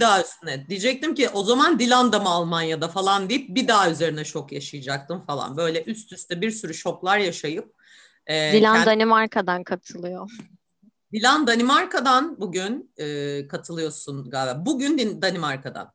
[0.00, 0.68] daha üstüne.
[0.68, 5.20] Diyecektim ki o zaman Dilan da mı Almanya'da falan deyip bir daha üzerine şok yaşayacaktım
[5.20, 5.56] falan.
[5.56, 7.74] Böyle üst üste bir sürü şoklar yaşayıp.
[8.26, 8.86] E, Dilan kend...
[8.86, 10.30] Danimarka'dan katılıyor.
[11.12, 14.66] Dilan Danimarka'dan bugün e, katılıyorsun galiba.
[14.66, 15.92] Bugün Danimarka'dan.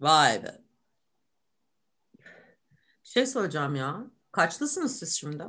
[0.00, 0.58] Vay be.
[3.02, 4.04] Şey soracağım ya.
[4.32, 5.44] Kaçlısınız siz şimdi?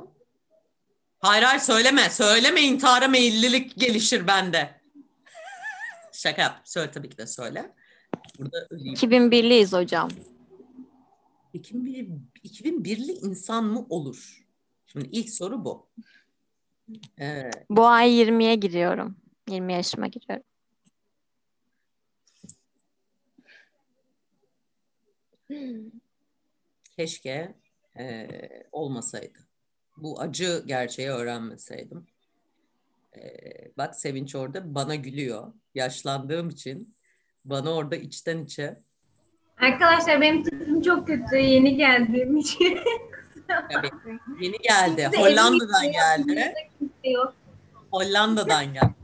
[1.22, 2.10] Hayır hayır söyleme.
[2.10, 4.80] Söyleme intihara meyillilik gelişir bende.
[6.12, 6.60] Şaka yap.
[6.64, 7.74] Söyle tabii ki de söyle.
[8.38, 8.94] Burada öleyim.
[8.94, 10.08] 2001'liyiz hocam.
[11.52, 12.08] 2001,
[12.44, 14.46] 2001'li insan mı olur?
[14.86, 15.88] Şimdi ilk soru bu.
[17.20, 19.16] Ee, bu ay 20'ye giriyorum.
[19.48, 20.44] 20 yaşıma giriyorum.
[26.96, 27.54] Keşke
[27.98, 28.28] e,
[28.72, 29.38] olmasaydı.
[30.02, 32.06] Bu acı gerçeği öğrenmeseydim.
[33.16, 33.20] E,
[33.78, 35.52] bak Sevinç orada bana gülüyor.
[35.74, 36.94] Yaşlandığım için
[37.44, 38.76] bana orada içten içe.
[39.60, 41.36] Arkadaşlar benim sesim çok kötü.
[41.36, 42.78] Yeni geldiğim için.
[43.48, 43.90] Tabii.
[44.40, 45.10] Yeni geldi.
[45.16, 46.54] Hollanda'dan geldi.
[47.90, 48.94] Hollanda'dan geldi.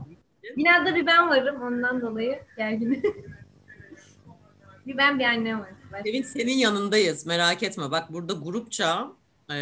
[0.57, 3.03] Binada bir ben varım ondan dolayı gerginim.
[4.87, 5.69] bir ben bir annem var.
[6.03, 7.91] Sevin senin yanındayız merak etme.
[7.91, 9.11] Bak burada grupça
[9.51, 9.57] e,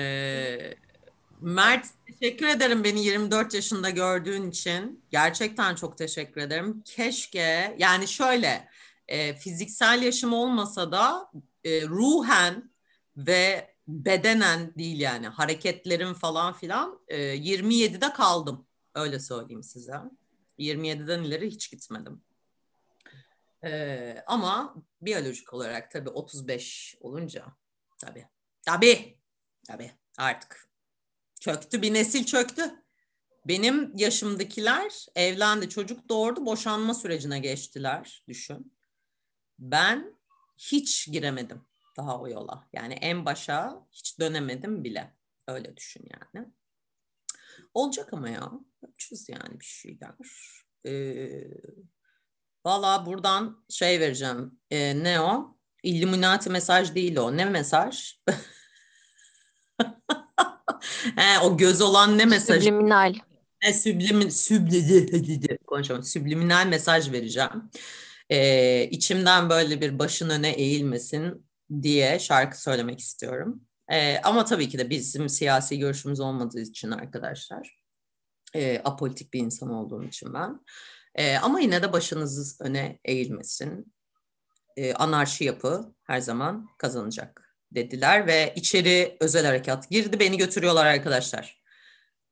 [1.41, 5.03] Mert teşekkür ederim beni 24 yaşında gördüğün için.
[5.11, 6.81] Gerçekten çok teşekkür ederim.
[6.85, 8.69] Keşke yani şöyle
[9.07, 11.31] e, fiziksel yaşım olmasa da
[11.63, 12.71] e, ruhen
[13.17, 18.67] ve bedenen değil yani hareketlerim falan filan e, 27'de kaldım.
[18.95, 19.95] Öyle söyleyeyim size.
[20.59, 22.21] 27'den ileri hiç gitmedim.
[23.63, 27.45] Ee, ama biyolojik olarak tabii 35 olunca
[27.97, 28.27] tabii.
[28.65, 29.17] Tabii.
[29.67, 30.67] Tabii artık
[31.48, 32.84] çöktü bir nesil çöktü.
[33.45, 38.78] Benim yaşımdakiler evlendi, çocuk doğurdu, boşanma sürecine geçtiler düşün.
[39.59, 40.14] Ben
[40.58, 41.62] hiç giremedim
[41.98, 42.67] daha o yola.
[42.73, 45.14] Yani en başa hiç dönemedim bile.
[45.48, 46.48] Öyle düşün yani.
[47.73, 48.52] Olacak ama ya.
[48.82, 50.16] Yapacağız yani bir şeyler.
[50.86, 51.48] Ee,
[52.66, 54.60] Valla buradan şey vereceğim.
[54.71, 55.58] E, ne o?
[55.83, 57.38] Illuminati mesaj değil o.
[57.38, 58.20] Ne mesaj?
[61.15, 62.64] He, o göz olan ne mesaj?
[62.64, 63.15] Subliminal.
[63.61, 66.04] E, süblimin, süblidi, konuşalım.
[66.04, 67.70] Subliminal mesaj vereceğim.
[68.30, 71.48] E, içimden böyle bir başın öne eğilmesin
[71.82, 73.61] diye şarkı söylemek istiyorum.
[73.92, 77.80] E, ama tabii ki de bizim siyasi görüşümüz olmadığı için arkadaşlar.
[78.55, 80.59] E, apolitik bir insan olduğum için ben.
[81.15, 83.94] E, ama yine de başınız öne eğilmesin.
[84.77, 90.20] E, anarşi yapı her zaman kazanacak dediler ve içeri özel harekat girdi.
[90.20, 91.61] Beni götürüyorlar arkadaşlar.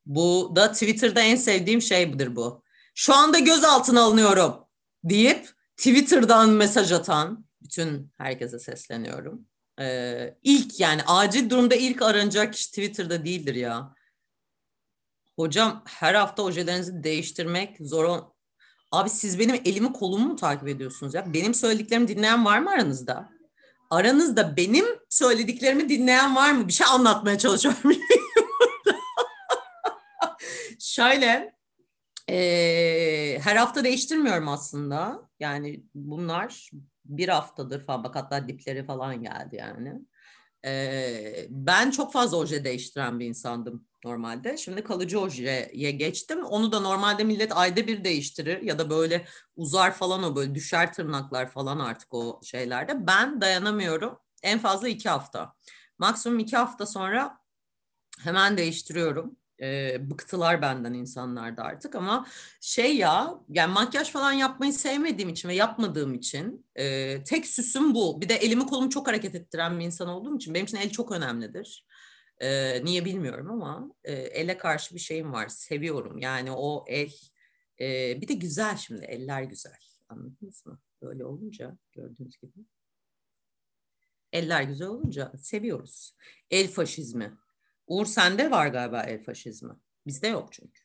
[0.05, 2.63] Bu da Twitter'da en sevdiğim şey budur bu.
[2.95, 4.55] Şu anda gözaltına alınıyorum
[5.03, 9.47] deyip Twitter'dan mesaj atan bütün herkese sesleniyorum.
[9.81, 13.95] Ee, ilk yani acil durumda ilk aranacak kişi Twitter'da değildir ya.
[15.35, 18.21] Hocam her hafta ojelerinizi değiştirmek zor
[18.91, 21.33] Abi siz benim elimi kolumu mu takip ediyorsunuz ya?
[21.33, 23.34] Benim söylediklerimi dinleyen var mı aranızda?
[23.89, 26.67] Aranızda benim söylediklerimi dinleyen var mı?
[26.67, 27.91] Bir şey anlatmaya çalışıyorum.
[30.79, 31.55] Şöyle
[32.29, 35.29] e, her hafta değiştirmiyorum aslında.
[35.39, 36.69] Yani bunlar
[37.05, 38.03] bir haftadır falan.
[38.03, 39.93] Bak hatta dipleri falan geldi yani.
[40.65, 44.57] E, ben çok fazla oje değiştiren bir insandım normalde.
[44.57, 46.45] Şimdi kalıcı ojeye geçtim.
[46.45, 50.93] Onu da normalde millet ayda bir değiştirir ya da böyle uzar falan o böyle düşer
[50.93, 53.07] tırnaklar falan artık o şeylerde.
[53.07, 54.19] Ben dayanamıyorum.
[54.43, 55.53] En fazla iki hafta.
[55.99, 57.37] Maksimum iki hafta sonra
[58.19, 59.37] hemen değiştiriyorum.
[59.61, 62.27] E, bıktılar benden insanlar da artık ama
[62.61, 68.21] şey ya yani makyaj falan yapmayı sevmediğim için ve yapmadığım için e, tek süsüm bu.
[68.21, 71.11] Bir de elimi kolumu çok hareket ettiren bir insan olduğum için benim için el çok
[71.11, 71.85] önemlidir.
[72.39, 75.47] E, niye bilmiyorum ama e, ele karşı bir şeyim var.
[75.47, 76.17] Seviyorum.
[76.17, 77.11] Yani o el
[77.79, 79.05] e, bir de güzel şimdi.
[79.05, 79.77] Eller güzel.
[80.09, 80.79] Anladınız mı?
[81.01, 82.53] Böyle olunca gördüğünüz gibi.
[84.31, 86.15] Eller güzel olunca seviyoruz.
[86.51, 87.37] El faşizmi.
[87.87, 89.73] Uğur sende var galiba el faşizmi.
[90.07, 90.81] Bizde yok çünkü.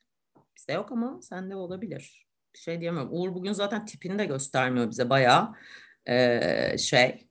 [0.56, 2.26] Bizde yok ama sende olabilir.
[2.54, 3.08] Bir şey diyemem.
[3.10, 5.54] Uğur bugün zaten tipini de göstermiyor bize bayağı
[6.06, 7.28] e, şey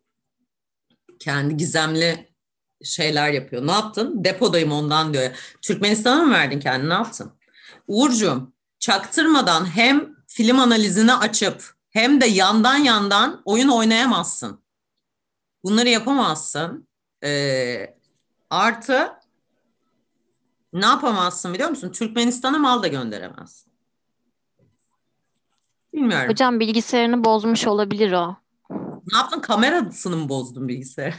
[1.20, 2.29] kendi gizemli
[2.84, 3.68] şeyler yapıyor.
[3.68, 4.24] Ne yaptın?
[4.24, 5.56] Depodayım ondan diyor.
[5.62, 6.90] Türkmenistan'a mı verdin kendini?
[6.90, 7.31] Ne yaptın?
[7.88, 14.64] Uğurcuğum çaktırmadan hem film analizini açıp hem de yandan yandan oyun oynayamazsın.
[15.64, 16.88] Bunları yapamazsın.
[17.24, 17.96] Ee,
[18.50, 19.12] artı
[20.74, 21.92] ne yapamazsın biliyor musun?
[21.92, 23.72] Türkmenistan'a mal da gönderemezsin.
[25.94, 26.30] Bilmiyorum.
[26.30, 28.38] Hocam bilgisayarını bozmuş olabilir o.
[29.12, 29.40] Ne yaptın?
[29.40, 31.14] Kamerasını mı bozdun bilgisayar?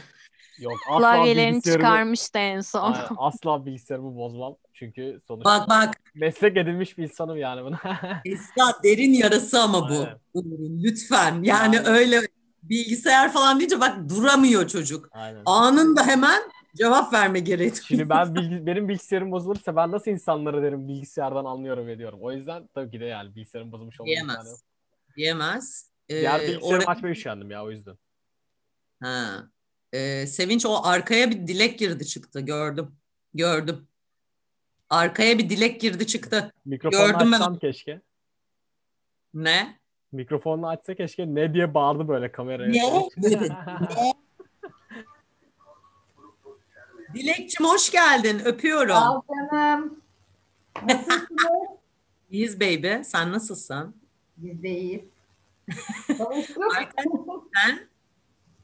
[0.59, 2.93] Yok asla Klavyelerini bilgisayarımı- çıkarmıştı en son.
[2.93, 4.55] Aynen, asla bilgisayarımı bozmam.
[4.73, 7.79] Çünkü sonuçta Bak bak meslek edinmiş bir insanım yani buna.
[8.25, 9.93] Esra derin yarası ama bu.
[9.93, 10.83] Aynen.
[10.83, 11.43] Lütfen.
[11.43, 11.93] Yani Aynen.
[11.93, 12.21] öyle
[12.63, 15.09] bilgisayar falan deyince bak duramıyor çocuk.
[15.11, 15.41] Aynen.
[15.45, 16.41] Anında hemen
[16.75, 17.73] cevap verme gereği.
[17.87, 22.19] Şimdi ben bilgi, benim bilgisayarım bozulursa ben nasıl insanlara derim bilgisayardan anlıyorum ediyorum.
[22.21, 24.13] O yüzden tabii ki de yani bilgisayarım bozulmuş olmalı.
[24.15, 24.63] Diyemez.
[25.17, 25.91] Diyemez.
[26.09, 27.95] Ee, Diğer bilgisayarımı oraya- açmaya üşendim ya o yüzden.
[29.03, 29.47] Ha.
[29.93, 32.39] Ee, Sevinç o arkaya bir dilek girdi çıktı.
[32.39, 32.91] Gördüm.
[33.33, 33.87] Gördüm.
[34.89, 36.53] Arkaya bir dilek girdi çıktı.
[36.65, 37.31] Gördüm ben.
[37.31, 38.01] açsam keşke.
[39.33, 39.79] Ne?
[40.11, 42.69] Mikrofonunu açsa keşke ne diye bağırdı böyle kameraya.
[42.69, 43.09] Ne?
[43.17, 43.51] Ne?
[47.13, 48.41] Dilekçim hoş geldin.
[48.45, 48.95] Öpüyorum.
[48.95, 50.01] Al canım.
[50.83, 51.21] Nasılsınız?
[52.31, 52.93] İyiyiz baby.
[53.03, 53.95] Sen nasılsın?
[54.37, 55.01] Biz de iyiyiz.
[57.55, 57.87] Sen?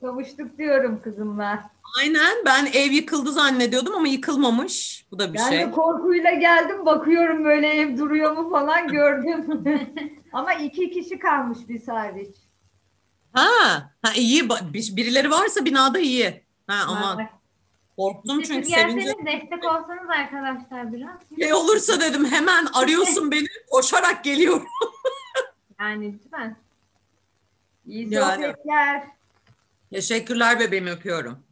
[0.02, 1.70] Kavuştuk diyorum kızımla.
[2.00, 2.46] Aynen.
[2.46, 5.06] Ben ev yıkıldı zannediyordum ama yıkılmamış.
[5.12, 5.60] Bu da bir Ben şey.
[5.60, 9.46] de korkuyla geldim bakıyorum böyle ev duruyor mu falan gördüm.
[10.34, 12.36] Ama iki kişi kalmış biz hariç.
[13.34, 13.46] Ha,
[14.02, 14.50] ha iyi.
[14.74, 16.44] Birileri varsa binada iyi.
[16.68, 17.28] Ha aman.
[17.98, 21.20] Korktum Siz çünkü sevince destek olsanız arkadaşlar biraz.
[21.40, 23.48] şey olursa dedim hemen arıyorsun beni.
[23.72, 24.66] Koşarak geliyorum.
[25.80, 26.58] Yani lütfen.
[27.86, 28.54] İyi Yani.
[29.92, 31.44] Teşekkürler bebeğim öpüyorum.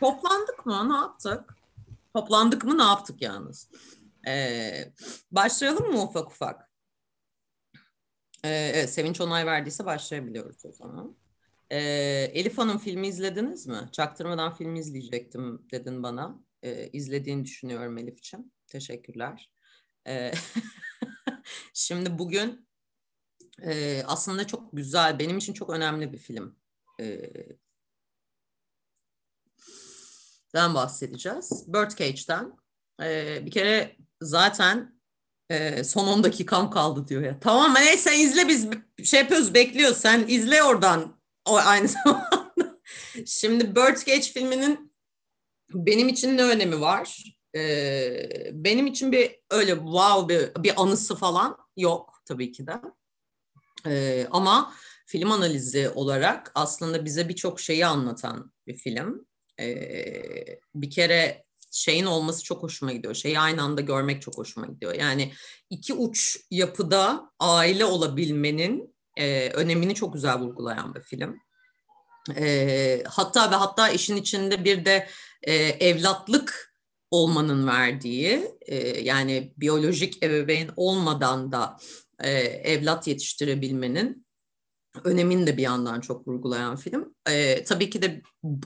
[0.00, 0.88] Toplandık mı?
[0.92, 1.56] Ne yaptık?
[2.14, 2.78] Toplandık mı?
[2.78, 3.70] Ne yaptık yalnız?
[4.28, 4.92] Ee,
[5.30, 6.70] başlayalım mı ufak ufak?
[8.44, 11.16] Ee, evet, Sevinç onay verdiyse başlayabiliyoruz o zaman.
[11.70, 11.78] Ee,
[12.34, 13.88] Elif Hanım filmi izlediniz mi?
[13.92, 16.44] Çaktırmadan filmi izleyecektim dedin bana.
[16.62, 18.52] Ee, izlediğini düşünüyorum Elif'ciğim.
[18.66, 19.50] Teşekkürler.
[20.06, 20.32] Ee,
[21.74, 22.68] şimdi bugün
[23.62, 26.56] e, aslında çok güzel, benim için çok önemli bir film.
[27.00, 27.32] Ee,
[30.54, 31.64] den bahsedeceğiz.
[31.66, 32.52] Birdcage'den.
[33.02, 35.00] Ee, bir kere zaten
[35.50, 37.40] e, son 10 dakikam kaldı diyor ya.
[37.40, 38.68] Tamam neyse sen izle biz
[39.04, 39.96] şey yapıyoruz bekliyoruz.
[39.96, 42.80] Sen izle oradan o aynı zamanda.
[43.26, 44.94] Şimdi Birdcage filminin
[45.74, 47.24] benim için ne önemi var?
[47.56, 52.80] Ee, benim için bir öyle wow bir, bir anısı falan yok tabii ki de.
[53.86, 54.74] Ee, ama
[55.06, 59.26] film analizi olarak aslında bize birçok şeyi anlatan bir film.
[59.60, 63.14] Ee, bir kere şeyin olması çok hoşuma gidiyor.
[63.14, 64.94] Şeyi aynı anda görmek çok hoşuma gidiyor.
[64.94, 65.32] Yani
[65.70, 71.40] iki uç yapıda aile olabilmenin e, önemini çok güzel vurgulayan bir film.
[72.36, 75.08] E, hatta ve hatta işin içinde bir de
[75.42, 76.74] e, evlatlık
[77.10, 81.76] olmanın verdiği e, yani biyolojik ebeveyn olmadan da
[82.20, 84.23] e, evlat yetiştirebilmenin
[85.04, 87.14] önemini de bir yandan çok vurgulayan film.
[87.28, 88.22] E, tabii ki de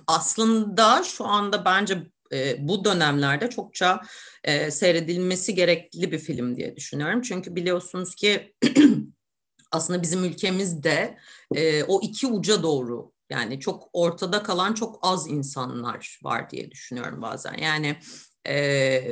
[0.07, 4.01] aslında şu anda bence e, bu dönemlerde çokça
[4.45, 7.23] e, seyredilmesi gerekli bir film diye düşünüyorum.
[7.23, 8.55] Çünkü biliyorsunuz ki
[9.73, 11.19] aslında bizim ülkemizde
[11.55, 17.23] e, o iki uca doğru yani çok ortada kalan çok az insanlar var diye düşünüyorum
[17.23, 17.55] bazen.
[17.55, 17.97] Yani
[18.47, 19.03] e,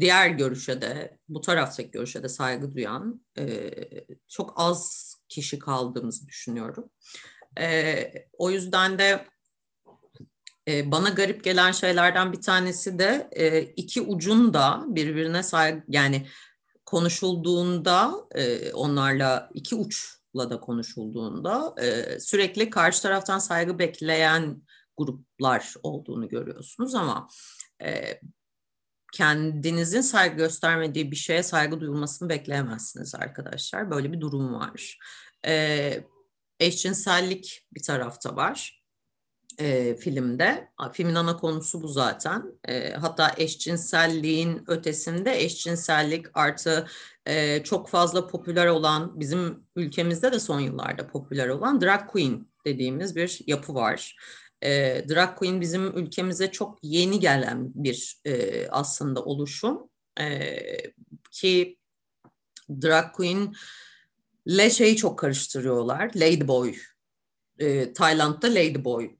[0.00, 3.70] diğer görüşe de bu taraftaki görüşe de saygı duyan e,
[4.28, 6.90] çok az kişi kaldığımızı düşünüyorum.
[7.60, 9.26] E, o yüzden de
[10.68, 16.26] e, bana garip gelen şeylerden bir tanesi de e, iki ucun da birbirine saygı yani
[16.86, 24.62] konuşulduğunda e, onlarla iki uçla da konuşulduğunda e, sürekli karşı taraftan saygı bekleyen
[24.96, 27.28] gruplar olduğunu görüyorsunuz ama
[27.84, 28.20] e,
[29.12, 33.90] kendinizin saygı göstermediği bir şeye saygı duyulmasını bekleyemezsiniz arkadaşlar.
[33.90, 34.98] Böyle bir durum var.
[35.46, 36.04] E,
[36.60, 38.82] eşcinsellik bir tarafta var
[39.58, 40.68] e, filmde.
[40.92, 42.42] Filmin ana konusu bu zaten.
[42.68, 46.86] E, hatta eşcinselliğin ötesinde eşcinsellik artı
[47.26, 53.16] e, çok fazla popüler olan bizim ülkemizde de son yıllarda popüler olan drag queen dediğimiz
[53.16, 54.16] bir yapı var.
[54.62, 59.88] E, drag queen bizim ülkemize çok yeni gelen bir e, aslında oluşum
[60.20, 60.56] e,
[61.30, 61.78] ki
[62.82, 63.54] drag queen
[64.46, 66.10] ile şeyi çok karıştırıyorlar.
[66.14, 66.74] Ladyboy.
[67.58, 69.10] E, Tayland'da Ladyboy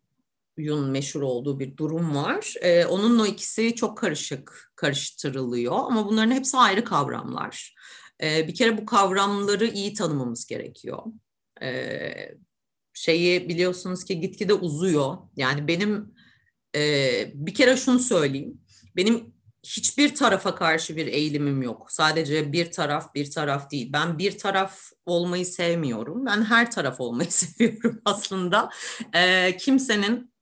[0.57, 2.55] Yun meşhur olduğu bir durum var.
[2.61, 7.75] Ee, onun o ikisi çok karışık karıştırılıyor ama bunların hepsi ayrı kavramlar.
[8.23, 11.03] Ee, bir kere bu kavramları iyi tanımamız gerekiyor.
[11.63, 12.35] Ee,
[12.95, 15.17] şeyi biliyorsunuz ki gitgide uzuyor.
[15.37, 16.15] Yani benim
[16.77, 16.81] e,
[17.35, 18.61] bir kere şunu söyleyeyim.
[18.97, 19.35] Benim
[19.67, 21.93] hiçbir tarafa karşı bir eğilimim yok.
[21.93, 23.93] Sadece bir taraf bir taraf değil.
[23.93, 26.27] Ben bir taraf olmayı sevmiyorum.
[26.27, 28.71] Ben her taraf olmayı seviyorum aslında.
[29.15, 30.33] E, kimsenin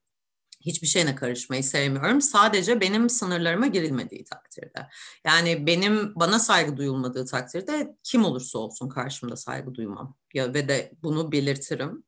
[0.61, 2.21] hiçbir şeyine karışmayı sevmiyorum.
[2.21, 4.87] Sadece benim sınırlarıma girilmediği takdirde.
[5.25, 10.17] Yani benim bana saygı duyulmadığı takdirde kim olursa olsun karşımda saygı duymam.
[10.33, 12.03] Ya ve de bunu belirtirim.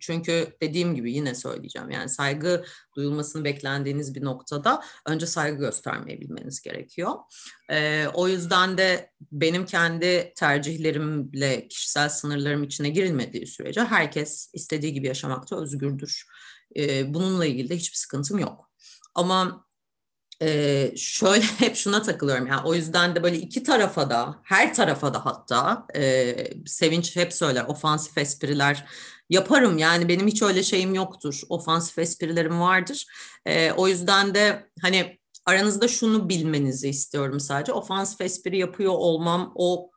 [0.00, 2.64] Çünkü dediğim gibi yine söyleyeceğim yani saygı
[2.96, 7.14] duyulmasını beklendiğiniz bir noktada önce saygı göstermeyi bilmeniz gerekiyor.
[8.14, 15.62] O yüzden de benim kendi tercihlerimle kişisel sınırlarım içine girilmediği sürece herkes istediği gibi yaşamakta
[15.62, 16.26] özgürdür.
[17.04, 18.70] Bununla ilgili de hiçbir sıkıntım yok.
[19.14, 19.66] Ama
[20.96, 25.26] şöyle hep şuna takılıyorum yani o yüzden de böyle iki tarafa da her tarafa da
[25.26, 25.86] hatta
[26.66, 28.84] Sevinç hep söyler ofansif espriler
[29.32, 33.06] yaparım yani benim hiç öyle şeyim yoktur ofansif esprilerim vardır
[33.46, 39.90] e, o yüzden de hani aranızda şunu bilmenizi istiyorum sadece ofansif espri yapıyor olmam o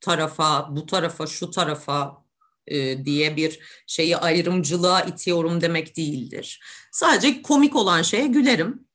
[0.00, 2.24] tarafa bu tarafa şu tarafa
[2.66, 6.60] e, diye bir şeyi ayrımcılığa itiyorum demek değildir.
[6.92, 8.86] Sadece komik olan şeye gülerim.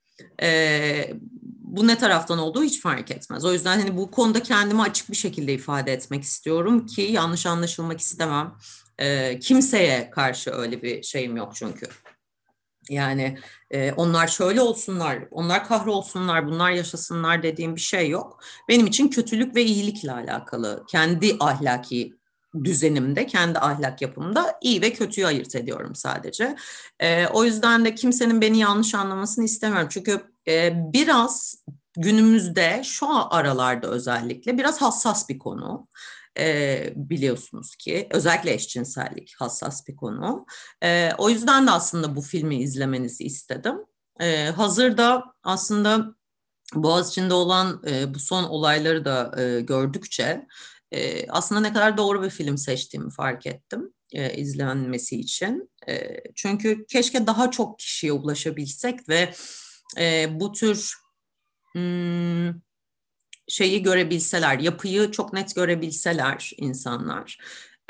[0.41, 1.13] E,
[1.61, 3.45] bu ne taraftan olduğu hiç fark etmez.
[3.45, 7.99] O yüzden hani bu konuda kendimi açık bir şekilde ifade etmek istiyorum ki yanlış anlaşılmak
[7.99, 8.55] istemem.
[8.99, 11.87] E, kimseye karşı öyle bir şeyim yok çünkü.
[12.89, 13.37] Yani
[13.71, 18.43] e, onlar şöyle olsunlar, onlar kahrolsunlar, bunlar yaşasınlar dediğim bir şey yok.
[18.69, 20.83] Benim için kötülük ve iyilikle alakalı.
[20.87, 22.19] Kendi ahlaki
[22.63, 26.55] düzenimde, kendi ahlak yapımda iyi ve kötüyü ayırt ediyorum sadece.
[26.99, 29.89] E, o yüzden de kimsenin beni yanlış anlamasını istemiyorum.
[29.91, 31.63] Çünkü e, biraz
[31.97, 35.87] günümüzde şu aralarda özellikle biraz hassas bir konu.
[36.39, 40.45] E, biliyorsunuz ki özellikle eşcinsellik hassas bir konu.
[40.83, 43.75] E, o yüzden de aslında bu filmi izlemenizi istedim.
[44.21, 46.15] E, hazırda aslında
[46.73, 50.47] Boğaziçi'nde olan e, bu son olayları da e, gördükçe
[50.91, 55.71] e, aslında ne kadar doğru bir film seçtiğimi fark ettim e, izlenmesi için.
[55.87, 59.33] E, çünkü keşke daha çok kişiye ulaşabilsek ve
[59.97, 60.93] e, bu tür
[61.73, 62.49] hmm,
[63.49, 67.37] şeyi görebilseler, yapıyı çok net görebilseler insanlar.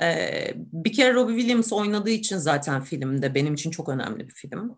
[0.01, 4.77] E, bir kere Robbie Williams oynadığı için zaten filmde benim için çok önemli bir film.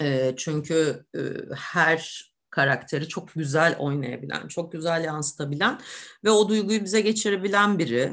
[0.00, 1.20] E, çünkü e,
[1.54, 5.80] her karakteri çok güzel oynayabilen, çok güzel yansıtabilen
[6.24, 8.12] ve o duyguyu bize geçirebilen biri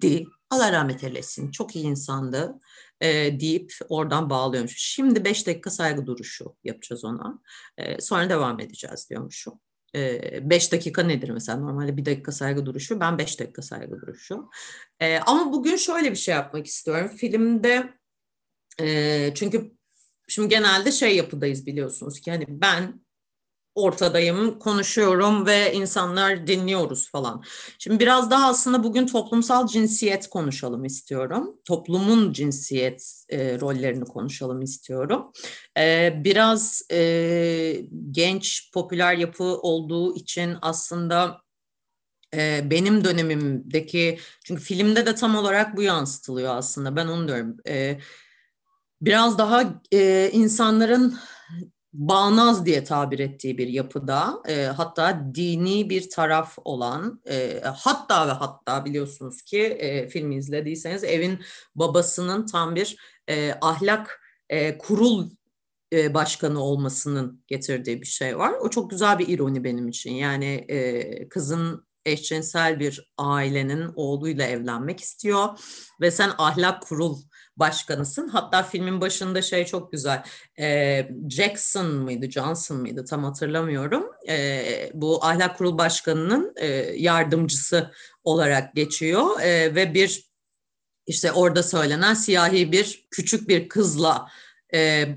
[0.00, 0.26] di.
[0.50, 1.50] Allah rahmet eylesin.
[1.50, 2.60] Çok iyi insandı
[3.00, 4.78] e, deyip oradan bağlıyormuş.
[4.78, 7.38] Şimdi beş dakika saygı duruşu yapacağız ona.
[7.78, 9.60] E, sonra devam edeceğiz diyormuşum.
[9.94, 11.58] E, beş dakika nedir mesela?
[11.58, 13.00] Normalde bir dakika saygı duruşu.
[13.00, 14.50] Ben beş dakika saygı duruşu.
[15.00, 17.08] E, ama bugün şöyle bir şey yapmak istiyorum.
[17.16, 17.94] Filmde
[18.80, 19.72] e, çünkü
[20.28, 23.00] şimdi genelde şey yapıdayız biliyorsunuz ki hani ben
[23.78, 27.44] ortadayım, konuşuyorum ve insanlar dinliyoruz falan.
[27.78, 31.56] Şimdi biraz daha aslında bugün toplumsal cinsiyet konuşalım istiyorum.
[31.64, 35.32] Toplumun cinsiyet e, rollerini konuşalım istiyorum.
[35.78, 37.80] E, biraz e,
[38.10, 41.40] genç, popüler yapı olduğu için aslında
[42.34, 46.96] e, benim dönemimdeki, çünkü filmde de tam olarak bu yansıtılıyor aslında.
[46.96, 47.56] Ben onu diyorum.
[47.68, 47.98] E,
[49.00, 51.18] biraz daha e, insanların
[51.92, 58.32] bağnaz diye tabir ettiği bir yapıda e, hatta dini bir taraf olan e, hatta ve
[58.32, 61.40] hatta biliyorsunuz ki e, filmi izlediyseniz evin
[61.74, 62.96] babasının tam bir
[63.28, 65.30] e, ahlak e, kurul
[65.92, 68.52] e, başkanı olmasının getirdiği bir şey var.
[68.60, 70.12] O çok güzel bir ironi benim için.
[70.12, 75.48] Yani e, kızın eşcinsel bir ailenin oğluyla evlenmek istiyor
[76.00, 77.16] ve sen ahlak kurul
[77.58, 78.28] başkanısın.
[78.28, 80.22] Hatta filmin başında şey çok güzel.
[80.58, 84.06] E, Jackson mıydı, Johnson mıydı tam hatırlamıyorum.
[84.28, 87.92] E, bu ahlak kurul başkanının e, yardımcısı
[88.24, 90.28] olarak geçiyor e, ve bir
[91.06, 94.28] işte orada söylenen siyahi bir küçük bir kızla
[94.74, 95.08] e,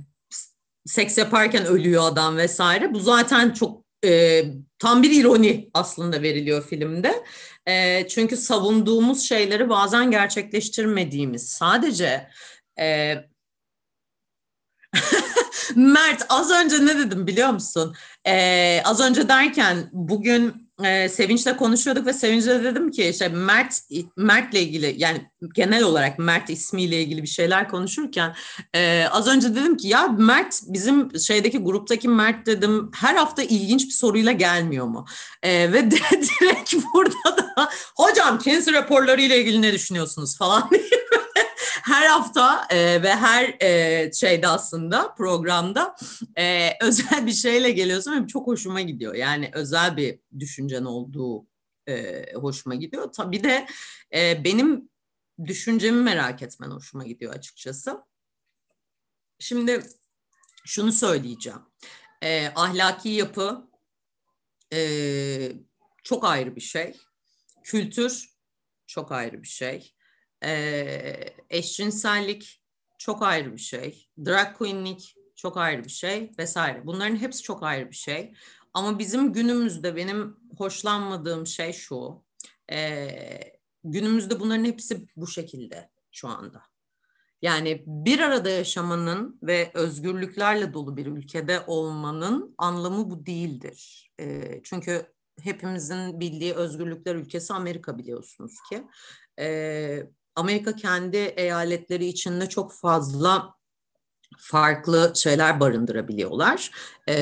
[0.86, 2.94] seks yaparken ölüyor adam vesaire.
[2.94, 4.44] Bu zaten çok e,
[4.82, 7.24] tam bir ironi aslında veriliyor filmde.
[7.68, 12.28] E, çünkü savunduğumuz şeyleri bazen gerçekleştirmediğimiz sadece
[12.80, 13.16] e,
[15.76, 17.96] Mert az önce ne dedim biliyor musun?
[18.28, 23.74] Ee, az önce derken bugün e, Sevinç'le konuşuyorduk ve Sevinç'e dedim ki işte Mert
[24.16, 28.36] Mert'le ilgili yani genel olarak Mert ismiyle ilgili bir şeyler konuşurken
[28.74, 33.86] e, az önce dedim ki ya Mert bizim şeydeki gruptaki Mert dedim her hafta ilginç
[33.86, 35.06] bir soruyla gelmiyor mu?
[35.44, 40.82] E, ve direkt burada da hocam cancer raporları ile ilgili ne düşünüyorsunuz falan diye
[41.84, 45.96] her hafta e, ve her e, şeyde aslında programda
[46.38, 49.16] e, özel bir şeyle geliyorsun ve çok hoşuma gidiyor.
[49.16, 51.48] Yani özel bir düşüncen olduğu
[51.88, 53.12] e, hoşuma gidiyor.
[53.14, 53.68] Tabii de
[54.14, 54.90] e, benim
[55.46, 58.02] düşüncemi merak etmen hoşuma gidiyor açıkçası.
[59.40, 59.84] Şimdi
[60.66, 61.62] şunu söyleyeceğim.
[62.24, 63.68] E, ahlaki yapı
[64.74, 65.52] e,
[66.04, 66.98] çok ayrı bir şey.
[67.64, 68.32] Kültür
[68.88, 69.94] çok ayrı bir şey.
[70.46, 72.62] E, eşcinsellik
[72.98, 74.10] çok ayrı bir şey.
[74.26, 76.86] Drag queenlik çok ayrı bir şey vesaire.
[76.86, 78.34] Bunların hepsi çok ayrı bir şey.
[78.74, 82.24] Ama bizim günümüzde benim hoşlanmadığım şey şu.
[82.72, 83.10] E,
[83.84, 86.62] günümüzde bunların hepsi bu şekilde şu anda.
[87.42, 94.12] Yani bir arada yaşamanın ve özgürlüklerle dolu bir ülkede olmanın anlamı bu değildir.
[94.20, 95.06] E, çünkü
[95.44, 98.88] hepimizin bildiği özgürlükler ülkesi Amerika biliyorsunuz ki.
[99.40, 103.54] E, Amerika kendi eyaletleri içinde çok fazla
[104.38, 106.72] farklı şeyler barındırabiliyorlar.
[107.10, 107.16] Ee,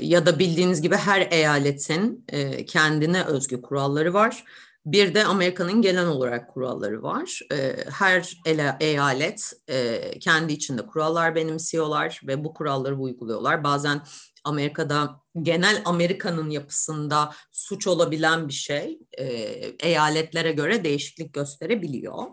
[0.00, 4.44] ya da bildiğiniz gibi her eyaletin e, kendine özgü kuralları var.
[4.86, 7.40] Bir de Amerika'nın genel olarak kuralları var.
[7.52, 13.64] Ee, her ele, eyalet e, kendi içinde kurallar benimsiyorlar ve bu kuralları uyguluyorlar.
[13.64, 14.00] Bazen
[14.44, 19.24] Amerika'da genel Amerika'nın yapısında suç olabilen bir şey e,
[19.80, 22.24] eyaletlere göre değişiklik gösterebiliyor.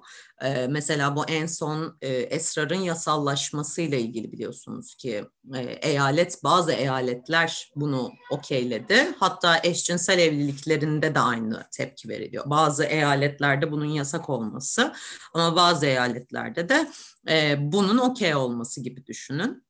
[0.41, 7.71] E, mesela bu en son e, esrarın yasallaşmasıyla ilgili biliyorsunuz ki e, eyalet bazı eyaletler
[7.75, 9.15] bunu okeyledi.
[9.19, 12.43] Hatta eşcinsel evliliklerinde de aynı tepki veriliyor.
[12.49, 14.93] Bazı eyaletlerde bunun yasak olması
[15.33, 16.87] ama bazı eyaletlerde de
[17.29, 19.66] e, bunun okey olması gibi düşünün.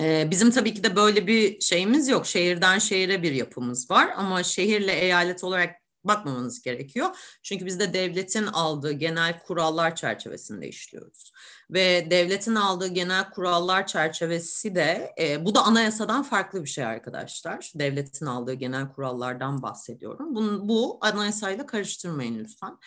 [0.00, 2.26] Bizim tabii ki de böyle bir şeyimiz yok.
[2.26, 5.74] Şehirden şehire bir yapımız var ama şehirle eyalet olarak
[6.08, 7.38] bakmamanız gerekiyor.
[7.42, 11.32] Çünkü biz de devletin aldığı genel kurallar çerçevesinde işliyoruz.
[11.70, 17.72] Ve devletin aldığı genel kurallar çerçevesi de e, bu da anayasadan farklı bir şey arkadaşlar.
[17.74, 20.34] Devletin aldığı genel kurallardan bahsediyorum.
[20.34, 22.78] Bunu, bu anayasayla karıştırmayın lütfen.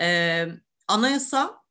[0.00, 0.46] E,
[0.88, 1.62] anayasa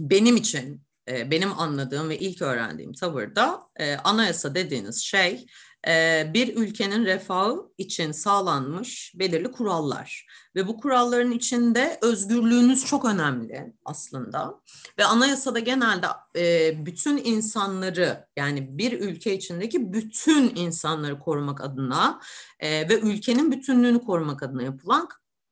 [0.00, 5.46] benim için e, benim anladığım ve ilk öğrendiğim tavırda e, anayasa dediğiniz şey
[5.88, 10.26] e, bir ülkenin refahı için sağlanmış belirli kurallar.
[10.56, 14.60] Ve bu kuralların içinde özgürlüğünüz çok önemli aslında.
[14.98, 22.20] Ve anayasada genelde e, bütün insanları yani bir ülke içindeki bütün insanları korumak adına
[22.60, 25.08] e, ve ülkenin bütünlüğünü korumak adına yapılan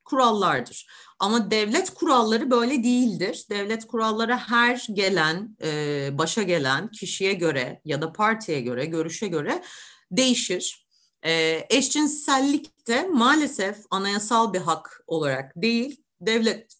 [0.07, 0.87] kurallardır.
[1.19, 3.45] Ama devlet kuralları böyle değildir.
[3.49, 9.63] Devlet kuralları her gelen, e, başa gelen kişiye göre ya da partiye göre, görüşe göre
[10.11, 10.87] değişir.
[11.25, 16.73] E, eşcinsellik de maalesef anayasal bir hak olarak değil, devlet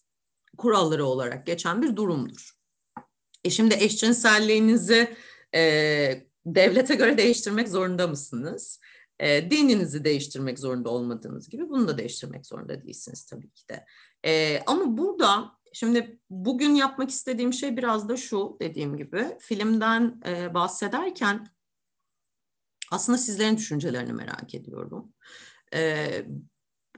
[0.58, 2.50] kuralları olarak geçen bir durumdur.
[3.44, 5.16] E şimdi eşcinselliğinizi
[5.54, 5.60] e,
[6.46, 8.80] devlete göre değiştirmek zorunda mısınız?
[9.20, 13.84] E, dininizi değiştirmek zorunda olmadığınız gibi bunu da değiştirmek zorunda değilsiniz tabii ki de.
[14.24, 20.54] E, ama burada şimdi bugün yapmak istediğim şey biraz da şu dediğim gibi filmden e,
[20.54, 21.48] bahsederken
[22.90, 25.12] aslında sizlerin düşüncelerini merak ediyorum.
[25.74, 26.08] E,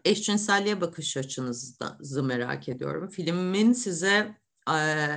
[0.05, 3.09] eşcinselliğe bakış açınızı merak ediyorum.
[3.09, 4.40] Filmin size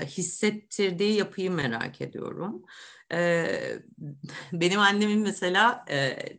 [0.06, 2.64] hissettirdiği yapıyı merak ediyorum.
[4.54, 5.86] Benim annemin mesela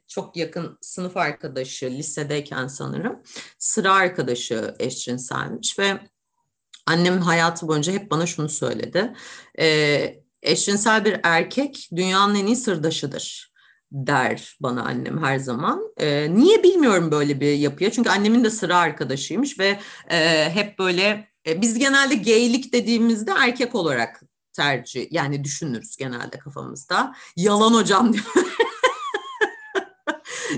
[0.09, 3.23] çok yakın sınıf arkadaşı lisedeyken sanırım
[3.59, 6.01] sıra arkadaşı eşcinselmiş ve
[6.87, 9.13] annem hayatı boyunca hep bana şunu söyledi.
[10.43, 13.55] Eşcinsel bir erkek dünyanın en iyi sırdaşıdır
[13.93, 15.95] der bana annem her zaman.
[16.29, 17.93] Niye bilmiyorum böyle bir yapıya.
[17.93, 19.79] Çünkü annemin de sıra arkadaşıymış ve
[20.51, 27.15] hep böyle e, biz genelde geylik dediğimizde erkek olarak tercih yani düşünürüz genelde kafamızda.
[27.37, 28.25] Yalan hocam diyor.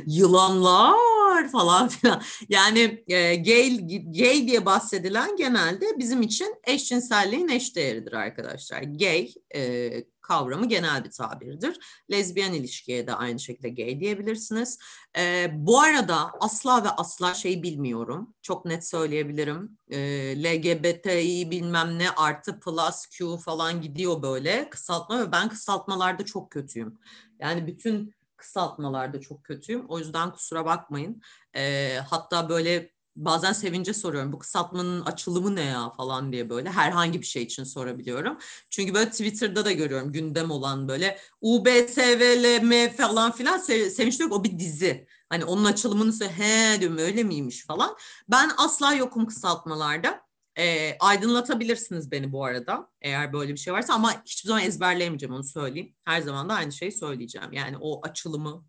[0.07, 2.23] Yılanlar falan filan.
[2.49, 8.83] Yani e, gay, gay diye bahsedilen genelde bizim için eşcinselliğin eşdeğeridir arkadaşlar.
[8.83, 9.93] Gay e,
[10.29, 11.79] kavramı genel bir tabirdir.
[12.11, 14.79] Lezbiyen ilişkiye de aynı şekilde gay diyebilirsiniz.
[15.19, 18.35] E, bu arada asla ve asla şey bilmiyorum.
[18.43, 19.79] Çok net söyleyebilirim.
[19.91, 19.99] E,
[20.45, 26.99] LGBTİ bilmem ne artı plus Q falan gidiyor böyle kısaltma ve ben kısaltmalarda çok kötüyüm.
[27.39, 29.87] Yani bütün kısaltmalarda çok kötüyüm.
[29.89, 31.23] O yüzden kusura bakmayın.
[31.57, 37.21] E, hatta böyle bazen sevince soruyorum bu kısaltmanın açılımı ne ya falan diye böyle herhangi
[37.21, 38.39] bir şey için sorabiliyorum.
[38.71, 44.45] Çünkü böyle Twitter'da da görüyorum gündem olan böyle UBSVLM falan filan sev sevinç yok o
[44.45, 45.07] bir dizi.
[45.29, 47.97] Hani onun açılımını he diyorum öyle miymiş falan.
[48.29, 50.27] Ben asla yokum kısaltmalarda.
[50.59, 55.45] E, aydınlatabilirsiniz beni bu arada eğer böyle bir şey varsa ama hiçbir zaman ezberleyemeyeceğim onu
[55.45, 55.95] söyleyeyim.
[56.05, 57.53] Her zaman da aynı şeyi söyleyeceğim.
[57.53, 58.65] Yani o açılımı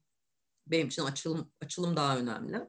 [0.71, 2.61] benim için açılım açılım daha önemli.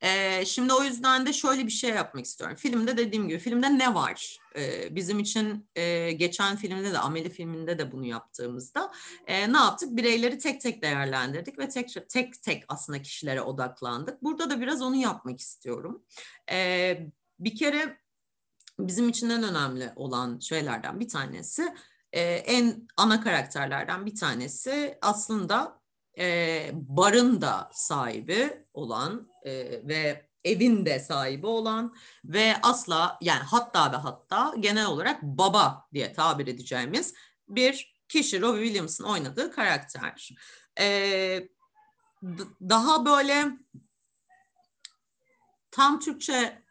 [0.00, 2.56] Ee, şimdi o yüzden de şöyle bir şey yapmak istiyorum.
[2.56, 4.38] Filmde dediğim gibi filmde ne var?
[4.56, 8.92] Ee, bizim için e, geçen filmde de Ameli filminde de bunu yaptığımızda
[9.26, 9.96] e, ne yaptık?
[9.96, 14.22] Bireyleri tek tek değerlendirdik ve tek tek tek aslında kişilere odaklandık.
[14.22, 16.02] Burada da biraz onu yapmak istiyorum.
[16.50, 17.06] Ee,
[17.38, 17.98] bir kere
[18.78, 21.74] bizim için en önemli olan şeylerden bir tanesi
[22.12, 25.80] e, en ana karakterlerden bir tanesi aslında
[26.18, 29.52] e, barın da sahibi olan e,
[29.88, 36.12] ve evin de sahibi olan ve asla yani hatta ve hatta genel olarak baba diye
[36.12, 37.14] tabir edeceğimiz
[37.48, 40.30] bir kişi Robbie Williams'ın oynadığı karakter.
[40.80, 41.48] E,
[42.60, 43.44] daha böyle
[45.70, 46.62] tam Türkçe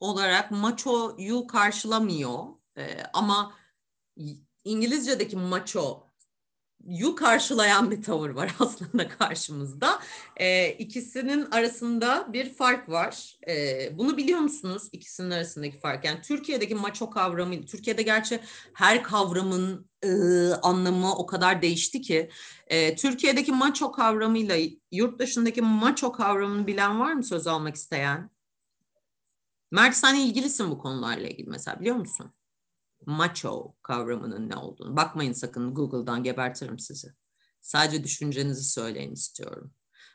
[0.00, 2.44] olarak macho'yu karşılamıyor
[2.76, 3.54] e, ama
[4.64, 6.07] İngilizce'deki macho
[6.86, 10.00] yu karşılayan bir tavır var aslında karşımızda.
[10.36, 13.38] E, ikisinin arasında bir fark var.
[13.48, 16.04] E, bunu biliyor musunuz ikisinin arasındaki fark?
[16.04, 18.40] Yani Türkiye'deki maço kavramı, Türkiye'de gerçi
[18.74, 20.08] her kavramın e,
[20.62, 22.30] anlamı o kadar değişti ki.
[22.66, 24.56] E, Türkiye'deki maço kavramıyla
[24.92, 28.30] yurt dışındaki maço kavramını bilen var mı söz almak isteyen?
[29.70, 32.32] Mert sen ilgilisin bu konularla ilgili mesela biliyor musun?
[33.06, 34.96] Macho kavramının ne olduğunu.
[34.96, 37.08] Bakmayın sakın Google'dan gebertirim sizi.
[37.60, 39.72] Sadece düşüncenizi söyleyin istiyorum.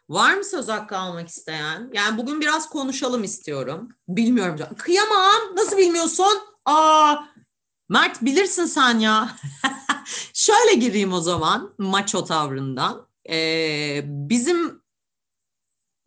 [0.10, 1.90] Var mı söz hakkı almak isteyen?
[1.94, 3.90] Yani bugün biraz konuşalım istiyorum.
[4.08, 4.56] Bilmiyorum.
[4.56, 4.76] Canım.
[4.76, 5.56] Kıyamam.
[5.56, 6.40] Nasıl bilmiyorsun?
[6.66, 7.16] Aa,
[7.90, 9.38] Mert bilirsin sen ya.
[10.34, 13.08] Şöyle gireyim o zaman macho tavrından.
[13.30, 14.84] Ee, bizim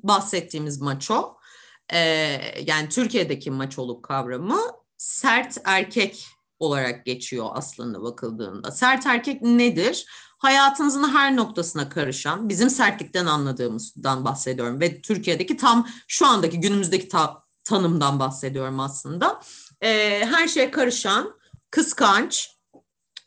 [0.02, 1.36] bahsettiğimiz macho,
[1.92, 1.98] e,
[2.66, 4.60] yani Türkiye'deki maçoluk kavramı
[4.96, 6.26] sert erkek
[6.58, 8.70] olarak geçiyor aslında bakıldığında.
[8.70, 10.06] Sert erkek nedir?
[10.38, 17.42] Hayatınızın her noktasına karışan, bizim sertlikten anladığımızdan bahsediyorum ve Türkiye'deki tam şu andaki günümüzdeki ta,
[17.64, 19.40] tanımdan bahsediyorum aslında.
[19.80, 19.88] E,
[20.26, 21.32] her şeye karışan,
[21.70, 22.50] kıskanç,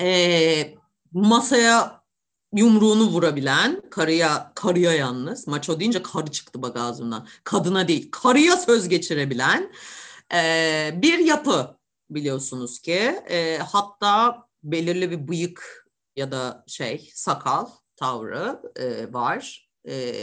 [0.02, 0.74] e,
[1.14, 2.02] masaya
[2.56, 8.90] yumruğunu vurabilen, karıya karıya yalnız, maço deyince karı çıktı bak ağzımdan, kadına değil, karıya söz
[8.90, 9.72] geçirebilen
[10.34, 11.79] e, bir yapı
[12.10, 13.00] biliyorsunuz ki.
[13.30, 19.70] E, hatta belirli bir bıyık ya da şey sakal tavrı e, var.
[19.88, 20.14] E,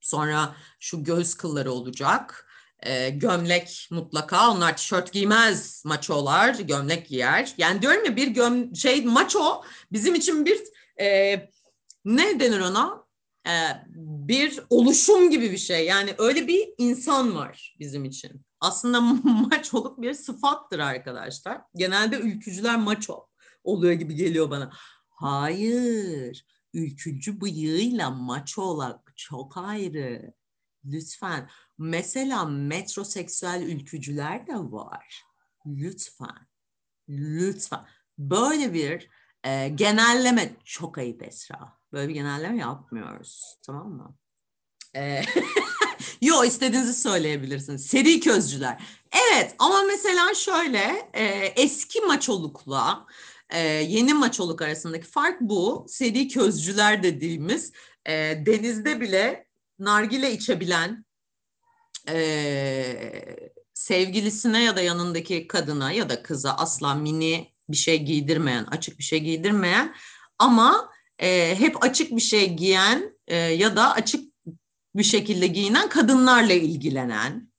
[0.00, 2.48] sonra şu göz kılları olacak.
[2.82, 4.50] E, gömlek mutlaka.
[4.50, 6.54] Onlar tişört giymez maçolar.
[6.54, 7.54] Gömlek giyer.
[7.58, 10.58] Yani diyorum ya bir göm şey maço bizim için bir
[11.00, 11.34] e,
[12.04, 13.04] ne denir ona?
[13.46, 13.52] E,
[14.18, 15.86] bir oluşum gibi bir şey.
[15.86, 19.00] Yani öyle bir insan var bizim için aslında
[19.50, 21.60] maçoluk bir sıfattır arkadaşlar.
[21.74, 23.26] Genelde ülkücüler maço
[23.64, 24.70] oluyor gibi geliyor bana.
[25.08, 26.46] Hayır.
[26.74, 30.34] Ülkücü bıyığıyla maço olak çok ayrı.
[30.84, 31.50] Lütfen.
[31.78, 35.22] Mesela metroseksüel ülkücüler de var.
[35.66, 36.48] Lütfen.
[37.08, 37.86] Lütfen.
[38.18, 39.08] Böyle bir
[39.44, 41.78] e, genelleme çok ayıp Esra.
[41.92, 43.58] Böyle bir genelleme yapmıyoruz.
[43.66, 44.16] Tamam mı?
[44.96, 45.22] E,
[46.22, 47.86] Yo istediğinizi söyleyebilirsiniz.
[47.86, 48.82] Seri közcüler.
[49.12, 51.24] Evet ama mesela şöyle e,
[51.56, 53.06] eski maçolukla
[53.50, 55.86] e, yeni maçoluk arasındaki fark bu.
[55.88, 57.72] Seri közcüler dediğimiz
[58.06, 58.12] e,
[58.46, 59.46] denizde bile
[59.78, 61.04] nargile içebilen
[62.08, 63.36] e,
[63.74, 69.04] sevgilisine ya da yanındaki kadına ya da kıza asla mini bir şey giydirmeyen, açık bir
[69.04, 69.94] şey giydirmeyen
[70.38, 74.27] ama e, hep açık bir şey giyen e, ya da açık
[74.98, 77.52] bir şekilde giyinen kadınlarla ilgilenen,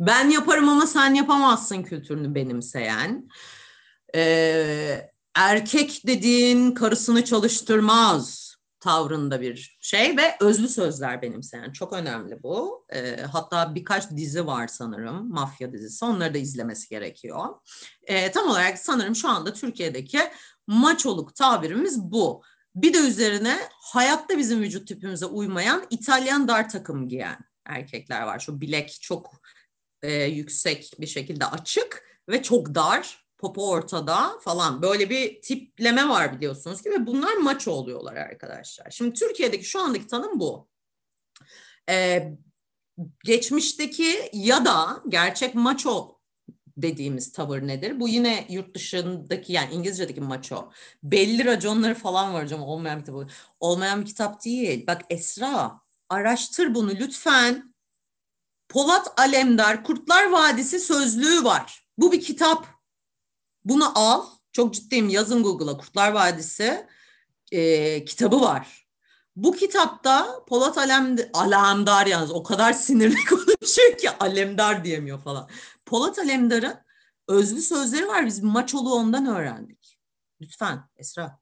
[0.00, 3.28] ben yaparım ama sen yapamazsın kültürünü benimseyen,
[4.14, 11.72] e, erkek dediğin karısını çalıştırmaz tavrında bir şey ve özlü sözler benimseyen.
[11.72, 12.86] Çok önemli bu.
[12.94, 16.04] E, hatta birkaç dizi var sanırım, mafya dizisi.
[16.04, 17.46] Onları da izlemesi gerekiyor.
[18.02, 20.20] E, tam olarak sanırım şu anda Türkiye'deki
[20.66, 22.42] maçoluk tabirimiz bu.
[22.74, 28.38] Bir de üzerine hayatta bizim vücut tipimize uymayan İtalyan dar takım giyen erkekler var.
[28.38, 29.42] Şu bilek çok
[30.02, 34.82] e, yüksek bir şekilde açık ve çok dar, popo ortada falan.
[34.82, 38.90] Böyle bir tipleme var biliyorsunuz ki ve bunlar maço oluyorlar arkadaşlar.
[38.90, 40.68] Şimdi Türkiye'deki şu andaki tanım bu.
[41.88, 42.32] Ee,
[43.24, 46.21] geçmişteki ya da gerçek maço
[46.76, 48.00] dediğimiz tavır nedir?
[48.00, 50.70] Bu yine yurt dışındaki yani İngilizce'deki maço.
[51.02, 53.30] Belli raconları falan var hocam olmayan bir kitap.
[53.60, 54.86] Olmayan bir kitap değil.
[54.86, 57.74] Bak Esra araştır bunu lütfen.
[58.68, 61.84] Polat Alemdar Kurtlar Vadisi sözlüğü var.
[61.98, 62.66] Bu bir kitap.
[63.64, 64.26] Bunu al.
[64.52, 66.86] Çok ciddiyim yazın Google'a Kurtlar Vadisi
[67.52, 68.81] e, kitabı var.
[69.36, 75.50] Bu kitapta Polat Alem, Alemdar yalnız o kadar sinirli konuşuyor ki Alemdar diyemiyor falan.
[75.86, 76.74] Polat Alemdar'ın
[77.28, 78.26] özlü sözleri var.
[78.26, 79.98] Biz maçolu ondan öğrendik.
[80.40, 81.40] Lütfen Esra.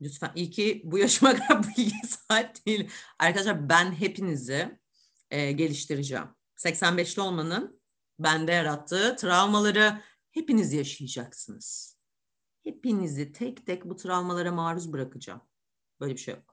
[0.00, 0.32] Lütfen.
[0.34, 2.90] İyi ki bu yaşıma kadar bilgi sahip değil.
[3.18, 4.78] Arkadaşlar ben hepinizi
[5.30, 6.28] e, geliştireceğim.
[6.56, 7.80] 85'li olmanın
[8.18, 11.98] bende yarattığı travmaları hepiniz yaşayacaksınız.
[12.64, 15.40] Hepinizi tek tek bu travmalara maruz bırakacağım.
[16.00, 16.51] Böyle bir şey yok.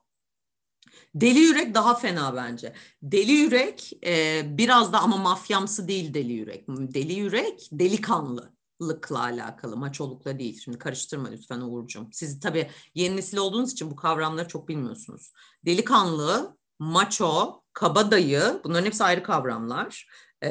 [1.16, 2.74] Deli Yürek daha fena bence.
[3.04, 6.66] Deli Yürek e, biraz da ama mafyamsı değil Deli Yürek.
[6.68, 10.62] Deli Yürek delikanlılıkla alakalı, maçolukla değil.
[10.64, 12.10] Şimdi karıştırma lütfen Uğur'cum.
[12.14, 15.32] Siz tabii yeni nesil olduğunuz için bu kavramları çok bilmiyorsunuz.
[15.66, 20.08] Delikanlı, maço, kabadayı bunların hepsi ayrı kavramlar.
[20.44, 20.50] E,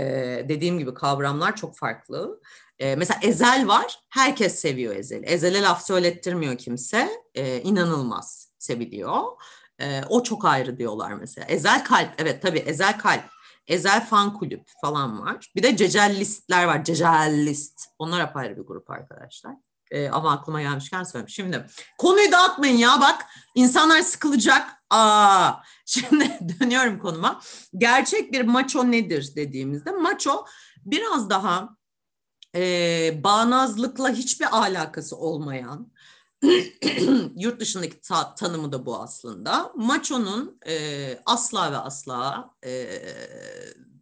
[0.49, 2.41] dediğim gibi kavramlar çok farklı.
[2.79, 4.01] E, mesela Ezel var.
[4.09, 5.25] Herkes seviyor Ezel'i.
[5.25, 7.09] Ezel'e laf söylettirmiyor kimse.
[7.35, 9.23] E, inanılmaz seviliyor.
[9.81, 11.47] E, o çok ayrı diyorlar mesela.
[11.47, 12.11] Ezel Kalp.
[12.19, 13.25] Evet tabii Ezel Kalp.
[13.67, 15.53] Ezel Fan Kulüp falan var.
[15.57, 16.85] Bir de Cecel Listler var.
[16.85, 17.81] Cecel List.
[17.99, 19.55] Onlar apayrı bir grup arkadaşlar.
[19.91, 21.29] E, ama aklıma gelmişken söyleyeyim.
[21.29, 21.67] Şimdi
[21.99, 23.27] konuyu dağıtmayın ya bak.
[23.55, 24.69] insanlar sıkılacak.
[24.91, 25.53] Aa,
[25.87, 27.41] şimdi dönüyorum konuma.
[27.77, 30.45] Gerçek bir maço nedir dediğimizde maço
[30.85, 31.69] biraz daha
[32.55, 32.61] e,
[33.25, 35.93] bağnazlıkla hiçbir alakası olmayan
[37.37, 39.73] yurt dışındaki ta- tanımı da bu aslında.
[39.77, 43.03] Maço'nun e, asla ve asla e,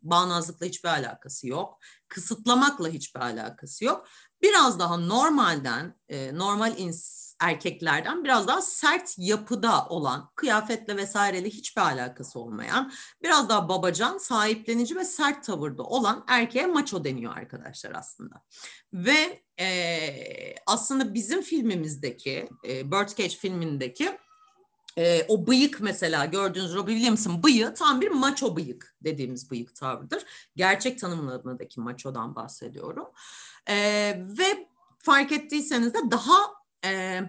[0.03, 1.79] bağnazlıkla hiçbir alakası yok.
[2.09, 4.09] Kısıtlamakla hiçbir alakası yok.
[4.42, 11.83] Biraz daha normalden, e, normal ins erkeklerden biraz daha sert yapıda olan, kıyafetle vesaireyle hiçbir
[11.83, 18.42] alakası olmayan, biraz daha babacan, sahiplenici ve sert tavırda olan erkeğe maço deniyor arkadaşlar aslında.
[18.92, 24.18] Ve e, aslında bizim filmimizdeki, e, Birdcage filmindeki
[24.99, 30.22] e, o bıyık mesela gördüğünüz Robbie Williams'ın bıyığı tam bir maço bıyık dediğimiz bıyık tavrıdır.
[30.57, 33.07] Gerçek tanımlamadaki maçodan bahsediyorum.
[33.68, 33.77] E,
[34.38, 34.68] ve
[34.99, 36.56] fark ettiyseniz de daha
[36.87, 37.22] e,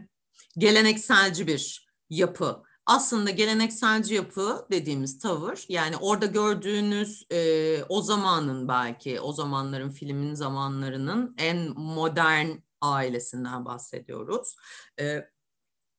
[0.58, 2.64] gelenekselci bir yapı.
[2.86, 10.34] Aslında gelenekselci yapı dediğimiz tavır yani orada gördüğünüz e, o zamanın belki o zamanların filmin
[10.34, 12.50] zamanlarının en modern
[12.82, 14.56] ailesinden bahsediyoruz.
[15.00, 15.30] E,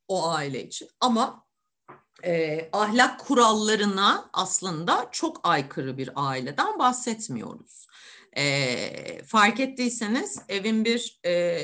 [0.09, 1.47] o aile için ama
[2.25, 7.87] e, ahlak kurallarına aslında çok aykırı bir aileden bahsetmiyoruz.
[8.37, 11.59] E, fark ettiyseniz evin bir e,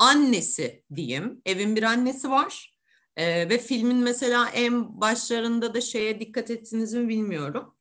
[0.00, 1.42] annesi diyeyim.
[1.46, 2.74] Evin bir annesi var.
[3.16, 7.74] Ee, ve filmin mesela en başlarında da şeye dikkat ettiniz mi bilmiyorum.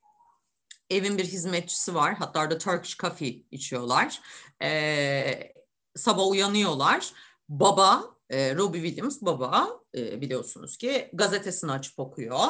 [0.90, 2.14] Evin bir hizmetçisi var.
[2.14, 4.22] Hatta orada Turkish coffee içiyorlar.
[4.62, 5.54] Ee,
[5.96, 7.14] sabah uyanıyorlar.
[7.50, 12.48] Baba, e, Robbie Williams baba e, biliyorsunuz ki gazetesini açıp okuyor.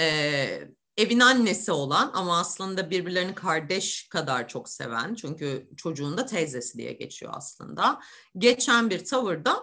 [0.00, 6.78] E, evin annesi olan ama aslında birbirlerini kardeş kadar çok seven çünkü çocuğun da teyzesi
[6.78, 8.00] diye geçiyor aslında.
[8.38, 9.62] Geçen bir tavırda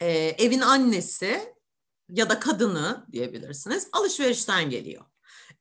[0.00, 1.54] e, evin annesi
[2.08, 5.04] ya da kadını diyebilirsiniz alışverişten geliyor.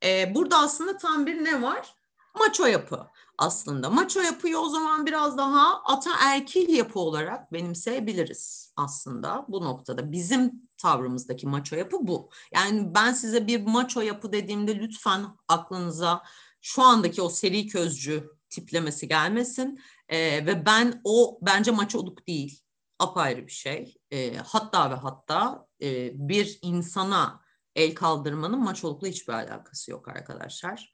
[0.04, 1.96] E, burada aslında tam bir ne var?
[2.40, 3.90] Maço yapı aslında.
[3.90, 10.12] Maço yapıyı o zaman biraz daha ataerkil yapı olarak benimseyebiliriz aslında bu noktada.
[10.12, 12.30] Bizim tavrımızdaki maço yapı bu.
[12.54, 16.24] Yani ben size bir maço yapı dediğimde lütfen aklınıza
[16.62, 19.80] şu andaki o seri közcü tiplemesi gelmesin.
[20.10, 22.62] Ee, ve ben o bence maçoluk değil.
[23.00, 23.98] Apayrı bir şey.
[24.12, 27.42] Ee, hatta ve hatta e, bir insana
[27.76, 30.92] el kaldırmanın maçolukla hiçbir alakası yok arkadaşlar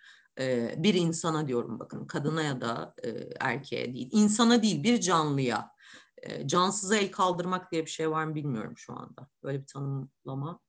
[0.78, 2.96] bir insana diyorum bakın kadına ya da
[3.40, 5.72] erkeğe değil insana değil bir canlıya
[6.46, 10.60] cansıza el kaldırmak diye bir şey var mı bilmiyorum şu anda böyle bir tanımlama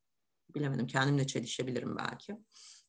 [0.54, 2.36] bilemedim kendimle çelişebilirim belki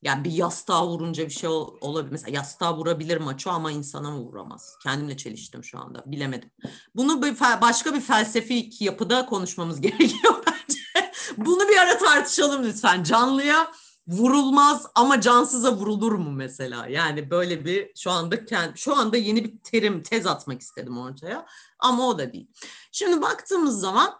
[0.04, 2.12] yani bir yastığa vurunca bir şey olabilir.
[2.12, 4.76] Mesela yastığa vurabilir maço ama insana mı vuramaz?
[4.82, 6.02] Kendimle çeliştim şu anda.
[6.06, 6.50] Bilemedim.
[6.94, 11.10] Bunu bir başka bir felsefi yapıda konuşmamız gerekiyor bence.
[11.36, 13.02] Bunu bir ara tartışalım lütfen.
[13.02, 13.72] Canlıya
[14.08, 16.86] vurulmaz ama cansıza vurulur mu mesela?
[16.86, 21.46] Yani böyle bir şu anda kendi, şu anda yeni bir terim tez atmak istedim ortaya
[21.78, 22.48] ama o da değil.
[22.92, 24.14] Şimdi baktığımız zaman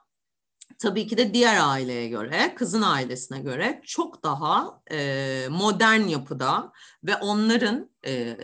[0.79, 6.73] tabii ki de diğer aileye göre, kızın ailesine göre çok daha e, modern yapıda
[7.05, 8.37] ve onların e,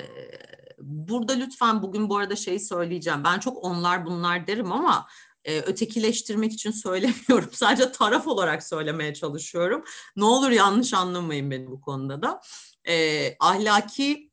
[0.78, 3.24] burada lütfen bugün bu arada şey söyleyeceğim.
[3.24, 5.06] Ben çok onlar bunlar derim ama
[5.44, 7.50] e, ötekileştirmek için söylemiyorum.
[7.52, 9.84] Sadece taraf olarak söylemeye çalışıyorum.
[10.16, 12.40] Ne olur yanlış anlamayın beni bu konuda da.
[12.88, 14.30] E, ahlaki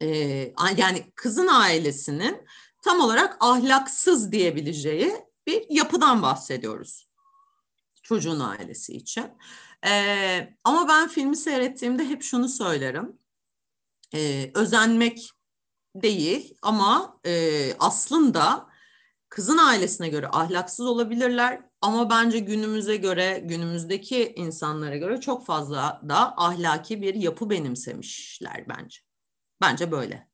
[0.00, 0.08] e,
[0.76, 2.46] yani kızın ailesinin
[2.84, 5.12] tam olarak ahlaksız diyebileceği
[5.46, 7.06] bir yapıdan bahsediyoruz
[8.06, 9.24] çocuğun ailesi için.
[9.86, 13.18] Ee, ama ben filmi seyrettiğimde hep şunu söylerim.
[14.14, 15.30] Ee, özenmek
[15.94, 18.68] değil ama e, aslında
[19.36, 26.34] kızın ailesine göre ahlaksız olabilirler ama bence günümüze göre, günümüzdeki insanlara göre çok fazla da
[26.36, 29.00] ahlaki bir yapı benimsemişler bence.
[29.60, 30.28] Bence böyle.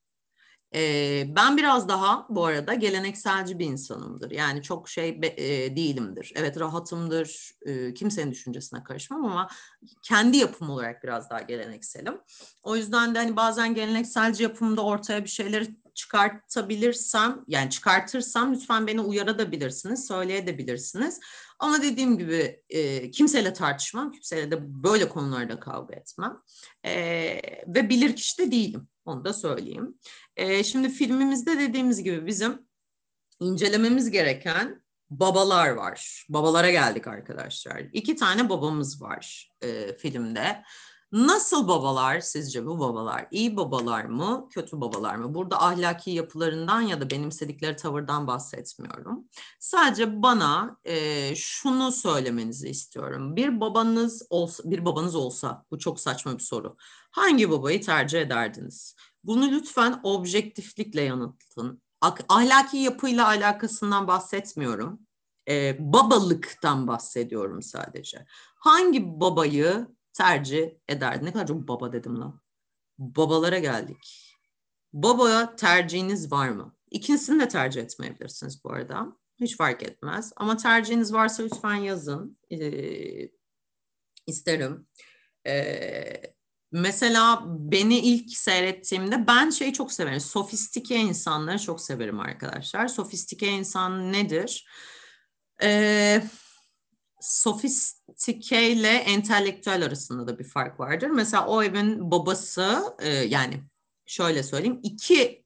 [0.74, 4.30] Ee, ben biraz daha bu arada gelenekselci bir insanımdır.
[4.30, 6.32] Yani çok şey e, değilimdir.
[6.36, 9.48] Evet rahatımdır, e, kimsenin düşüncesine karışmam ama
[10.02, 12.20] kendi yapım olarak biraz daha gelenekselim.
[12.62, 19.00] O yüzden de hani bazen gelenekselci yapımda ortaya bir şeyleri çıkartabilirsem, yani çıkartırsam lütfen beni
[19.00, 21.20] uyarabilirsiniz, söyleyebilirsiniz.
[21.59, 26.38] Ama dediğim gibi e, kimseyle tartışmam, kimseyle de böyle konularda kavga etmem.
[26.85, 26.92] E,
[27.66, 29.98] ve bilir kişi de değilim, onu da söyleyeyim.
[30.37, 32.59] E, şimdi filmimizde dediğimiz gibi bizim
[33.40, 36.26] incelememiz gereken babalar var.
[36.28, 37.83] Babalara geldik arkadaşlar.
[37.92, 40.62] İki tane babamız var e, filmde.
[41.12, 43.27] Nasıl babalar sizce bu babalar?
[43.31, 45.35] İyi babalar mı, kötü babalar mı?
[45.35, 49.25] Burada ahlaki yapılarından ya da benimsedikleri tavırdan bahsetmiyorum.
[49.61, 53.37] Sadece bana e, şunu söylemenizi istiyorum.
[53.37, 56.77] Bir babanız olsa, bir babanız olsa, bu çok saçma bir soru.
[57.11, 58.96] Hangi babayı tercih ederdiniz?
[59.25, 61.83] Bunu lütfen objektiflikle yanıtlayın.
[62.29, 65.01] Ahlaki yapıyla alakasından bahsetmiyorum.
[65.48, 68.27] E, babalıktan bahsediyorum sadece.
[68.55, 71.25] Hangi babayı tercih ederdi.
[71.25, 72.40] Ne kadar çok baba dedim lan.
[72.98, 74.33] Babalara geldik.
[74.92, 76.77] Babaya tercihiniz var mı?
[76.90, 79.16] İkincisini de tercih etmeyebilirsiniz bu arada.
[79.40, 80.33] Hiç fark etmez.
[80.37, 82.38] Ama tercihiniz varsa lütfen yazın.
[82.53, 83.29] Ee,
[84.27, 84.87] isterim.
[85.46, 86.22] Ee,
[86.72, 90.20] mesela beni ilk seyrettiğimde ben şeyi çok severim.
[90.20, 92.88] Sofistike insanları çok severim arkadaşlar.
[92.88, 94.66] Sofistike insan nedir?
[95.62, 96.22] Eee
[97.22, 101.08] sofistike ile entelektüel arasında da bir fark vardır.
[101.08, 103.62] Mesela o evin babası e, yani
[104.06, 105.44] şöyle söyleyeyim iki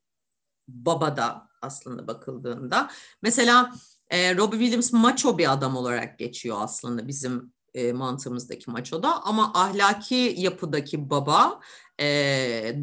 [0.69, 2.91] baba da aslında bakıldığında
[3.23, 3.75] mesela
[4.11, 10.35] e, Robbie Williams macho bir adam olarak geçiyor aslında bizim e, mantığımızdaki maçoda ama ahlaki
[10.37, 11.61] yapıdaki baba
[12.01, 12.07] e,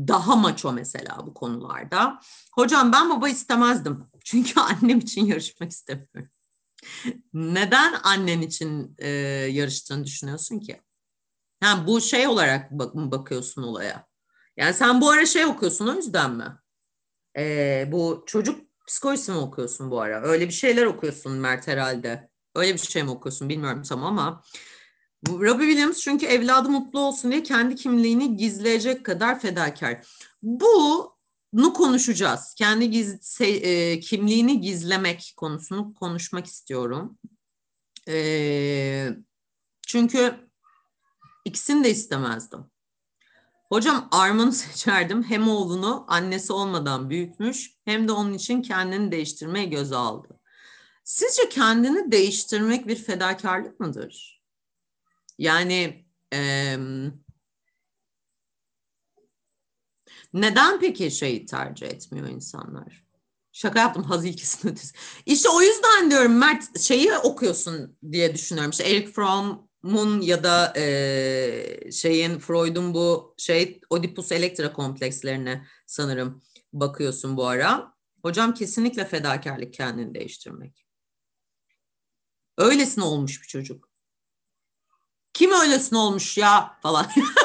[0.07, 2.19] daha maço mesela bu konularda.
[2.53, 6.29] Hocam ben baba istemezdim çünkü annem için yarışmak istemiyorum.
[7.33, 9.09] Neden annen için e,
[9.51, 10.81] yarıştığını düşünüyorsun ki?
[11.63, 14.07] Ha, bu şey olarak bak bakıyorsun olaya?
[14.57, 16.57] Yani sen bu ara şey okuyorsun o yüzden mi?
[17.37, 20.21] E, bu çocuk psikolojisi mi okuyorsun bu ara?
[20.21, 22.29] Öyle bir şeyler okuyorsun Mert herhalde.
[22.55, 24.43] Öyle bir şey mi okuyorsun bilmiyorum tam ama.
[25.27, 30.07] Robbie Williams çünkü evladı mutlu olsun diye kendi kimliğini gizleyecek kadar fedakar.
[30.43, 31.13] Bu
[31.53, 32.53] bunu konuşacağız.
[32.57, 37.17] Kendi giz, e, kimliğini gizlemek konusunu konuşmak istiyorum.
[38.07, 39.09] E,
[39.87, 40.35] çünkü
[41.45, 42.65] ikisini de istemezdim.
[43.69, 45.23] Hocam Arman'ı seçerdim.
[45.23, 50.39] Hem oğlunu annesi olmadan büyütmüş hem de onun için kendini değiştirmeye göze aldı.
[51.03, 54.43] Sizce kendini değiştirmek bir fedakarlık mıdır?
[55.37, 56.05] Yani...
[56.33, 56.77] E,
[60.33, 63.03] neden peki şeyi tercih etmiyor insanlar?
[63.51, 64.95] Şaka yaptım haz ilkesinin ötesi.
[65.25, 68.71] İşte o yüzden diyorum Mert şeyi okuyorsun diye düşünüyorum.
[68.71, 76.41] İşte Eric Fromm'un ya da e, şeyin Freud'un bu şey Oedipus Elektra komplekslerine sanırım
[76.73, 77.93] bakıyorsun bu ara.
[78.21, 80.85] Hocam kesinlikle fedakarlık kendini değiştirmek.
[82.57, 83.89] Öylesine olmuş bir çocuk.
[85.33, 87.05] Kim öylesine olmuş ya falan.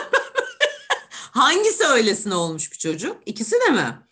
[1.38, 3.22] Hangisi öylesine olmuş bir çocuk?
[3.26, 4.06] İkisi de mi?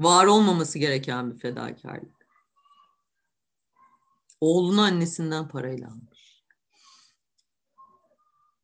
[0.00, 2.28] Var olmaması gereken bir fedakarlık.
[4.40, 6.44] Oğlunu annesinden parayla almış.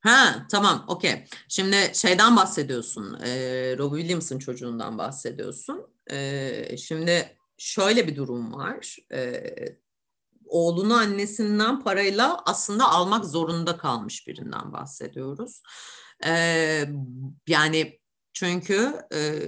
[0.01, 1.25] Ha tamam okey.
[1.49, 3.21] Şimdi şeyden bahsediyorsun.
[3.21, 3.31] E,
[3.79, 5.87] Robbie Williams'ın çocuğundan bahsediyorsun.
[6.11, 8.97] E, şimdi şöyle bir durum var.
[9.13, 9.43] E,
[10.47, 15.63] oğlunu annesinden parayla aslında almak zorunda kalmış birinden bahsediyoruz.
[16.27, 16.33] E,
[17.49, 18.01] yani
[18.33, 19.41] çünkü e,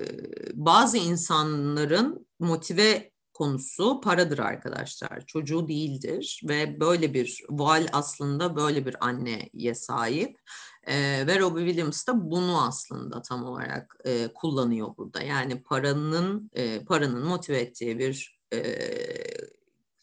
[0.54, 5.26] bazı insanların motive konusu paradır arkadaşlar.
[5.26, 10.38] Çocuğu değildir ve böyle bir Val aslında böyle bir anneye sahip.
[10.86, 15.22] E, ve Robbie Williams da bunu aslında tam olarak e, kullanıyor burada.
[15.22, 18.60] Yani paranın e, paranın motive ettiği bir e,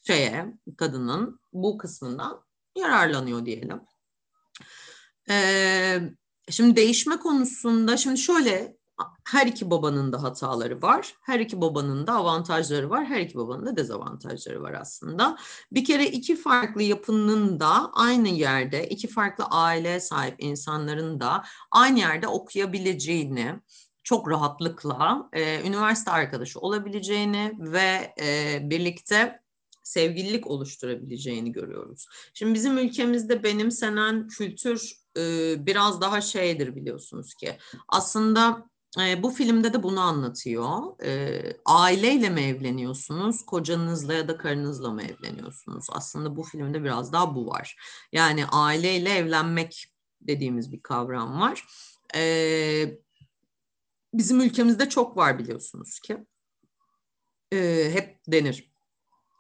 [0.08, 2.44] şeye kadının bu kısmından
[2.78, 3.82] yararlanıyor diyelim.
[5.30, 6.02] Ee,
[6.50, 8.78] Şimdi değişme konusunda şimdi şöyle
[9.26, 11.16] her iki babanın da hataları var.
[11.22, 13.06] Her iki babanın da avantajları var.
[13.06, 15.38] Her iki babanın da dezavantajları var aslında.
[15.72, 22.00] Bir kere iki farklı yapının da aynı yerde, iki farklı aile sahip insanların da aynı
[22.00, 23.56] yerde okuyabileceğini,
[24.04, 29.40] çok rahatlıkla e, üniversite arkadaşı olabileceğini ve e, birlikte
[29.84, 32.06] sevgililik oluşturabileceğini görüyoruz.
[32.34, 35.03] Şimdi bizim ülkemizde benimsenen kültür
[35.66, 37.58] biraz daha şeydir biliyorsunuz ki.
[37.88, 38.70] Aslında
[39.18, 40.80] bu filmde de bunu anlatıyor.
[41.66, 45.88] Aileyle mi evleniyorsunuz, kocanızla ya da karınızla mı evleniyorsunuz?
[45.92, 47.78] Aslında bu filmde biraz daha bu var.
[48.12, 49.86] Yani aileyle evlenmek
[50.22, 51.66] dediğimiz bir kavram var.
[54.14, 56.18] Bizim ülkemizde çok var biliyorsunuz ki.
[57.94, 58.74] Hep denir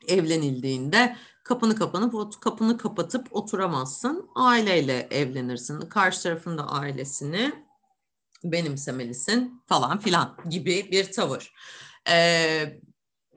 [0.07, 4.30] evlenildiğinde kapını kapanıp kapını kapatıp oturamazsın.
[4.36, 5.82] Aileyle evlenirsin.
[5.82, 7.54] Karşı tarafın da ailesini
[8.44, 11.54] benimsemelisin falan filan gibi bir tavır.
[12.10, 12.82] Ee,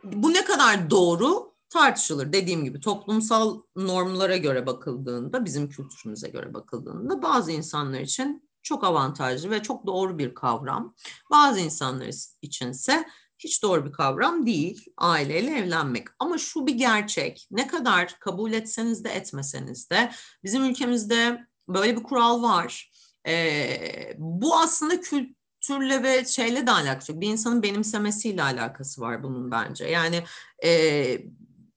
[0.05, 2.33] bu ne kadar doğru tartışılır.
[2.33, 9.51] Dediğim gibi toplumsal normlara göre bakıldığında, bizim kültürümüze göre bakıldığında bazı insanlar için çok avantajlı
[9.51, 10.95] ve çok doğru bir kavram.
[11.31, 12.11] Bazı insanlar
[12.43, 13.07] içinse
[13.39, 16.09] hiç doğru bir kavram değil aileyle evlenmek.
[16.19, 17.49] Ama şu bir gerçek.
[17.51, 20.11] Ne kadar kabul etseniz de etmeseniz de
[20.45, 22.91] bizim ülkemizde böyle bir kural var.
[23.29, 27.21] Ee, bu aslında kültürle ve şeyle de alakası yok.
[27.21, 29.85] Bir insanın benimsemesiyle alakası var bunun bence.
[29.85, 30.25] Yani
[30.65, 31.19] e,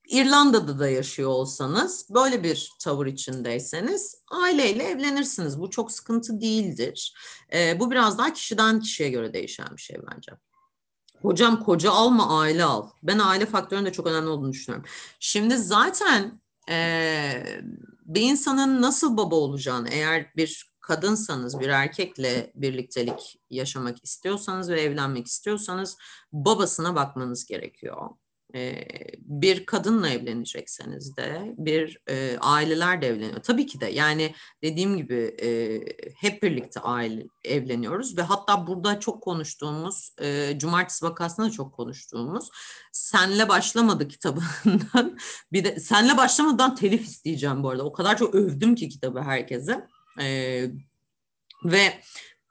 [0.08, 5.60] İrlanda'da da yaşıyor olsanız, böyle bir tavır içindeyseniz aileyle evlenirsiniz.
[5.60, 7.14] Bu çok sıkıntı değildir.
[7.52, 10.32] E, bu biraz daha kişiden kişiye göre değişen bir şey bence.
[11.22, 12.90] Hocam koca alma aile al.
[13.02, 14.88] Ben aile faktörünün de çok önemli olduğunu düşünüyorum.
[15.20, 16.40] Şimdi zaten
[16.70, 17.60] e,
[18.04, 25.26] bir insanın nasıl baba olacağını eğer bir kadınsanız bir erkekle birliktelik yaşamak istiyorsanız ve evlenmek
[25.26, 25.96] istiyorsanız
[26.32, 28.10] babasına bakmanız gerekiyor
[29.18, 33.42] bir kadınla evlenecekseniz de bir e, aileler de evleniyor.
[33.42, 35.80] Tabii ki de yani dediğim gibi e,
[36.16, 42.48] hep birlikte aile evleniyoruz ve hatta burada çok konuştuğumuz e, Cumartesi vakasında çok konuştuğumuz
[42.92, 45.18] Senle Başlamadı kitabından
[45.52, 47.84] bir de Senle Başlamadan telif isteyeceğim bu arada.
[47.84, 49.86] O kadar çok övdüm ki kitabı herkese.
[50.20, 50.62] E,
[51.64, 52.00] ve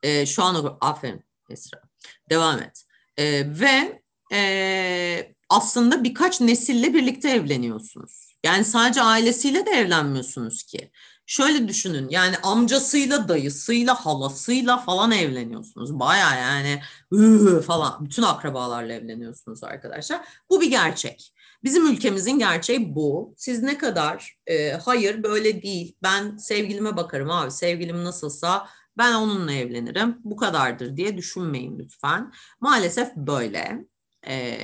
[0.03, 1.81] e, şu an aferin Esra
[2.29, 2.85] devam et.
[3.17, 4.01] E, ve
[4.33, 8.35] e, aslında birkaç nesille birlikte evleniyorsunuz.
[8.43, 10.91] Yani sadece ailesiyle de evlenmiyorsunuz ki.
[11.25, 15.99] Şöyle düşünün yani amcasıyla, dayısıyla, halasıyla falan evleniyorsunuz.
[15.99, 16.81] Baya yani
[17.13, 20.21] ıı, falan bütün akrabalarla evleniyorsunuz arkadaşlar.
[20.49, 21.33] Bu bir gerçek.
[21.63, 23.33] Bizim ülkemizin gerçeği bu.
[23.37, 29.53] Siz ne kadar e, hayır böyle değil ben sevgilime bakarım abi sevgilim nasılsa ben onunla
[29.53, 32.33] evlenirim bu kadardır diye düşünmeyin lütfen.
[32.61, 33.85] Maalesef böyle
[34.27, 34.57] e,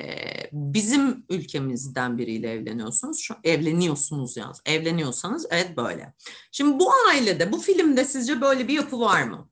[0.51, 3.19] bizim ülkemizden biriyle evleniyorsunuz.
[3.19, 4.61] Şu, evleniyorsunuz yalnız.
[4.65, 6.13] Evleniyorsanız evet böyle.
[6.51, 9.49] Şimdi bu ailede, bu filmde sizce böyle bir yapı var mı?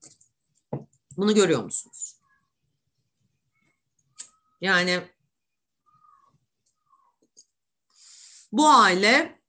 [1.17, 2.19] Bunu görüyor musunuz?
[4.61, 5.01] Yani
[8.51, 9.39] bu aile,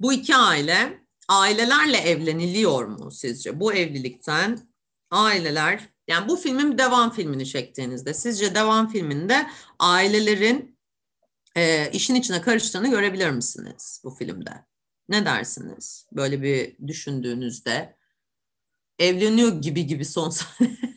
[0.00, 3.60] bu iki aile ailelerle evleniliyor mu sizce?
[3.60, 4.68] Bu evlilikten
[5.10, 9.46] aileler yani bu filmin devam filmini çektiğinizde sizce devam filminde
[9.78, 10.78] ailelerin
[11.56, 14.64] e, işin içine karıştığını görebilir misiniz bu filmde?
[15.08, 16.06] Ne dersiniz?
[16.12, 17.96] Böyle bir düşündüğünüzde
[18.98, 20.78] evleniyor gibi gibi son sahne.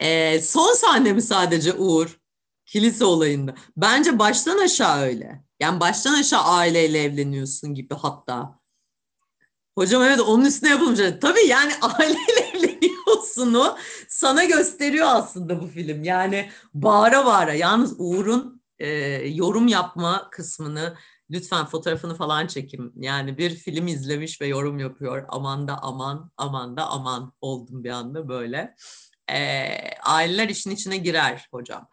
[0.00, 2.20] e, son sahne mi sadece Uğur?
[2.66, 3.54] Kilise olayında.
[3.76, 5.44] Bence baştan aşağı öyle.
[5.60, 8.60] Yani baştan aşağı aileyle evleniyorsun gibi hatta.
[9.74, 11.00] Hocam evet onun üstüne yapılmış.
[11.20, 12.46] Tabii yani aileyle
[13.16, 13.76] olsunu
[14.08, 16.04] sana gösteriyor aslında bu film.
[16.04, 17.54] Yani bağıra bağıra.
[17.54, 18.88] Yalnız Uğur'un e,
[19.28, 20.96] yorum yapma kısmını
[21.30, 22.92] lütfen fotoğrafını falan çekim.
[22.96, 25.24] Yani bir film izlemiş ve yorum yapıyor.
[25.28, 28.74] Aman da aman, aman da aman oldum bir anda böyle.
[29.30, 29.68] E,
[30.02, 31.88] aileler işin içine girer hocam.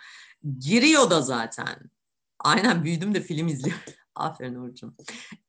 [0.60, 1.92] Giriyor da zaten.
[2.40, 3.84] Aynen büyüdüm de film izliyorum.
[4.16, 4.96] Aferin Uğur'cum.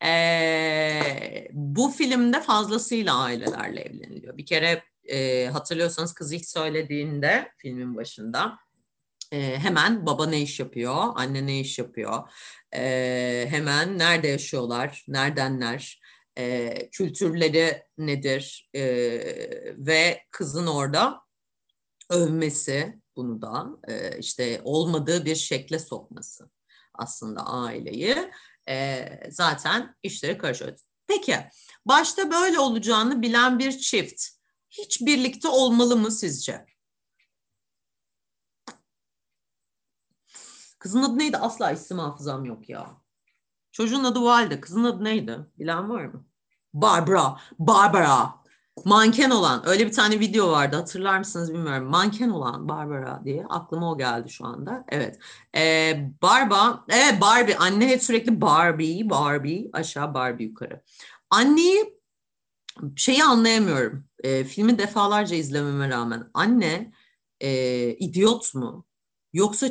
[0.04, 4.36] Ee, bu filmde fazlasıyla ailelerle evleniliyor.
[4.36, 8.58] Bir kere e, hatırlıyorsanız kız ilk söylediğinde filmin başında
[9.32, 12.30] e, hemen baba ne iş yapıyor, anne ne iş yapıyor,
[12.74, 16.00] e, hemen nerede yaşıyorlar, neredenler,
[16.38, 18.82] e, kültürleri nedir e,
[19.78, 21.20] ve kızın orada
[22.10, 26.50] övmesi bunu da e, işte olmadığı bir şekle sokması
[26.94, 28.30] aslında aileyi
[28.68, 30.78] e, zaten işleri karışıyor.
[31.06, 31.36] Peki
[31.86, 34.22] başta böyle olacağını bilen bir çift
[34.78, 36.66] hiç birlikte olmalı mı sizce?
[40.78, 41.36] Kızın adı neydi?
[41.36, 42.90] Asla isim hafızam yok ya.
[43.72, 44.60] Çocuğun adı Valde.
[44.60, 45.38] Kızın adı neydi?
[45.58, 46.24] Bilen var mı?
[46.74, 47.36] Barbara.
[47.58, 48.34] Barbara.
[48.84, 49.68] Manken olan.
[49.68, 50.76] Öyle bir tane video vardı.
[50.76, 51.88] Hatırlar mısınız bilmiyorum.
[51.88, 53.46] Manken olan Barbara diye.
[53.48, 54.84] Aklıma o geldi şu anda.
[54.88, 55.18] Evet.
[55.56, 56.84] Ee, Barba.
[56.88, 57.56] Evet Barbie.
[57.56, 59.70] Anne hep sürekli Barbie, Barbie.
[59.72, 60.82] Aşağı Barbie yukarı.
[61.30, 61.98] Anneyi
[62.96, 64.04] şeyi anlayamıyorum.
[64.22, 66.92] E, filmi defalarca izlememe rağmen anne
[67.40, 67.50] e,
[67.98, 68.86] idiot mu?
[69.32, 69.68] Yoksa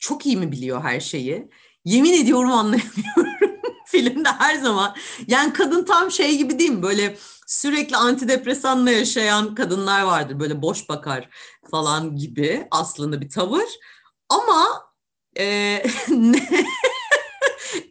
[0.00, 1.50] çok iyi mi biliyor her şeyi?
[1.84, 3.26] Yemin ediyorum anlayamıyorum.
[3.86, 4.96] Filmde her zaman.
[5.26, 6.82] Yani kadın tam şey gibi değil mi?
[6.82, 7.16] Böyle
[7.46, 10.40] sürekli antidepresanla yaşayan kadınlar vardır.
[10.40, 11.28] Böyle boş bakar
[11.70, 13.68] falan gibi aslında bir tavır.
[14.28, 14.66] Ama
[15.38, 15.82] e,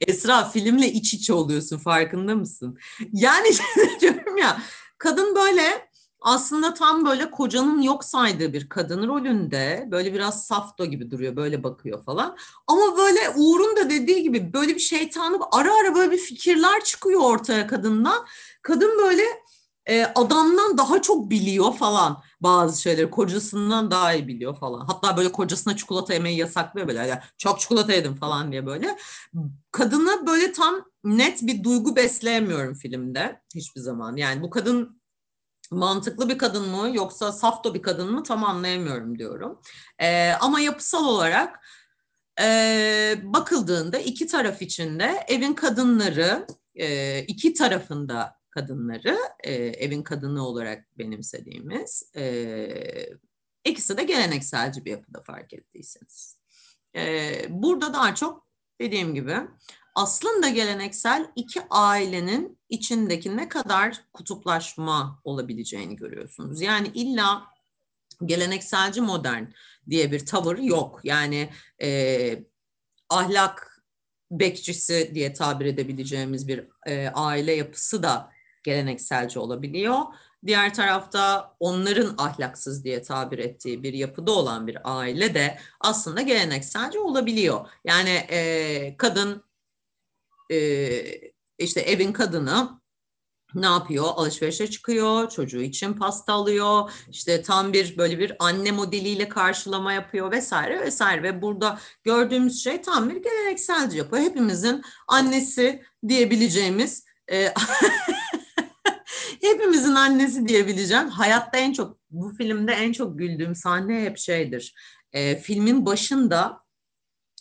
[0.07, 2.77] Esra filmle iç içe oluyorsun farkında mısın?
[3.13, 3.47] Yani
[4.01, 4.57] diyorum ya
[4.97, 5.89] kadın böyle
[6.25, 11.63] aslında tam böyle kocanın yok saydığı bir kadın rolünde böyle biraz safto gibi duruyor böyle
[11.63, 12.37] bakıyor falan.
[12.67, 17.21] Ama böyle Uğur'un da dediği gibi böyle bir şeytanlık ara ara böyle bir fikirler çıkıyor
[17.21, 18.25] ortaya kadından.
[18.61, 19.23] Kadın böyle
[19.85, 24.85] e, adamdan daha çok biliyor falan bazı şeyleri kocasından daha iyi biliyor falan.
[24.85, 28.97] Hatta böyle kocasına çikolata yemeyi yasaklıyor böyle yani çok çikolata yedim falan diye böyle.
[29.71, 34.15] Kadını böyle tam net bir duygu besleyemiyorum filmde hiçbir zaman.
[34.15, 35.01] Yani bu kadın
[35.71, 39.59] mantıklı bir kadın mı yoksa safto bir kadın mı tam anlayamıyorum diyorum.
[39.99, 41.59] E, ama yapısal olarak
[42.41, 50.97] e, bakıldığında iki taraf içinde evin kadınları e, iki tarafında kadınları e, evin kadını olarak
[50.97, 53.15] benimsediğimiz e,
[53.65, 56.37] ikisi de gelenekselci bir yapıda fark ettiyseniz.
[56.95, 58.47] E, burada daha çok
[58.81, 59.37] dediğim gibi
[59.95, 66.61] aslında geleneksel iki ailenin içindeki ne kadar kutuplaşma olabileceğini görüyorsunuz.
[66.61, 67.43] Yani illa
[68.25, 69.43] gelenekselci modern
[69.89, 70.99] diye bir tavır yok.
[71.03, 71.49] Yani
[71.81, 72.43] e,
[73.09, 73.83] ahlak
[74.31, 78.34] bekçisi diye tabir edebileceğimiz bir e, aile yapısı da
[78.65, 79.99] gelenekselci olabiliyor.
[80.45, 86.99] Diğer tarafta onların ahlaksız diye tabir ettiği bir yapıda olan bir aile de aslında gelenekselci
[86.99, 87.69] olabiliyor.
[87.85, 89.43] Yani e, kadın
[90.51, 90.57] e,
[91.57, 92.81] işte evin kadını
[93.55, 94.05] ne yapıyor?
[94.15, 100.31] Alışverişe çıkıyor, çocuğu için pasta alıyor, işte tam bir böyle bir anne modeliyle karşılama yapıyor
[100.31, 104.17] vesaire vesaire ve burada gördüğümüz şey tam bir gelenekselci yapı.
[104.17, 107.53] Hepimizin annesi diyebileceğimiz e,
[109.47, 111.07] hepimizin annesi diyebileceğim.
[111.07, 114.75] Hayatta en çok bu filmde en çok güldüğüm sahne hep şeydir.
[115.11, 116.65] E, filmin başında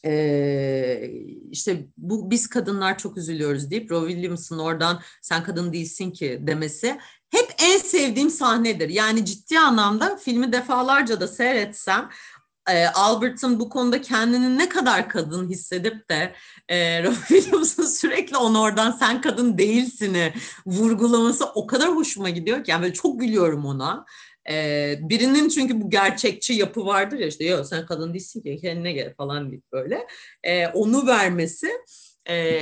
[0.05, 1.11] e,
[1.51, 6.99] işte bu biz kadınlar çok üzülüyoruz deyip Roe Williams'ın oradan sen kadın değilsin ki demesi
[7.31, 8.89] hep en sevdiğim sahnedir.
[8.89, 12.09] Yani ciddi anlamda filmi defalarca da seyretsem
[12.71, 16.35] e, Albert'ın bu konuda kendini ne kadar kadın hissedip de
[16.69, 20.33] e, Robbie Williams'ın sürekli onu oradan sen kadın değilsini
[20.67, 24.05] vurgulaması o kadar hoşuma gidiyor ki yani böyle çok gülüyorum ona.
[24.51, 28.93] E, birinin çünkü bu gerçekçi yapı vardır ya işte yok sen kadın değilsin ki kendine
[28.93, 30.07] gel falan deyip böyle
[30.43, 31.71] e, onu vermesi
[32.29, 32.61] e,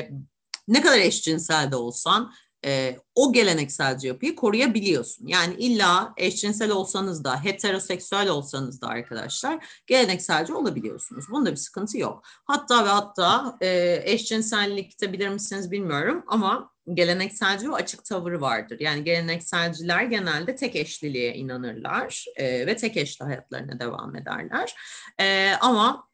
[0.69, 2.33] ne kadar eşcinsel de olsan
[2.65, 5.27] e, o gelenekselci yapıyı koruyabiliyorsun.
[5.27, 11.25] Yani illa eşcinsel olsanız da heteroseksüel olsanız da arkadaşlar gelenekselci olabiliyorsunuz.
[11.31, 12.23] Bunda bir sıkıntı yok.
[12.25, 18.81] Hatta ve hatta e, eşcinsellikte bilir misiniz bilmiyorum ama gelenekselci ve açık tavırı vardır.
[18.81, 24.75] Yani gelenekselciler genelde tek eşliliğe inanırlar e, ve tek eşli hayatlarına devam ederler.
[25.21, 26.09] E, ama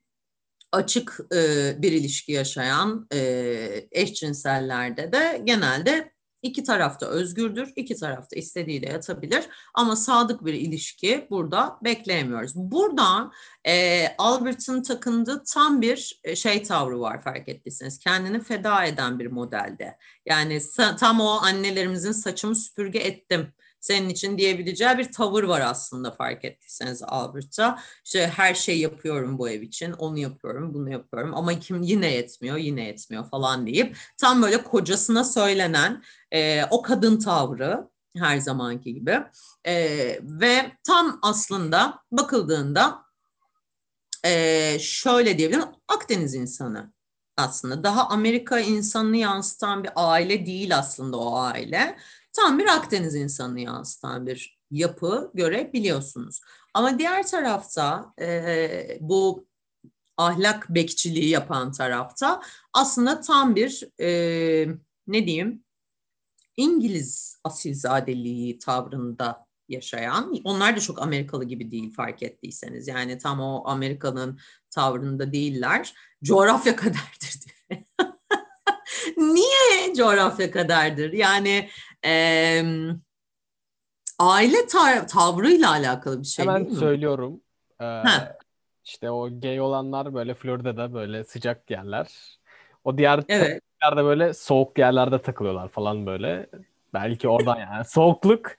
[0.73, 6.13] açık e, bir ilişki yaşayan e, eşcinsellerde de genelde
[6.43, 12.53] İki tarafta özgürdür, iki tarafta istediğiyle yatabilir ama sadık bir ilişki burada bekleyemiyoruz.
[12.55, 13.33] Buradan
[13.67, 17.99] e, Albert'ın takındığı tam bir e, şey tavrı var fark ettiyseniz.
[17.99, 19.99] Kendini feda eden bir modelde.
[20.27, 20.61] Yani
[20.99, 27.03] tam o annelerimizin saçımı süpürge ettim senin için diyebileceği bir tavır var aslında fark ettiyseniz
[27.03, 27.79] Albert'ta.
[28.05, 32.57] İşte her şey yapıyorum bu ev için, onu yapıyorum, bunu yapıyorum ama kim yine yetmiyor,
[32.57, 36.03] yine yetmiyor falan deyip tam böyle kocasına söylenen
[36.33, 39.23] e, o kadın tavrı her zamanki gibi.
[39.67, 39.75] E,
[40.23, 43.03] ve tam aslında bakıldığında
[44.25, 46.93] e, şöyle diyebilirim Akdeniz insanı
[47.37, 47.85] aslında.
[47.85, 51.97] Daha Amerika insanını yansıtan bir aile değil aslında o aile
[52.41, 56.41] tam bir Akdeniz insanını yansıtan bir yapı görebiliyorsunuz.
[56.75, 59.47] Ama diğer tarafta e, bu
[60.17, 64.09] ahlak bekçiliği yapan tarafta aslında tam bir e,
[65.07, 65.65] ne diyeyim
[66.57, 72.89] İngiliz asilzadeliği tavrında yaşayan, onlar da çok Amerikalı gibi değil fark ettiyseniz.
[72.89, 74.39] Yani tam o Amerika'nın
[74.71, 75.95] tavrında değiller.
[76.25, 77.85] coğrafya kaderdir diye.
[79.17, 81.13] Niye coğrafya kaderdir?
[81.13, 81.69] Yani
[82.05, 82.63] e,
[84.19, 86.75] aile tar- tavrıyla alakalı bir şey Hemen değil mi?
[86.81, 87.41] söylüyorum.
[87.81, 88.39] Ee, Ha.
[88.85, 92.39] işte o gay olanlar böyle Florida'da böyle sıcak yerler.
[92.85, 93.63] O diğer Evet.
[93.83, 96.47] yerde böyle soğuk yerlerde takılıyorlar falan böyle.
[96.95, 98.53] Belki oradan yani soğukluk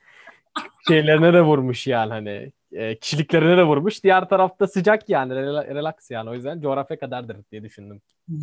[0.88, 4.04] şeylerine de vurmuş yani hani e, kişiliklerine de vurmuş.
[4.04, 8.02] Diğer tarafta sıcak yani rela- relax yani o yüzden coğrafya kadardır diye düşündüm.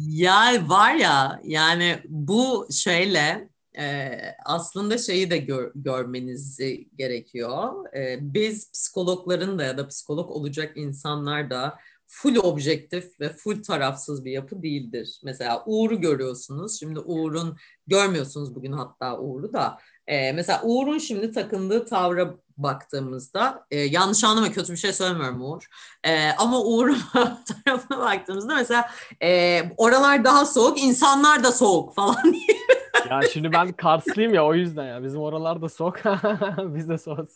[0.09, 3.49] Ya var ya yani bu şeyle
[3.79, 6.61] e, aslında şeyi de gör- görmeniz
[6.97, 7.95] gerekiyor.
[7.97, 14.25] E, biz psikologların da ya da psikolog olacak insanlar da full objektif ve full tarafsız
[14.25, 15.21] bir yapı değildir.
[15.25, 16.81] Mesela Uğur'u görüyorsunuz.
[16.81, 17.57] Şimdi Uğur'un
[17.87, 19.79] görmüyorsunuz bugün hatta Uğur'u da.
[20.07, 25.67] E, mesela Uğur'un şimdi takındığı tavra baktığımızda e, yanlış anlama kötü bir şey söylemiyorum Uğur.
[26.05, 26.99] E, ama Uğur'un
[27.65, 28.91] tarafına baktığımızda mesela
[29.23, 32.66] e, oralar daha soğuk, insanlar da soğuk falan diye.
[33.11, 35.05] Ya şimdi ben Karslıyım ya o yüzden ya.
[35.05, 35.97] Bizim oralarda soğuk.
[36.59, 37.29] Biz de soğuk.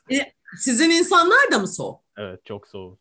[0.59, 2.01] Sizin insanlar da mı soğuk?
[2.19, 2.99] Evet çok soğuk.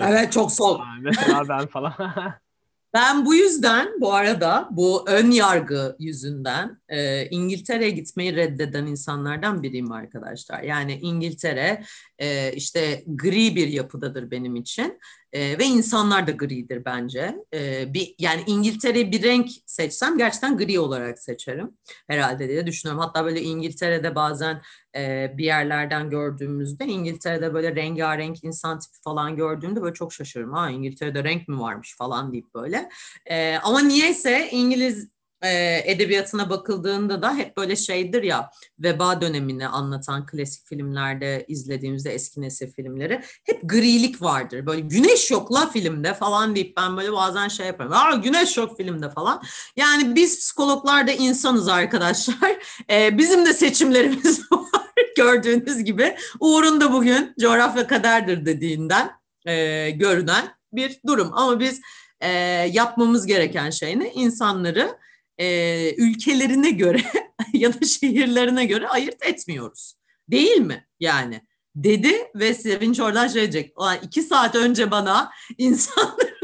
[0.00, 0.80] Evet çok soğuk.
[1.00, 1.94] Mesela ben falan.
[2.94, 9.92] Ben bu yüzden bu arada bu ön yargı yüzünden e, İngiltere'ye gitmeyi reddeden insanlardan biriyim
[9.92, 10.62] arkadaşlar.
[10.62, 11.82] Yani İngiltere
[12.18, 15.00] e, işte gri bir yapıdadır benim için
[15.32, 17.36] e, ve insanlar da gridir bence.
[17.54, 21.70] E, bir yani İngiltere'yi bir renk seçsem gerçekten gri olarak seçerim
[22.08, 23.02] herhalde diye düşünüyorum.
[23.02, 24.62] Hatta böyle İngiltere'de bazen
[24.96, 30.52] e, bir yerlerden gördüğümüzde İngiltere'de böyle rengarenk insan tipi falan gördüğümde böyle çok şaşırırım.
[30.52, 32.88] Ha İngiltere'de renk mi varmış falan deyip böyle.
[33.26, 40.26] E, ama niyeyse İngiliz e, edebiyatına bakıldığında da hep böyle şeydir ya veba dönemini anlatan
[40.26, 44.66] klasik filmlerde izlediğimizde eski nesil filmleri hep grilik vardır.
[44.66, 47.92] Böyle güneş yok la filmde falan deyip ben böyle bazen şey yaparım.
[47.92, 49.42] Aa güneş yok filmde falan.
[49.76, 52.36] Yani biz psikologlar da insanız arkadaşlar.
[52.90, 56.16] E, bizim de seçimlerimiz var gördüğünüz gibi.
[56.40, 59.10] Uğur'un da bugün coğrafya kaderdir dediğinden
[59.46, 61.30] e, görünen bir durum.
[61.32, 61.80] Ama biz
[62.20, 62.28] e,
[62.72, 64.12] yapmamız gereken şey ne?
[64.12, 64.96] İnsanları
[65.38, 67.02] e, ülkelerine göre
[67.52, 69.94] ya da şehirlerine göre ayırt etmiyoruz.
[70.30, 70.88] Değil mi?
[71.00, 73.74] Yani dedi ve Sevinç oradan şey diyecek.
[74.02, 76.36] İki saat önce bana insanların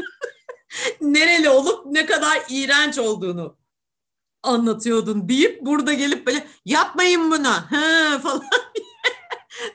[1.01, 3.57] nereli olup ne kadar iğrenç olduğunu
[4.43, 8.43] anlatıyordun deyip burada gelip böyle yapmayın bunu ha, falan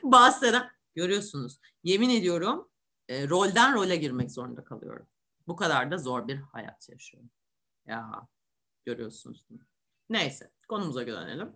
[0.03, 1.59] bahseden görüyorsunuz.
[1.83, 2.69] Yemin ediyorum
[3.07, 5.07] e, rolden role girmek zorunda kalıyorum.
[5.47, 7.29] Bu kadar da zor bir hayat yaşıyorum.
[7.87, 8.11] Ya
[8.89, 9.47] görüyorsunuz.
[10.09, 11.51] Neyse konumuza dönelim.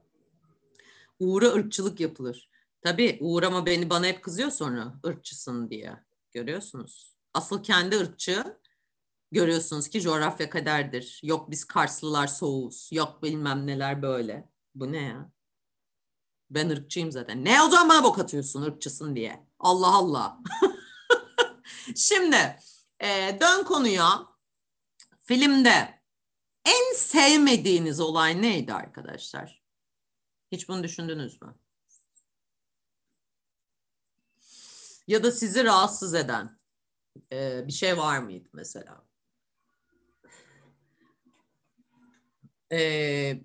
[1.19, 2.49] Uğur'a ırkçılık yapılır.
[2.81, 6.03] Tabii Uğur ama beni bana hep kızıyor sonra ırkçısın diye.
[6.31, 7.15] Görüyorsunuz.
[7.33, 8.59] Asıl kendi ırkçı
[9.31, 11.19] görüyorsunuz ki coğrafya kaderdir.
[11.23, 12.89] Yok biz Karslılar soğuğuz.
[12.91, 14.49] Yok bilmem neler böyle.
[14.75, 15.31] Bu ne ya?
[16.49, 17.45] Ben ırkçıyım zaten.
[17.45, 19.47] Ne o zaman bana bok atıyorsun ırkçısın diye.
[19.59, 20.39] Allah Allah.
[21.95, 22.55] Şimdi
[22.99, 24.27] e, dön konuya.
[25.19, 26.02] Filmde
[26.65, 29.63] en sevmediğiniz olay neydi arkadaşlar?
[30.51, 31.55] Hiç bunu düşündünüz mü?
[35.07, 36.57] Ya da sizi rahatsız eden
[37.31, 39.05] e, bir şey var mıydı mesela?
[42.71, 43.41] E,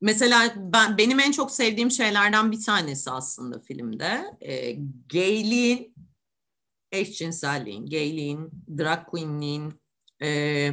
[0.00, 4.72] mesela ben benim en çok sevdiğim şeylerden bir tanesi aslında filmde e,
[5.12, 5.94] gayliğin,
[6.92, 9.80] eşcinselliğin, gayliğin, drag queenliğin
[10.22, 10.70] e,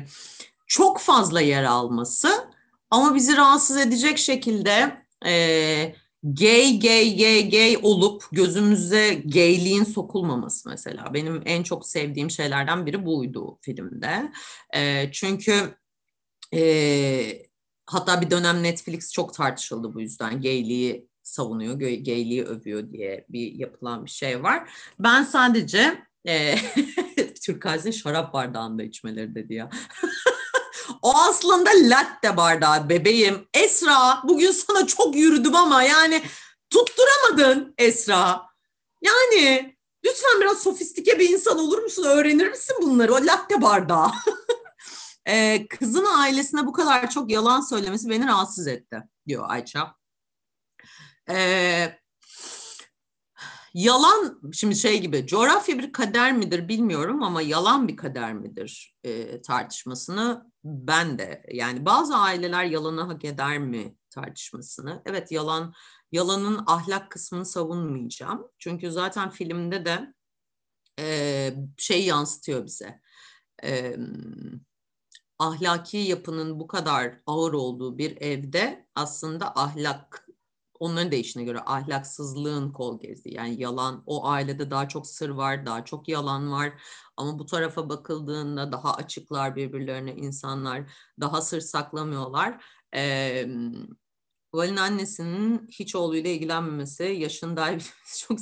[0.67, 2.29] çok fazla yer alması
[2.89, 11.13] ama bizi rahatsız edecek şekilde e, gay gay gay gay olup gözümüze gayliğin sokulmaması mesela.
[11.13, 14.31] Benim en çok sevdiğim şeylerden biri buydu filmde.
[14.75, 15.77] E, çünkü
[16.53, 17.45] e,
[17.85, 20.41] hatta bir dönem Netflix çok tartışıldı bu yüzden.
[20.41, 24.69] Gayliği savunuyor, gayliği övüyor diye bir yapılan bir şey var.
[24.99, 26.55] Ben sadece e,
[27.45, 29.69] Türk kahvesini şarap bardağında içmeleri dedi ya.
[31.01, 33.47] o aslında latte bardağı bebeğim.
[33.53, 36.23] Esra bugün sana çok yürüdüm ama yani
[36.69, 38.41] tutturamadın Esra.
[39.01, 39.75] Yani
[40.05, 42.03] lütfen biraz sofistike bir insan olur musun?
[42.03, 43.13] Öğrenir misin bunları?
[43.13, 44.11] O latte bardağı.
[45.25, 49.95] ee, kızın ailesine bu kadar çok yalan söylemesi beni rahatsız etti diyor Ayça.
[51.29, 51.99] Ee,
[53.75, 59.41] yalan şimdi şey gibi coğrafya bir kader midir bilmiyorum ama yalan bir kader midir e,
[59.41, 65.01] tartışmasını ben de yani bazı aileler yalanı hak eder mi tartışmasını?
[65.05, 65.73] Evet yalan
[66.11, 68.47] yalanın ahlak kısmını savunmayacağım.
[68.59, 70.13] Çünkü zaten filmde de
[70.99, 73.01] e, şey yansıtıyor bize.
[73.63, 73.95] E,
[75.39, 80.24] ahlaki yapının bu kadar ağır olduğu bir evde aslında ahlak
[80.79, 83.33] onların değişine göre ahlaksızlığın kol gezdi.
[83.33, 86.73] Yani yalan o ailede daha çok sır var, daha çok yalan var.
[87.17, 90.83] Ama bu tarafa bakıldığında daha açıklar birbirlerine insanlar,
[91.19, 92.65] daha sır saklamıyorlar.
[92.95, 93.47] Ee,
[94.53, 97.85] Val'in annesinin hiç oğluyla ilgilenmemesi, yaşındaymış
[98.27, 98.39] çok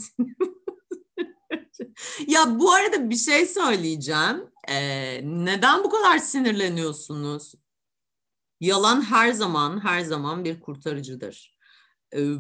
[2.27, 4.51] Ya bu arada bir şey söyleyeceğim.
[4.69, 7.53] Ee, neden bu kadar sinirleniyorsunuz?
[8.59, 11.52] Yalan her zaman her zaman bir kurtarıcıdır.
[12.15, 12.35] Ee,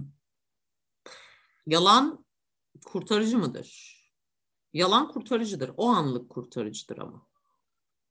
[1.67, 2.25] yalan
[2.85, 3.93] kurtarıcı mıdır?
[4.73, 5.71] Yalan kurtarıcıdır.
[5.77, 7.27] O anlık kurtarıcıdır ama.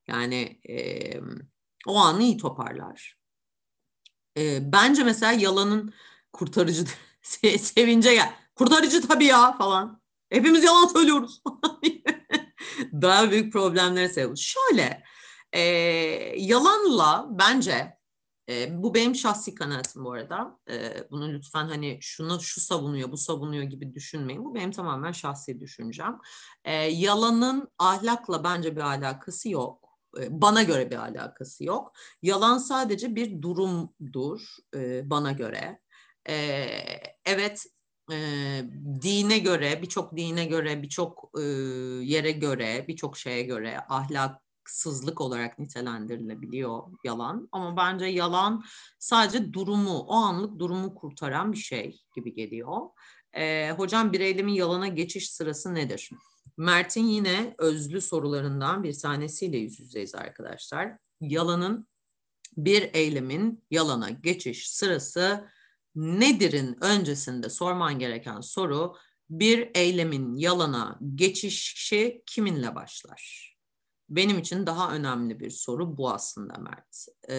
[0.09, 1.21] Yani e,
[1.87, 3.19] o anı iyi toparlar.
[4.39, 5.95] E, bence mesela yalanın
[6.33, 6.95] kurtarıcıdır.
[7.59, 8.35] Sevince gel.
[8.55, 10.03] Kurtarıcı tabii ya falan.
[10.31, 11.43] Hepimiz yalan söylüyoruz.
[12.93, 15.03] Daha büyük problemlere sebep Şöyle,
[15.53, 15.61] e,
[16.37, 18.02] yalanla bence
[18.49, 20.59] e, bu benim şahsi kanaatim bu arada.
[20.71, 24.45] E, bunu lütfen hani şunu şu savunuyor, bu savunuyor gibi düşünmeyin.
[24.45, 26.19] Bu benim tamamen şahsi düşüncem.
[26.65, 29.89] E, yalanın ahlakla bence bir alakası yok.
[30.21, 31.93] E, bana göre bir alakası yok.
[32.23, 34.41] Yalan sadece bir durumdur
[34.75, 35.81] e, bana göre.
[36.29, 36.35] E,
[37.25, 37.67] evet
[38.13, 38.17] e,
[39.03, 41.43] dine göre, birçok dine göre, birçok e,
[42.05, 43.81] yere göre, birçok şeye göre
[44.63, 47.49] ahlaksızlık olarak nitelendirilebiliyor yalan.
[47.53, 48.65] Ama bence yalan
[48.99, 52.77] sadece durumu, o anlık durumu kurtaran bir şey gibi geliyor.
[53.33, 56.11] E, hocam bir eylemin yalana geçiş sırası nedir?
[56.57, 60.93] Mert'in yine özlü sorularından bir tanesiyle yüz yüzeyiz arkadaşlar.
[61.21, 61.87] Yalanın
[62.57, 65.49] bir eylemin yalana geçiş sırası
[65.95, 68.97] nedir'in öncesinde sorman gereken soru
[69.31, 73.52] bir eylemin yalana geçişi kiminle başlar?
[74.17, 77.07] Benim için daha önemli bir soru bu aslında Mert.
[77.29, 77.35] Ee,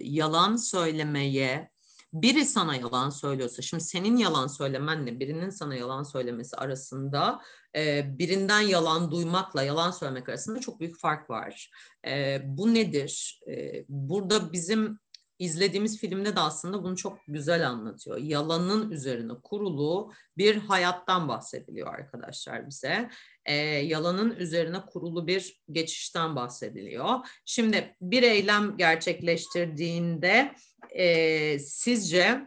[0.00, 1.70] yalan söylemeye
[2.12, 7.40] biri sana yalan söylüyorsa, şimdi senin yalan söylemenle birinin sana yalan söylemesi arasında
[7.76, 11.70] e, birinden yalan duymakla yalan söylemek arasında çok büyük fark var.
[12.06, 13.40] E, bu nedir?
[13.48, 14.98] E, burada bizim
[15.40, 18.18] izlediğimiz filmde de aslında bunu çok güzel anlatıyor.
[18.18, 23.10] Yalanın üzerine kurulu bir hayattan bahsediliyor arkadaşlar bize.
[23.44, 27.18] E, yalanın üzerine kurulu bir geçişten bahsediliyor.
[27.44, 30.54] Şimdi bir eylem gerçekleştirdiğinde
[30.90, 32.40] e, sizce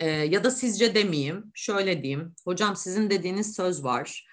[0.00, 2.34] e, ya da sizce demeyeyim, şöyle diyeyim.
[2.44, 4.27] Hocam sizin dediğiniz söz var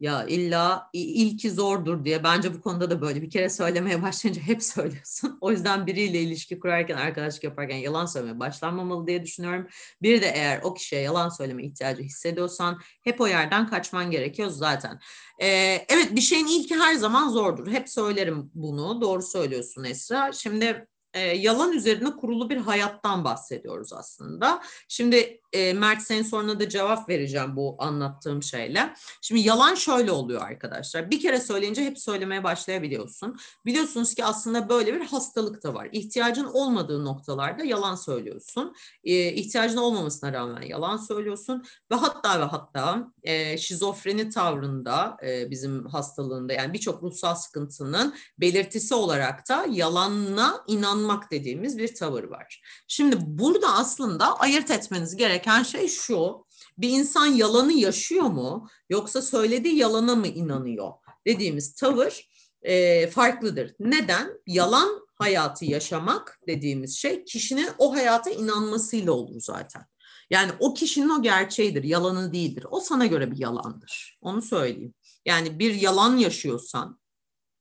[0.00, 4.62] ya illa ilki zordur diye bence bu konuda da böyle bir kere söylemeye başlayınca hep
[4.62, 5.38] söylüyorsun.
[5.40, 9.66] O yüzden biriyle ilişki kurarken, arkadaşlık yaparken yalan söylemeye başlanmamalı diye düşünüyorum.
[10.02, 15.00] Bir de eğer o kişiye yalan söyleme ihtiyacı hissediyorsan hep o yerden kaçman gerekiyor zaten.
[15.42, 15.46] Ee,
[15.88, 17.66] evet bir şeyin ilki her zaman zordur.
[17.66, 19.00] Hep söylerim bunu.
[19.00, 20.32] Doğru söylüyorsun Esra.
[20.32, 20.86] Şimdi
[21.16, 24.62] e, yalan üzerine kurulu bir hayattan bahsediyoruz aslında.
[24.88, 28.94] Şimdi e, Mert senin soruna da cevap vereceğim bu anlattığım şeyle.
[29.22, 31.10] Şimdi yalan şöyle oluyor arkadaşlar.
[31.10, 33.36] Bir kere söyleyince hep söylemeye başlayabiliyorsun.
[33.66, 35.88] Biliyorsunuz ki aslında böyle bir hastalık da var.
[35.92, 38.74] İhtiyacın olmadığı noktalarda yalan söylüyorsun.
[39.04, 45.86] E, ihtiyacın olmamasına rağmen yalan söylüyorsun ve hatta ve hatta e, şizofreni tavrında e, bizim
[45.86, 50.64] hastalığında yani birçok ruhsal sıkıntının belirtisi olarak da yalanla
[51.06, 52.60] inanmak dediğimiz bir tavır var.
[52.88, 56.46] Şimdi burada aslında ayırt etmeniz gereken şey şu.
[56.78, 60.92] Bir insan yalanı yaşıyor mu yoksa söylediği yalana mı inanıyor
[61.26, 62.28] dediğimiz tavır
[62.62, 63.74] e, farklıdır.
[63.80, 64.30] Neden?
[64.46, 69.82] Yalan hayatı yaşamak dediğimiz şey kişinin o hayata inanmasıyla olur zaten.
[70.30, 72.66] Yani o kişinin o gerçeğidir, yalanı değildir.
[72.70, 74.18] O sana göre bir yalandır.
[74.20, 74.94] Onu söyleyeyim.
[75.24, 76.98] Yani bir yalan yaşıyorsan,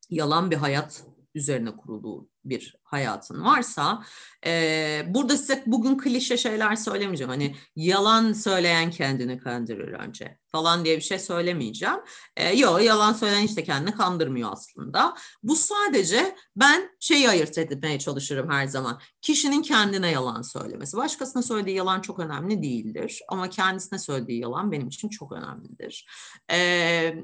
[0.10, 1.04] yalan bir hayat
[1.36, 4.04] üzerine kurulu bir hayatın varsa
[4.46, 7.30] e, burada size bugün klişe şeyler söylemeyeceğim.
[7.30, 12.00] Hani yalan söyleyen kendini kandırır önce falan diye bir şey söylemeyeceğim.
[12.38, 15.16] E, yok yalan söyleyen işte kendini kandırmıyor aslında.
[15.44, 19.00] Bu sadece ben şeyi ayırt etmeye çalışırım her zaman.
[19.22, 20.98] Kişinin kendine yalan söylemesi.
[20.98, 23.22] Başkasına söylediği yalan çok önemli değildir.
[23.30, 26.08] Ama kendisine söylediği yalan benim için çok önemlidir.
[26.52, 27.16] E,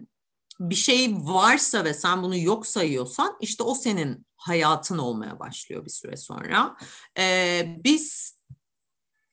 [0.69, 5.89] bir şey varsa ve sen bunu yok sayıyorsan işte o senin hayatın olmaya başlıyor bir
[5.89, 6.77] süre sonra.
[7.17, 8.37] Ee, biz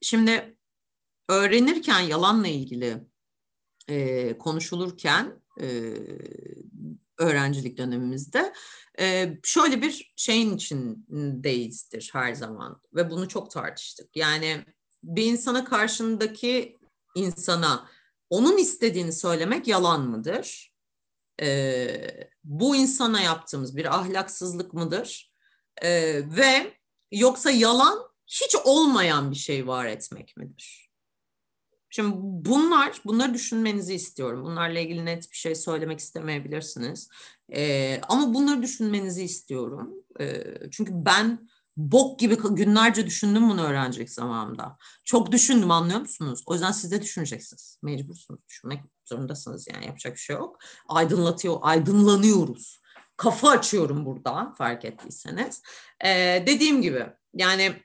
[0.03, 0.57] şimdi
[1.29, 3.07] öğrenirken yalanla ilgili
[3.89, 5.95] e, konuşulurken e,
[7.19, 8.53] öğrencilik dönemimizde
[9.01, 14.17] e, şöyle bir şeyin içindeyizdir her zaman ve bunu çok tartıştık.
[14.17, 14.65] Yani
[15.03, 16.77] bir insana karşındaki
[17.15, 17.89] insana
[18.31, 20.68] onun istediğini söylemek yalan mıdır?
[21.43, 25.33] E, bu insana yaptığımız bir ahlaksızlık mıdır?
[25.83, 25.91] E,
[26.37, 26.75] ve
[27.13, 30.89] yoksa yalan hiç olmayan bir şey var etmek midir?
[31.91, 34.45] Şimdi bunlar, bunları düşünmenizi istiyorum.
[34.45, 37.09] Bunlarla ilgili net bir şey söylemek istemeyebilirsiniz.
[37.55, 39.95] Ee, ama bunları düşünmenizi istiyorum.
[40.21, 44.79] Ee, çünkü ben bok gibi günlerce düşündüm bunu öğrenecek zamanımda.
[45.05, 46.43] Çok düşündüm anlıyor musunuz?
[46.47, 47.79] O yüzden siz de düşüneceksiniz.
[47.83, 50.59] Mecbursunuz düşünmek zorundasınız yani yapacak bir şey yok.
[50.89, 52.81] Aydınlatıyor, aydınlanıyoruz.
[53.17, 55.63] Kafa açıyorum burada fark ettiyseniz.
[56.05, 57.83] Ee, dediğim gibi yani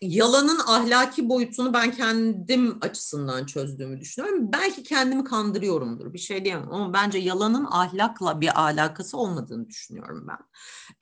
[0.00, 4.52] yalanın ahlaki boyutunu ben kendim açısından çözdüğümü düşünüyorum.
[4.52, 10.38] Belki kendimi kandırıyorumdur bir şey diyemem ama bence yalanın ahlakla bir alakası olmadığını düşünüyorum ben.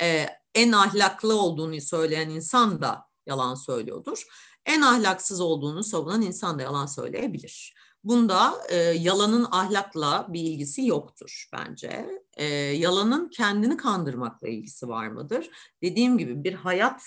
[0.02, 4.24] Ee, en ahlaklı olduğunu söyleyen insan da yalan söylüyordur.
[4.66, 7.74] En ahlaksız olduğunu savunan insan da yalan söyleyebilir.
[8.04, 12.06] Bunda e, yalanın ahlakla bir ilgisi yoktur bence.
[12.36, 15.50] E, yalanın kendini kandırmakla ilgisi var mıdır?
[15.82, 17.02] Dediğim gibi bir hayat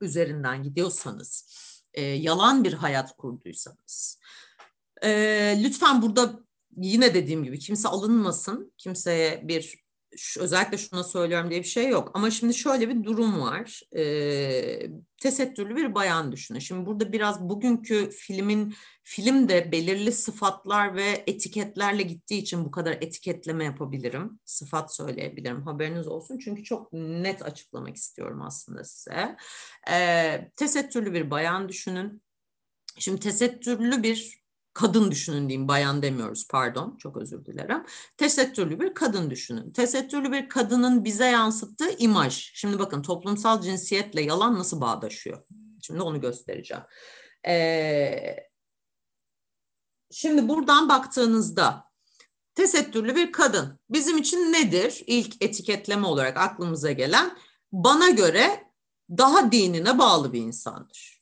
[0.00, 1.44] üzerinden gidiyorsanız,
[1.94, 4.20] e, yalan bir hayat kurduysanız,
[5.02, 5.10] e,
[5.64, 6.40] lütfen burada
[6.76, 9.87] yine dediğim gibi kimse alınmasın, kimseye bir
[10.38, 12.10] özellikle şuna söylüyorum diye bir şey yok.
[12.14, 13.82] Ama şimdi şöyle bir durum var.
[13.96, 14.90] E,
[15.22, 16.58] tesettürlü bir bayan düşünün.
[16.58, 23.64] Şimdi burada biraz bugünkü filmin filmde belirli sıfatlar ve etiketlerle gittiği için bu kadar etiketleme
[23.64, 24.40] yapabilirim.
[24.44, 25.62] Sıfat söyleyebilirim.
[25.62, 26.38] Haberiniz olsun.
[26.38, 29.36] Çünkü çok net açıklamak istiyorum aslında size.
[29.90, 32.22] E, tesettürlü bir bayan düşünün.
[32.98, 34.47] Şimdi tesettürlü bir
[34.78, 37.84] kadın düşünün diyeyim, bayan demiyoruz pardon, çok özür dilerim.
[38.16, 39.70] Tesettürlü bir kadın düşünün.
[39.70, 42.50] Tesettürlü bir kadının bize yansıttığı imaj.
[42.54, 45.42] Şimdi bakın toplumsal cinsiyetle yalan nasıl bağdaşıyor?
[45.82, 46.82] Şimdi onu göstereceğim.
[47.46, 48.36] Ee,
[50.10, 51.84] şimdi buradan baktığınızda
[52.54, 55.02] tesettürlü bir kadın bizim için nedir?
[55.06, 57.38] İlk etiketleme olarak aklımıza gelen
[57.72, 58.64] bana göre
[59.10, 61.17] daha dinine bağlı bir insandır.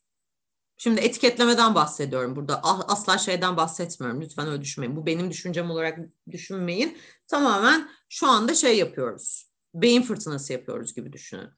[0.76, 2.60] Şimdi etiketlemeden bahsediyorum burada.
[2.62, 4.20] Ah, asla şeyden bahsetmiyorum.
[4.20, 4.96] Lütfen öyle düşünmeyin.
[4.96, 5.98] Bu benim düşüncem olarak
[6.30, 6.98] düşünmeyin.
[7.28, 9.52] Tamamen şu anda şey yapıyoruz.
[9.74, 11.48] Beyin fırtınası yapıyoruz gibi düşünün.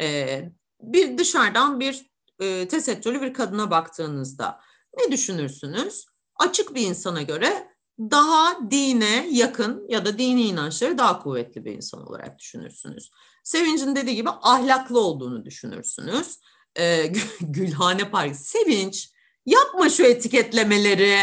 [0.00, 2.10] Ee, bir dışarıdan bir
[2.40, 4.60] e, tesettürlü bir kadına baktığınızda
[4.98, 6.06] ne düşünürsünüz?
[6.36, 12.06] Açık bir insana göre daha dine yakın ya da dini inançları daha kuvvetli bir insan
[12.06, 13.10] olarak düşünürsünüz.
[13.44, 16.40] Sevinç'in dediği gibi ahlaklı olduğunu düşünürsünüz
[16.78, 18.36] e, Gülhane Park.
[18.36, 19.10] Sevinç
[19.46, 21.18] yapma şu etiketlemeleri.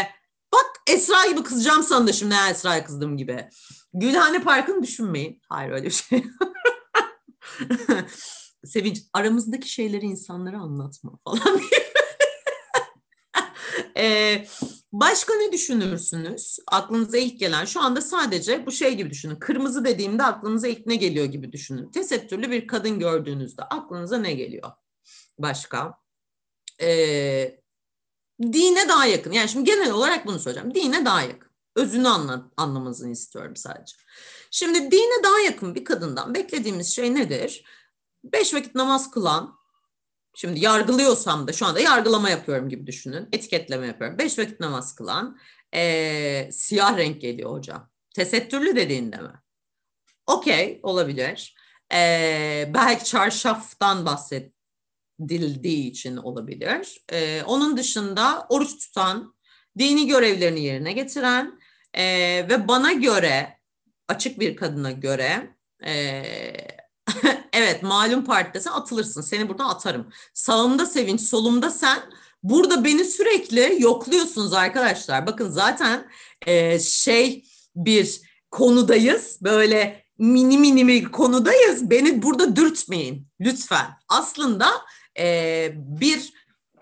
[0.52, 3.48] Bak Esra gibi kızacağım sana şimdi Esra'ya kızdım gibi.
[3.94, 5.40] Gülhane Park'ını düşünmeyin.
[5.48, 6.24] Hayır öyle bir şey.
[8.64, 11.60] Sevinç aramızdaki şeyleri insanlara anlatma falan
[13.96, 14.46] ee,
[14.92, 16.58] başka ne düşünürsünüz?
[16.66, 19.36] Aklınıza ilk gelen şu anda sadece bu şey gibi düşünün.
[19.36, 21.90] Kırmızı dediğimde aklınıza ilk ne geliyor gibi düşünün.
[21.90, 24.70] Tesettürlü bir kadın gördüğünüzde aklınıza ne geliyor?
[25.38, 25.98] Başka.
[26.80, 27.60] Ee,
[28.42, 29.32] dine daha yakın.
[29.32, 30.74] Yani şimdi genel olarak bunu söyleyeceğim.
[30.74, 31.50] Dine daha yakın.
[31.76, 33.96] Özünü anla, anlamanızı istiyorum sadece.
[34.50, 37.64] Şimdi dine daha yakın bir kadından beklediğimiz şey nedir?
[38.24, 39.58] Beş vakit namaz kılan,
[40.34, 43.28] şimdi yargılıyorsam da şu anda yargılama yapıyorum gibi düşünün.
[43.32, 44.18] Etiketleme yapıyorum.
[44.18, 45.38] Beş vakit namaz kılan,
[45.74, 47.90] ee, siyah renk geliyor hocam.
[48.14, 49.32] Tesettürlü dediğinde mi?
[50.26, 51.56] Okey olabilir.
[51.92, 54.52] Ee, belki çarşaftan bahset
[55.28, 57.04] dildiği için olabilir.
[57.12, 59.34] Ee, onun dışında oruç tutan,
[59.78, 61.58] dini görevlerini yerine getiren
[61.94, 62.04] e,
[62.48, 63.58] ve bana göre,
[64.08, 65.56] açık bir kadına göre,
[65.86, 65.92] e,
[67.52, 70.12] evet malum partide atılırsın, seni buradan atarım.
[70.34, 71.98] Sağımda sevinç, solumda sen.
[72.42, 75.26] Burada beni sürekli yokluyorsunuz arkadaşlar.
[75.26, 76.08] Bakın zaten
[76.46, 77.44] e, şey
[77.76, 79.38] bir konudayız.
[79.42, 81.90] Böyle mini mini bir konudayız.
[81.90, 83.86] Beni burada dürtmeyin lütfen.
[84.08, 84.66] Aslında
[85.18, 86.32] e, bir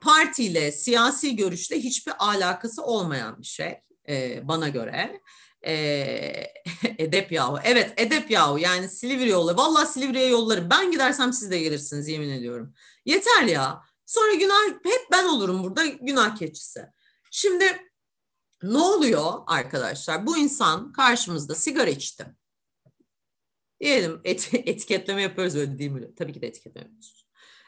[0.00, 3.74] partiyle, siyasi görüşle hiçbir alakası olmayan bir şey
[4.08, 5.20] e, bana göre.
[5.66, 5.72] E,
[6.98, 7.58] edep yahu.
[7.64, 9.56] Evet edep yahu yani Silivri yolla.
[9.56, 10.70] Vallahi Silivri'ye yollarım.
[10.70, 12.74] Ben gidersem siz de gelirsiniz yemin ediyorum.
[13.04, 13.82] Yeter ya.
[14.06, 16.86] Sonra günah hep ben olurum burada günah keçisi.
[17.30, 17.64] Şimdi
[18.62, 20.26] ne oluyor arkadaşlar?
[20.26, 22.26] Bu insan karşımızda sigara içti.
[23.80, 26.14] Diyelim et, etiketleme yapıyoruz öyle değil mi?
[26.14, 27.21] Tabii ki de etiketleme yapıyoruz.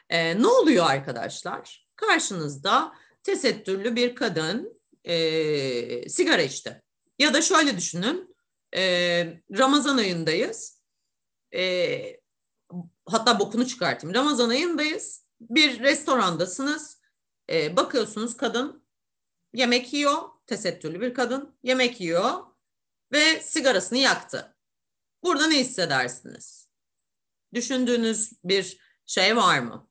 [0.09, 1.87] E, ne oluyor arkadaşlar?
[1.95, 2.93] Karşınızda
[3.23, 6.81] tesettürlü bir kadın e, sigara içti.
[7.19, 8.35] Ya da şöyle düşünün,
[8.75, 8.81] e,
[9.57, 10.81] Ramazan ayındayız.
[11.55, 12.19] E,
[13.05, 14.15] hatta bokunu çıkartayım.
[14.15, 15.25] Ramazan ayındayız.
[15.41, 17.01] Bir restorandasınız.
[17.49, 18.85] E, bakıyorsunuz kadın
[19.53, 20.21] yemek yiyor.
[20.47, 22.31] Tesettürlü bir kadın yemek yiyor
[23.11, 24.55] ve sigarasını yaktı.
[25.23, 26.69] Burada ne hissedersiniz?
[27.53, 29.89] Düşündüğünüz bir şey var mı?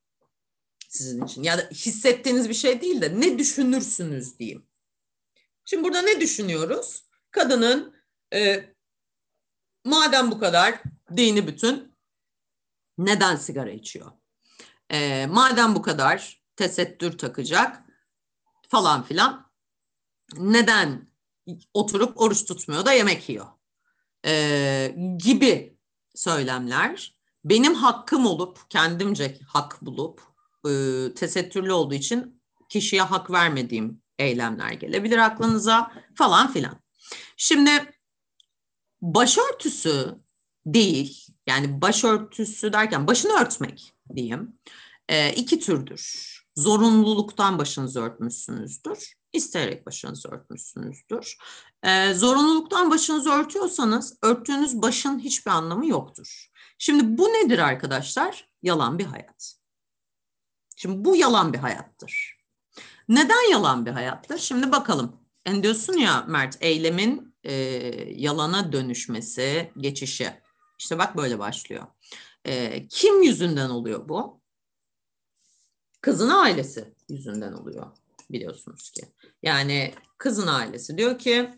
[0.95, 4.67] Sizin için ya da hissettiğiniz bir şey değil de ne düşünürsünüz diyeyim.
[5.65, 7.05] Şimdi burada ne düşünüyoruz?
[7.31, 7.95] Kadının
[8.35, 8.71] e,
[9.85, 10.83] madem bu kadar
[11.17, 11.95] dini bütün
[12.99, 14.13] neden sigara içiyor?
[14.91, 17.83] E, madem bu kadar tesettür takacak
[18.69, 19.51] falan filan
[20.37, 21.09] neden
[21.75, 23.47] oturup oruç tutmuyor da yemek yiyor?
[24.27, 25.79] E, gibi
[26.15, 30.34] söylemler benim hakkım olup kendimce hak bulup
[30.69, 36.81] e, tesettürlü olduğu için kişiye hak vermediğim eylemler gelebilir aklınıza falan filan.
[37.37, 37.71] Şimdi
[39.03, 40.15] başörtüsü
[40.67, 44.59] değil yani başörtüsü derken başını örtmek diyeyim
[45.09, 46.35] e, iki türdür.
[46.57, 49.15] Zorunluluktan başınızı örtmüşsünüzdür.
[49.33, 51.37] İsteyerek başınızı örtmüşsünüzdür.
[51.83, 56.51] E, zorunluluktan başınızı örtüyorsanız örttüğünüz başın hiçbir anlamı yoktur.
[56.79, 58.49] Şimdi bu nedir arkadaşlar?
[58.63, 59.64] Yalan bir hayat.
[60.77, 62.37] Şimdi bu yalan bir hayattır.
[63.09, 64.39] Neden yalan bir hayattır?
[64.39, 65.17] Şimdi bakalım.
[65.47, 67.53] Yani diyorsun ya Mert eylemin e,
[68.17, 70.41] yalana dönüşmesi, geçişi.
[70.79, 71.87] İşte bak böyle başlıyor.
[72.45, 74.41] E, kim yüzünden oluyor bu?
[76.01, 77.87] Kızın ailesi yüzünden oluyor
[78.31, 79.03] biliyorsunuz ki.
[79.43, 81.51] Yani kızın ailesi diyor ki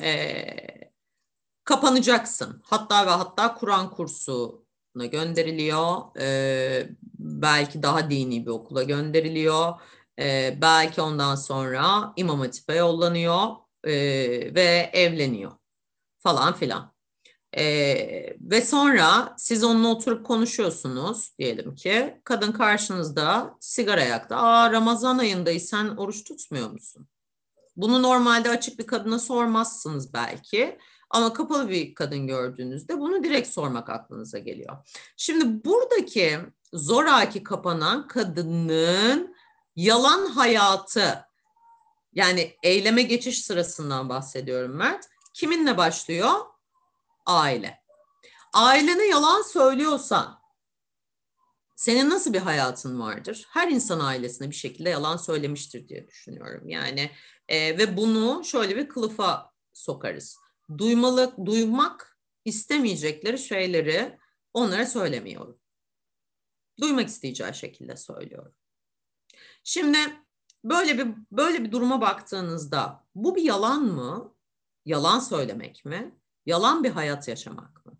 [0.00, 0.44] e,
[1.64, 2.62] kapanacaksın.
[2.64, 6.16] Hatta ve hatta Kur'an kursuna gönderiliyor.
[6.20, 6.88] E,
[7.22, 9.74] belki daha dini bir okula gönderiliyor.
[10.18, 13.48] E, belki ondan sonra İmam Hatip'e yollanıyor
[13.84, 13.92] e,
[14.54, 15.52] ve evleniyor
[16.18, 16.92] falan filan.
[17.56, 17.64] E,
[18.40, 24.36] ve sonra siz onunla oturup konuşuyorsunuz diyelim ki kadın karşınızda sigara yaktı.
[24.36, 27.08] Aa Ramazan ayındayız sen oruç tutmuyor musun?
[27.76, 30.78] Bunu normalde açık bir kadına sormazsınız belki.
[31.12, 34.76] Ama kapalı bir kadın gördüğünüzde bunu direkt sormak aklınıza geliyor.
[35.16, 36.38] Şimdi buradaki
[36.72, 39.34] zoraki kapanan kadının
[39.76, 41.24] yalan hayatı
[42.12, 45.08] yani eyleme geçiş sırasından bahsediyorum Mert.
[45.34, 46.32] Kiminle başlıyor?
[47.26, 47.82] Aile.
[48.52, 50.42] Ailene yalan söylüyorsan
[51.76, 53.46] senin nasıl bir hayatın vardır?
[53.50, 56.68] Her insan ailesine bir şekilde yalan söylemiştir diye düşünüyorum.
[56.68, 57.10] Yani
[57.48, 60.41] e, ve bunu şöyle bir kılıfa sokarız.
[60.78, 64.18] Duymalı, duymak istemeyecekleri şeyleri
[64.54, 65.58] onlara söylemiyorum.
[66.80, 68.54] Duymak isteyeceği şekilde söylüyorum.
[69.64, 69.98] Şimdi
[70.64, 74.34] böyle bir böyle bir duruma baktığınızda bu bir yalan mı?
[74.84, 76.14] Yalan söylemek mi?
[76.46, 77.92] Yalan bir hayat yaşamak mı?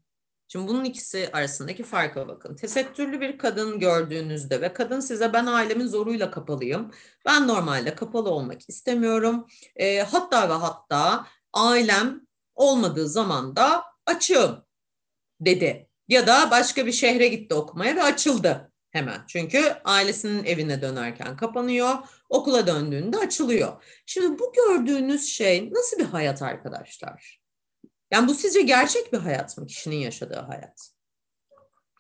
[0.49, 2.57] Şimdi bunun ikisi arasındaki farka bakın.
[2.57, 6.91] Tesettürlü bir kadın gördüğünüzde ve kadın size ben ailemin zoruyla kapalıyım.
[7.27, 9.47] Ben normalde kapalı olmak istemiyorum.
[9.77, 12.27] E, hatta ve hatta ailem
[12.63, 14.65] olmadığı zaman da açığım
[15.41, 15.89] dedi.
[16.09, 19.21] Ya da başka bir şehre gitti okumaya ve açıldı hemen.
[19.29, 21.95] Çünkü ailesinin evine dönerken kapanıyor,
[22.29, 23.83] okula döndüğünde açılıyor.
[24.07, 27.41] Şimdi bu gördüğünüz şey nasıl bir hayat arkadaşlar?
[28.11, 30.91] Yani bu sizce gerçek bir hayat mı kişinin yaşadığı hayat?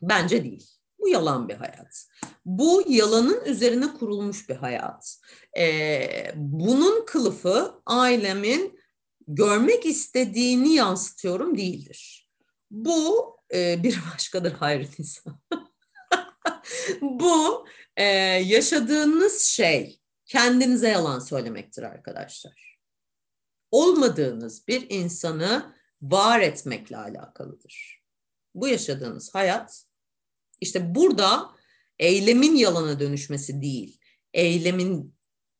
[0.02, 0.66] Bence değil.
[0.98, 2.06] Bu yalan bir hayat.
[2.44, 5.18] Bu yalanın üzerine kurulmuş bir hayat.
[5.58, 8.81] Ee, bunun kılıfı ailemin
[9.34, 12.28] görmek istediğini yansıtıyorum değildir.
[12.70, 15.40] Bu e, bir başkadır hayrı insan.
[17.00, 17.66] Bu
[17.96, 22.78] e, yaşadığınız şey kendinize yalan söylemektir arkadaşlar.
[23.70, 28.02] Olmadığınız bir insanı var etmekle alakalıdır.
[28.54, 29.84] Bu yaşadığınız hayat
[30.60, 31.50] işte burada
[31.98, 34.00] eylemin yalana dönüşmesi değil,
[34.34, 35.10] eyleminle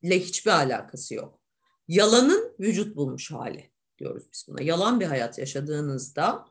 [0.03, 1.41] hiçbir alakası yok.
[1.89, 4.63] Yalanın vücut bulmuş hali diyoruz biz buna.
[4.63, 6.45] Yalan bir hayat yaşadığınızda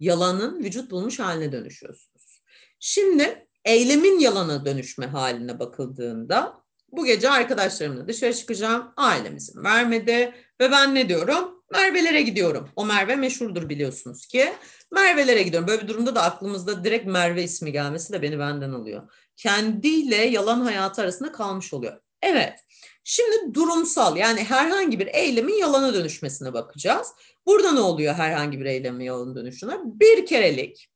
[0.00, 2.42] yalanın vücut bulmuş haline dönüşüyorsunuz.
[2.78, 8.92] Şimdi eylemin yalana dönüşme haline bakıldığında bu gece arkadaşlarımla dışarı çıkacağım.
[8.96, 11.62] Ailemizin vermedi ve ben ne diyorum?
[11.72, 12.68] Merve'lere gidiyorum.
[12.76, 14.52] O Merve meşhurdur biliyorsunuz ki.
[14.92, 15.68] Merve'lere gidiyorum.
[15.68, 19.12] Böyle bir durumda da aklımızda direkt Merve ismi gelmesi de beni benden alıyor.
[19.36, 22.00] Kendiyle yalan hayatı arasında kalmış oluyor.
[22.22, 22.58] Evet.
[23.04, 27.08] Şimdi durumsal yani herhangi bir eylemin yalana dönüşmesine bakacağız.
[27.46, 29.78] Burada ne oluyor herhangi bir eylemin yalana dönüşüne?
[29.84, 30.92] Bir kerelik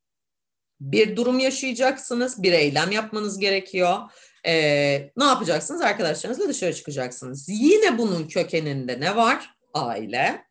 [0.80, 3.98] bir durum yaşayacaksınız, bir eylem yapmanız gerekiyor.
[4.46, 5.80] Ee, ne yapacaksınız?
[5.80, 7.48] Arkadaşlarınızla dışarı çıkacaksınız.
[7.48, 9.56] Yine bunun kökeninde ne var?
[9.74, 10.46] Aile.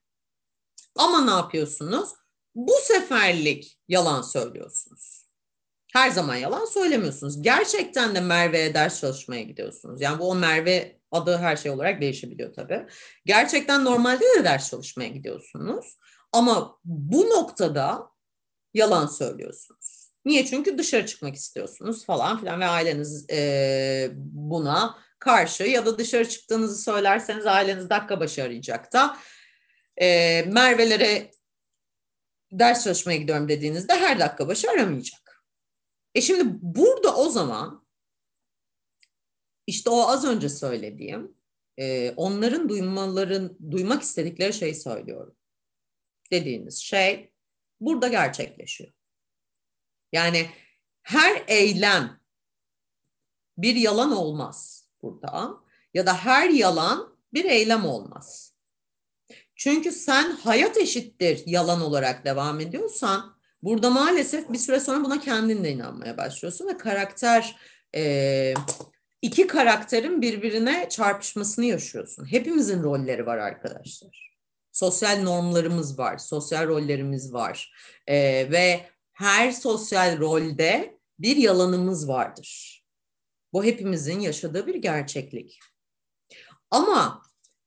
[0.95, 2.09] Ama ne yapıyorsunuz?
[2.55, 5.24] Bu seferlik yalan söylüyorsunuz.
[5.95, 7.41] Her zaman yalan söylemiyorsunuz.
[7.41, 10.01] Gerçekten de Merve'ye ders çalışmaya gidiyorsunuz.
[10.01, 12.85] Yani bu o Merve adı her şey olarak değişebiliyor tabii.
[13.25, 15.97] Gerçekten normalde de ders çalışmaya gidiyorsunuz.
[16.31, 18.09] Ama bu noktada
[18.73, 20.11] yalan söylüyorsunuz.
[20.25, 20.45] Niye?
[20.45, 26.83] Çünkü dışarı çıkmak istiyorsunuz falan filan ve aileniz e, buna karşı ya da dışarı çıktığınızı
[26.83, 29.17] söylerseniz aileniz dakika başı arayacak da
[30.01, 31.31] e, Merve'lere
[32.51, 35.24] ders çalışmaya gidiyorum dediğinizde her dakika başı aramayacak.
[36.16, 37.86] E şimdi burada o zaman
[39.68, 41.38] işte o az önce söylediğim
[41.78, 45.36] e, onların duymaların duymak istedikleri şeyi söylüyorum.
[46.32, 47.34] Dediğiniz şey
[47.80, 48.91] burada gerçekleşiyor.
[50.11, 50.49] Yani
[51.01, 52.20] her eylem
[53.57, 55.57] bir yalan olmaz burada
[55.93, 58.55] ya da her yalan bir eylem olmaz.
[59.55, 63.34] Çünkü sen hayat eşittir yalan olarak devam ediyorsan
[63.66, 67.55] burada maalesef bir süre sonra buna kendin de inanmaya başlıyorsun ve karakter
[67.95, 68.53] e,
[69.22, 72.32] iki karakterin birbirine çarpışmasını yaşıyorsun.
[72.32, 74.36] Hepimizin rolleri var arkadaşlar.
[74.72, 77.74] Sosyal normlarımız var, sosyal rollerimiz var
[78.07, 78.16] e,
[78.51, 82.82] ve her sosyal rolde bir yalanımız vardır.
[83.53, 85.59] Bu hepimizin yaşadığı bir gerçeklik.
[86.72, 87.24] Ama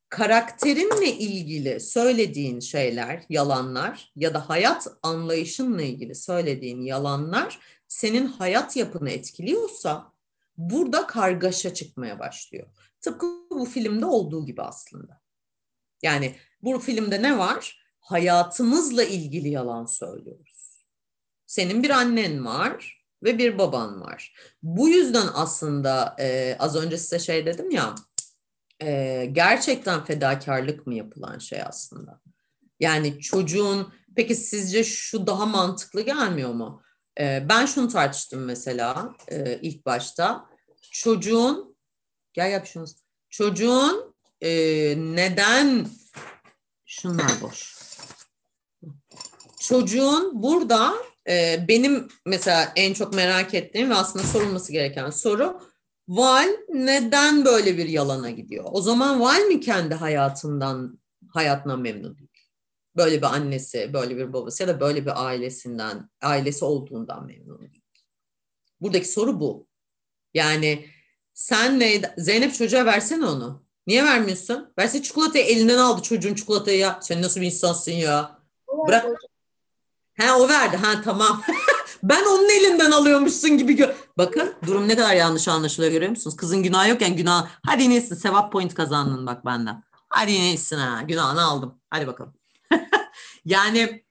[0.08, 9.10] karakterinle ilgili söylediğin şeyler, yalanlar ya da hayat anlayışınla ilgili söylediğin yalanlar senin hayat yapını
[9.10, 10.12] etkiliyorsa
[10.56, 12.66] burada kargaşa çıkmaya başlıyor.
[13.00, 15.20] Tıpkı bu filmde olduğu gibi aslında.
[16.02, 17.84] Yani bu filmde ne var?
[18.00, 20.86] Hayatımızla ilgili yalan söylüyoruz.
[21.46, 24.34] Senin bir annen var ve bir baban var.
[24.62, 27.94] Bu yüzden aslında e, az önce size şey dedim ya
[28.82, 32.20] e, gerçekten fedakarlık mı yapılan şey aslında?
[32.80, 36.82] Yani çocuğun peki sizce şu daha mantıklı gelmiyor mu?
[37.20, 40.46] E, ben şunu tartıştım mesela e, ilk başta.
[40.92, 41.76] Çocuğun
[42.32, 42.84] gel yap şunu.
[43.30, 44.50] Çocuğun e,
[44.96, 45.88] neden
[46.86, 47.78] şunlar boş.
[49.60, 50.94] Çocuğun burada
[51.28, 55.60] e, benim mesela en çok merak ettiğim ve aslında sorulması gereken soru
[56.08, 58.64] Val neden böyle bir yalana gidiyor?
[58.72, 60.98] O zaman Val mi kendi hayatından,
[61.28, 62.30] hayatından memnun değil?
[62.96, 67.82] Böyle bir annesi, böyle bir babası ya da böyle bir ailesinden, ailesi olduğundan memnun değil.
[68.80, 69.66] Buradaki soru bu.
[70.34, 70.86] Yani
[71.34, 73.64] sen ne, Zeynep çocuğa versene onu.
[73.86, 74.72] Niye vermiyorsun?
[74.78, 76.98] Verse çikolatayı elinden aldı çocuğun çikolatayı ya.
[77.02, 78.38] Sen nasıl bir insansın ya?
[78.88, 79.06] Bırak.
[80.18, 80.76] Ha o verdi.
[80.76, 81.42] Ha tamam.
[82.02, 83.94] ben onun elinden alıyormuşsun gibi gör.
[84.18, 86.36] Bakın durum ne kadar yanlış anlaşılıyor görüyor musunuz?
[86.36, 87.48] Kızın günah yokken günah.
[87.66, 89.82] Hadi neyse sevap point kazandın bak benden.
[90.08, 91.80] Hadi neyse ha günahını aldım.
[91.90, 92.34] Hadi bakalım.
[93.44, 94.04] yani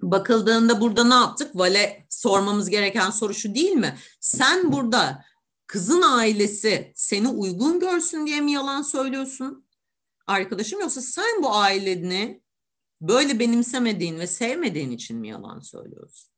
[0.00, 1.50] bakıldığında burada ne yaptık?
[1.54, 3.98] Vale sormamız gereken soru şu değil mi?
[4.20, 5.24] Sen burada
[5.66, 9.66] kızın ailesi seni uygun görsün diye mi yalan söylüyorsun?
[10.26, 12.42] Arkadaşım yoksa sen bu aileni
[13.00, 16.35] böyle benimsemediğin ve sevmediğin için mi yalan söylüyorsun?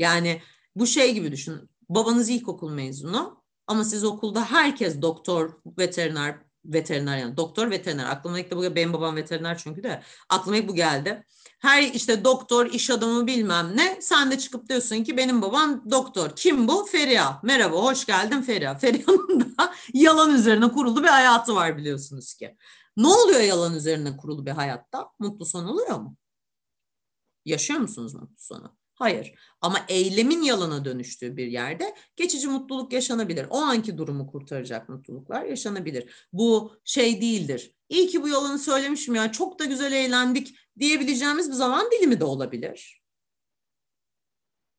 [0.00, 0.42] Yani
[0.76, 1.70] bu şey gibi düşün.
[1.88, 8.04] Babanız ilkokul mezunu ama siz okulda herkes doktor, veteriner, veteriner yani doktor, veteriner.
[8.04, 11.26] Aklıma ilk de bu benim babam veteriner çünkü de aklıma ilk bu geldi.
[11.58, 13.98] Her işte doktor, iş adamı bilmem ne.
[14.00, 16.36] Sen de çıkıp diyorsun ki benim babam doktor.
[16.36, 16.86] Kim bu?
[16.86, 17.40] Feriha.
[17.42, 18.74] Merhaba, hoş geldin Feriha.
[18.78, 22.56] Feriha'nın da yalan üzerine kurulu bir hayatı var biliyorsunuz ki.
[22.96, 25.10] Ne oluyor yalan üzerine kurulu bir hayatta?
[25.18, 26.16] Mutlu son oluyor mu?
[27.44, 28.76] Yaşıyor musunuz mutlu sonu?
[29.00, 29.34] Hayır.
[29.60, 33.46] Ama eylemin yalana dönüştüğü bir yerde geçici mutluluk yaşanabilir.
[33.50, 36.28] O anki durumu kurtaracak mutluluklar yaşanabilir.
[36.32, 37.74] Bu şey değildir.
[37.88, 42.24] İyi ki bu yalanı söylemişim ya çok da güzel eğlendik diyebileceğimiz bir zaman dilimi de
[42.24, 43.02] olabilir.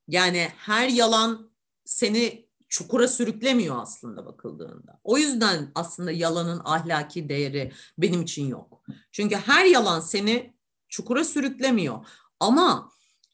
[0.08, 1.52] Yani her yalan
[1.86, 5.00] seni çukura sürüklemiyor aslında bakıldığında.
[5.04, 8.84] O yüzden aslında yalanın ahlaki değeri benim için yok.
[9.12, 10.54] Çünkü her yalan seni
[10.90, 12.06] çukura sürüklemiyor.
[12.40, 12.92] Ama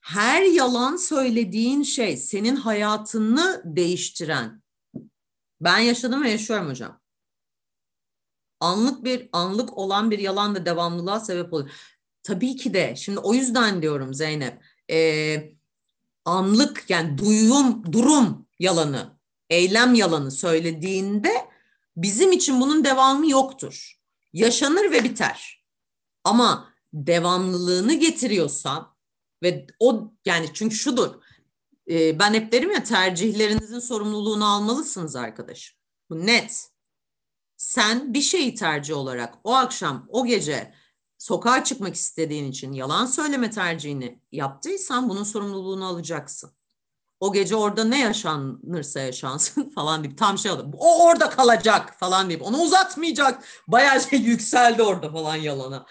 [0.08, 4.64] her yalan söylediğin şey senin hayatını değiştiren.
[5.62, 7.02] Ben yaşadım ve yaşıyorum hocam.
[8.60, 11.70] Anlık bir anlık olan bir yalan da devamlılığa sebep oluyor.
[12.24, 14.64] Tabii ki de şimdi o yüzden diyorum Zeynep.
[14.92, 15.52] E,
[16.26, 19.20] anlık yani duyum, durum yalanı,
[19.50, 21.32] eylem yalanı söylediğinde
[21.98, 24.00] bizim için bunun devamı yoktur.
[24.34, 25.66] Yaşanır ve biter.
[26.24, 28.97] Ama devamlılığını getiriyorsan
[29.44, 31.16] ve o yani çünkü şudur.
[31.90, 35.78] E, ben hep derim ya tercihlerinizin sorumluluğunu almalısınız arkadaşım.
[36.10, 36.70] Bu net.
[37.58, 40.74] Sen bir şeyi tercih olarak o akşam, o gece
[41.18, 46.52] sokağa çıkmak istediğin için yalan söyleme tercihini yaptıysan bunun sorumluluğunu alacaksın.
[47.20, 50.72] O gece orada ne yaşanırsa yaşansın falan deyip tam şey oldu.
[50.78, 53.44] O orada kalacak falan deyip onu uzatmayacak.
[53.68, 55.86] Bayağı şey yükseldi orada falan yalana.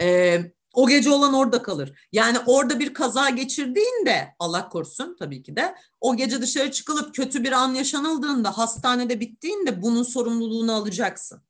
[0.00, 2.08] Ee, O gece olan orada kalır.
[2.12, 7.44] Yani orada bir kaza geçirdiğinde Allah korusun tabii ki de o gece dışarı çıkılıp kötü
[7.44, 11.42] bir an yaşanıldığında hastanede bittiğinde bunun sorumluluğunu alacaksın.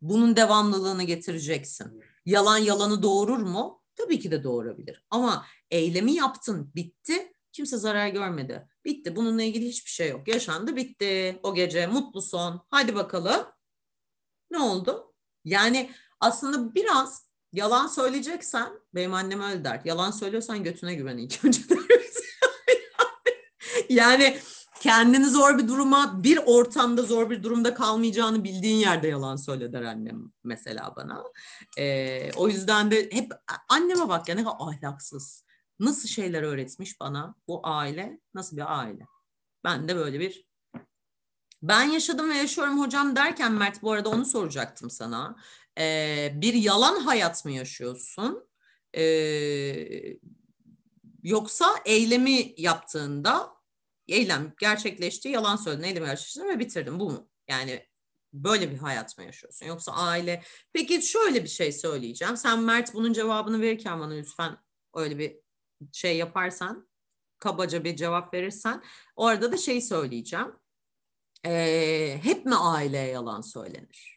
[0.00, 2.02] Bunun devamlılığını getireceksin.
[2.26, 3.82] Yalan yalanı doğurur mu?
[3.96, 5.04] Tabii ki de doğurabilir.
[5.10, 7.32] Ama eylemi yaptın, bitti.
[7.52, 8.68] Kimse zarar görmedi.
[8.84, 9.16] Bitti.
[9.16, 10.28] Bununla ilgili hiçbir şey yok.
[10.28, 11.40] Yaşandı, bitti.
[11.42, 12.66] O gece mutlu son.
[12.70, 13.46] Hadi bakalım.
[14.50, 15.14] Ne oldu?
[15.44, 15.90] Yani
[16.20, 17.25] aslında biraz
[17.56, 19.80] yalan söyleyeceksen, benim annem öyle der.
[19.84, 21.60] Yalan söylüyorsan götüne güven ilk önce
[23.88, 24.38] yani
[24.80, 29.82] kendini zor bir duruma, bir ortamda zor bir durumda kalmayacağını bildiğin yerde yalan söyle der
[29.82, 31.24] annem mesela bana.
[31.78, 33.32] Ee, o yüzden de hep
[33.68, 35.46] anneme bak ya ne kadar ahlaksız.
[35.80, 39.06] Nasıl şeyler öğretmiş bana bu aile, nasıl bir aile.
[39.64, 40.46] Ben de böyle bir
[41.62, 45.36] ben yaşadım ve yaşıyorum hocam derken Mert bu arada onu soracaktım sana.
[45.78, 48.48] Ee, bir yalan hayat mı yaşıyorsun?
[48.96, 50.18] Ee,
[51.22, 53.50] yoksa eylemi yaptığında
[54.08, 57.00] eylem gerçekleşti, yalan söyledin, eylemi gerçekleştirdin ve bitirdin.
[57.00, 57.28] Bu mu?
[57.48, 57.86] Yani
[58.32, 59.66] böyle bir hayat mı yaşıyorsun?
[59.66, 60.42] Yoksa aile...
[60.72, 62.36] Peki şöyle bir şey söyleyeceğim.
[62.36, 64.56] Sen Mert bunun cevabını verirken bana lütfen
[64.94, 65.36] öyle bir
[65.92, 66.88] şey yaparsan,
[67.38, 68.82] kabaca bir cevap verirsen,
[69.16, 70.52] orada da şey söyleyeceğim.
[71.46, 74.15] Ee, hep mi aileye yalan söylenir?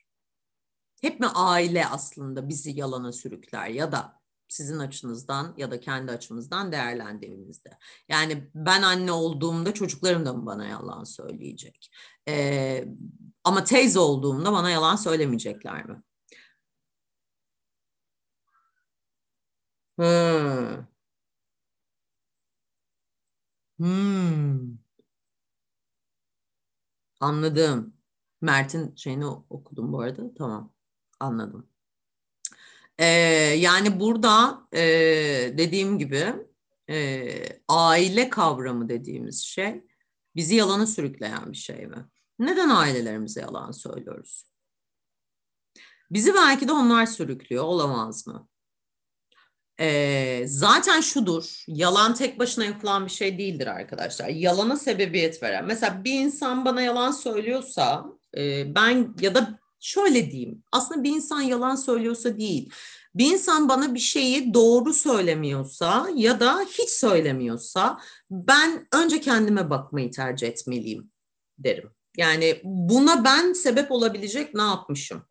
[1.01, 6.71] Hep mi aile aslında bizi yalana sürükler ya da sizin açınızdan ya da kendi açımızdan
[6.71, 7.69] değerlendirdiğimizde.
[8.09, 11.91] Yani ben anne olduğumda çocuklarım da mı bana yalan söyleyecek?
[12.27, 12.85] Ee,
[13.43, 16.03] ama teyze olduğumda bana yalan söylemeyecekler mi?
[19.97, 20.87] Hmm.
[23.79, 24.77] Hmm.
[27.19, 27.93] Anladım.
[28.41, 30.33] Mert'in şeyini okudum bu arada.
[30.37, 30.73] Tamam.
[31.19, 31.67] Anladım.
[32.97, 33.05] Ee,
[33.57, 34.81] yani burada e,
[35.57, 36.33] dediğim gibi
[36.89, 37.29] e,
[37.67, 39.83] aile kavramı dediğimiz şey
[40.35, 42.05] bizi yalana sürükleyen bir şey mi?
[42.39, 44.45] Neden ailelerimize yalan söylüyoruz?
[46.11, 48.47] Bizi belki de onlar sürüklüyor, olamaz mı?
[49.79, 54.27] Ee, zaten şudur, yalan tek başına yapılan bir şey değildir arkadaşlar.
[54.27, 55.65] Yalana sebebiyet veren.
[55.65, 58.05] Mesela bir insan bana yalan söylüyorsa,
[58.37, 62.69] e, ben ya da şöyle diyeyim, aslında bir insan yalan söylüyorsa değil,
[63.15, 67.99] bir insan bana bir şeyi doğru söylemiyorsa ya da hiç söylemiyorsa,
[68.31, 71.11] ben önce kendime bakmayı tercih etmeliyim
[71.57, 71.89] derim.
[72.17, 75.25] Yani buna ben sebep olabilecek ne yapmışım?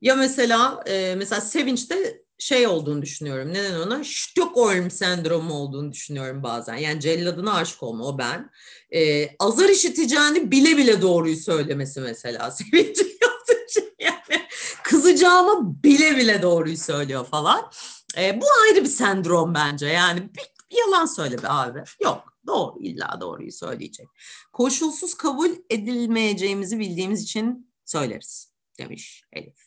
[0.00, 3.52] Ya mesela e, mesela sevinçte şey olduğunu düşünüyorum.
[3.52, 4.02] Neden ona?
[4.04, 6.74] Stockholm sendromu olduğunu düşünüyorum bazen.
[6.74, 8.50] Yani celladına aşık olma o ben.
[8.94, 12.54] Ee, azar işiteceğini bile bile doğruyu söylemesi mesela.
[12.72, 12.94] Yani.
[15.18, 17.70] Kızacağımı bile bile doğruyu söylüyor falan.
[18.18, 19.86] Ee, bu ayrı bir sendrom bence.
[19.86, 21.84] Yani bir yalan söyle be abi.
[22.02, 22.34] Yok.
[22.46, 22.78] Doğru.
[22.80, 24.08] illa doğruyu söyleyecek.
[24.52, 29.58] Koşulsuz kabul edilmeyeceğimizi bildiğimiz için söyleriz demiş Elif.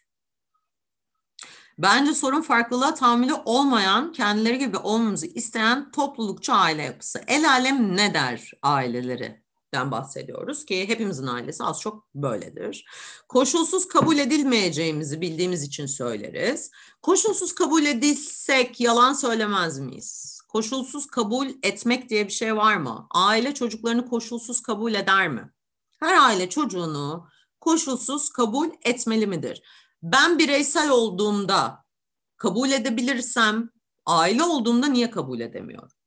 [1.77, 7.23] Bence sorun farklılığa tahammülü olmayan, kendileri gibi olmamızı isteyen toplulukçu aile yapısı.
[7.27, 9.40] El alem ne der aileleri?
[9.73, 12.85] Den bahsediyoruz ki hepimizin ailesi az çok böyledir.
[13.27, 16.71] Koşulsuz kabul edilmeyeceğimizi bildiğimiz için söyleriz.
[17.01, 20.41] Koşulsuz kabul edilsek yalan söylemez miyiz?
[20.49, 23.07] Koşulsuz kabul etmek diye bir şey var mı?
[23.11, 25.51] Aile çocuklarını koşulsuz kabul eder mi?
[25.99, 27.27] Her aile çocuğunu
[27.59, 29.61] koşulsuz kabul etmeli midir?
[30.03, 31.85] Ben bireysel olduğumda
[32.37, 33.69] kabul edebilirsem
[34.05, 36.00] aile olduğumda niye kabul edemiyorum?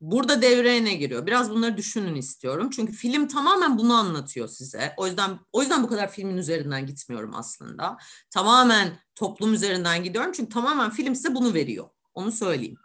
[0.00, 1.26] Burada devreye ne giriyor?
[1.26, 2.70] Biraz bunları düşünün istiyorum.
[2.70, 4.94] Çünkü film tamamen bunu anlatıyor size.
[4.96, 7.96] O yüzden o yüzden bu kadar filmin üzerinden gitmiyorum aslında.
[8.30, 10.32] Tamamen toplum üzerinden gidiyorum.
[10.34, 11.88] Çünkü tamamen film size bunu veriyor.
[12.14, 12.76] Onu söyleyeyim.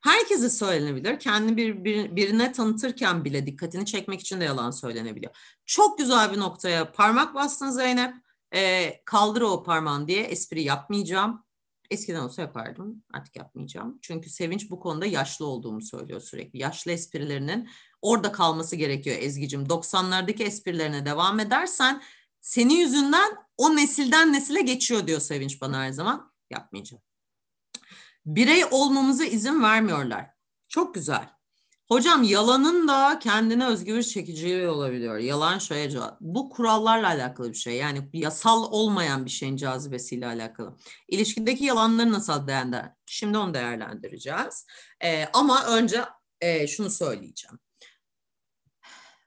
[0.00, 1.18] Herkese söylenebilir.
[1.18, 5.36] Kendi bir, bir, birine tanıtırken bile dikkatini çekmek için de yalan söylenebiliyor.
[5.66, 8.14] Çok güzel bir noktaya parmak bastın Zeynep.
[8.54, 11.45] E, kaldır o parmağın diye espri yapmayacağım.
[11.90, 13.02] Eskiden olsa yapardım.
[13.12, 13.98] Artık yapmayacağım.
[14.02, 16.58] Çünkü Sevinç bu konuda yaşlı olduğumu söylüyor sürekli.
[16.58, 17.68] Yaşlı esprilerinin
[18.02, 19.64] orada kalması gerekiyor Ezgi'cim.
[19.64, 22.02] 90'lardaki esprilerine devam edersen
[22.40, 26.32] senin yüzünden o nesilden nesile geçiyor diyor Sevinç bana her zaman.
[26.50, 27.02] Yapmayacağım.
[28.26, 30.30] Birey olmamıza izin vermiyorlar.
[30.68, 31.35] Çok güzel.
[31.88, 35.18] Hocam yalanın da kendine özgü bir çekiciliği olabiliyor.
[35.18, 36.20] Yalan şöyle cevap.
[36.20, 37.76] Bu kurallarla alakalı bir şey.
[37.76, 40.76] Yani yasal olmayan bir şeyin cazibesiyle alakalı.
[41.08, 42.90] İlişkideki yalanları nasıl değerlendir?
[43.06, 44.66] Şimdi onu değerlendireceğiz.
[45.04, 46.04] Ee, ama önce
[46.40, 47.58] e, şunu söyleyeceğim.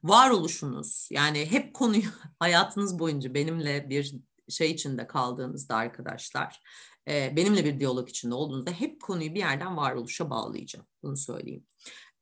[0.03, 2.03] Varoluşunuz yani hep konuyu
[2.39, 4.15] hayatınız boyunca benimle bir
[4.49, 6.61] şey içinde kaldığınızda arkadaşlar
[7.07, 10.85] e, benimle bir diyalog içinde olduğunuzda hep konuyu bir yerden varoluşa bağlayacağım.
[11.03, 11.65] Bunu söyleyeyim.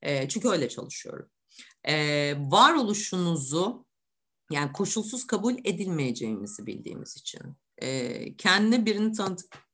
[0.02, 1.30] E, çünkü öyle çalışıyorum.
[1.84, 3.86] E, varoluşunuzu
[4.52, 7.42] yani koşulsuz kabul edilmeyeceğimizi bildiğimiz için.
[7.78, 9.68] E, kendi birini tanıtıp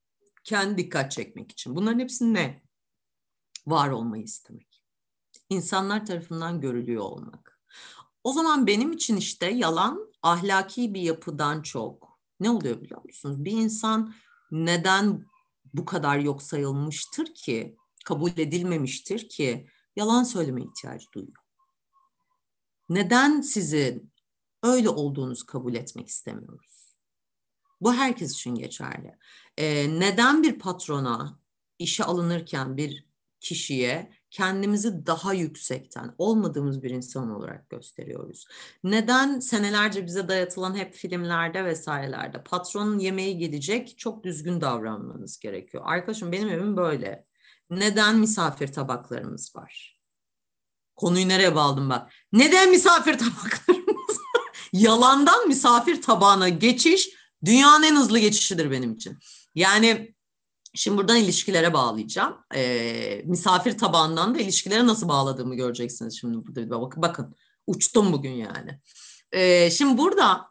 [0.43, 1.75] kendi dikkat çekmek için.
[1.75, 2.63] Bunların hepsi ne?
[3.67, 4.83] Var olmayı istemek.
[5.49, 7.59] İnsanlar tarafından görülüyor olmak.
[8.23, 13.45] O zaman benim için işte yalan ahlaki bir yapıdan çok ne oluyor biliyor musunuz?
[13.45, 14.13] Bir insan
[14.51, 15.25] neden
[15.73, 21.43] bu kadar yok sayılmıştır ki, kabul edilmemiştir ki yalan söyleme ihtiyacı duyuyor?
[22.89, 24.13] Neden sizin
[24.63, 26.97] öyle olduğunuzu kabul etmek istemiyoruz?
[27.81, 29.17] Bu herkes için geçerli.
[29.57, 31.39] Ee, neden bir patrona
[31.79, 33.05] işe alınırken bir
[33.39, 38.47] kişiye kendimizi daha yüksekten, olmadığımız bir insan olarak gösteriyoruz.
[38.83, 45.83] Neden senelerce bize dayatılan hep filmlerde vesairelerde patronun yemeği gelecek, çok düzgün davranmanız gerekiyor.
[45.85, 47.23] Arkadaşım benim evim böyle.
[47.69, 49.99] Neden misafir tabaklarımız var?
[50.95, 52.11] Konuyu nereye bağladım bak.
[52.31, 54.69] Neden misafir tabaklarımız var?
[54.73, 57.09] Yalandan misafir tabağına geçiş
[57.45, 59.19] dünyanın en hızlı geçişidir benim için.
[59.55, 60.15] Yani
[60.75, 62.37] Şimdi buradan ilişkilere bağlayacağım.
[62.55, 66.81] Ee, misafir tabağından da ilişkilere nasıl bağladığımı göreceksiniz şimdi burada.
[66.81, 67.35] Bakın, bakın
[67.67, 68.79] uçtum bugün yani.
[69.31, 70.49] Ee, şimdi burada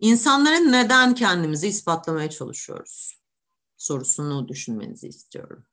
[0.00, 3.23] insanların neden kendimizi ispatlamaya çalışıyoruz
[3.84, 5.64] sorusunu düşünmenizi istiyorum.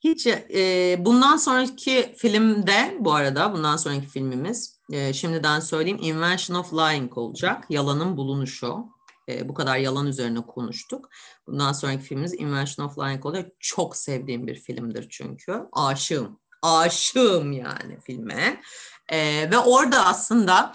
[0.00, 6.72] Hiç e, bundan sonraki filmde bu arada bundan sonraki filmimiz e, şimdiden söyleyeyim Invention of
[6.72, 7.64] Lying olacak.
[7.68, 8.86] Yalanın bulunuşu.
[9.28, 11.08] E, bu kadar yalan üzerine konuştuk.
[11.46, 13.52] Bundan sonraki filmimiz Invention of Lying olacak.
[13.60, 15.60] Çok sevdiğim bir filmdir çünkü.
[15.72, 16.40] Aşığım.
[16.62, 18.60] Aşığım yani filme.
[19.08, 20.74] E, ve orada aslında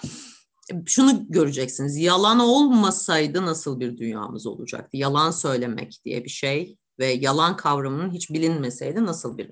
[0.85, 1.97] şunu göreceksiniz.
[1.97, 4.97] Yalan olmasaydı nasıl bir dünyamız olacaktı?
[4.97, 9.51] Yalan söylemek diye bir şey ve yalan kavramının hiç bilinmeseydi nasıl bir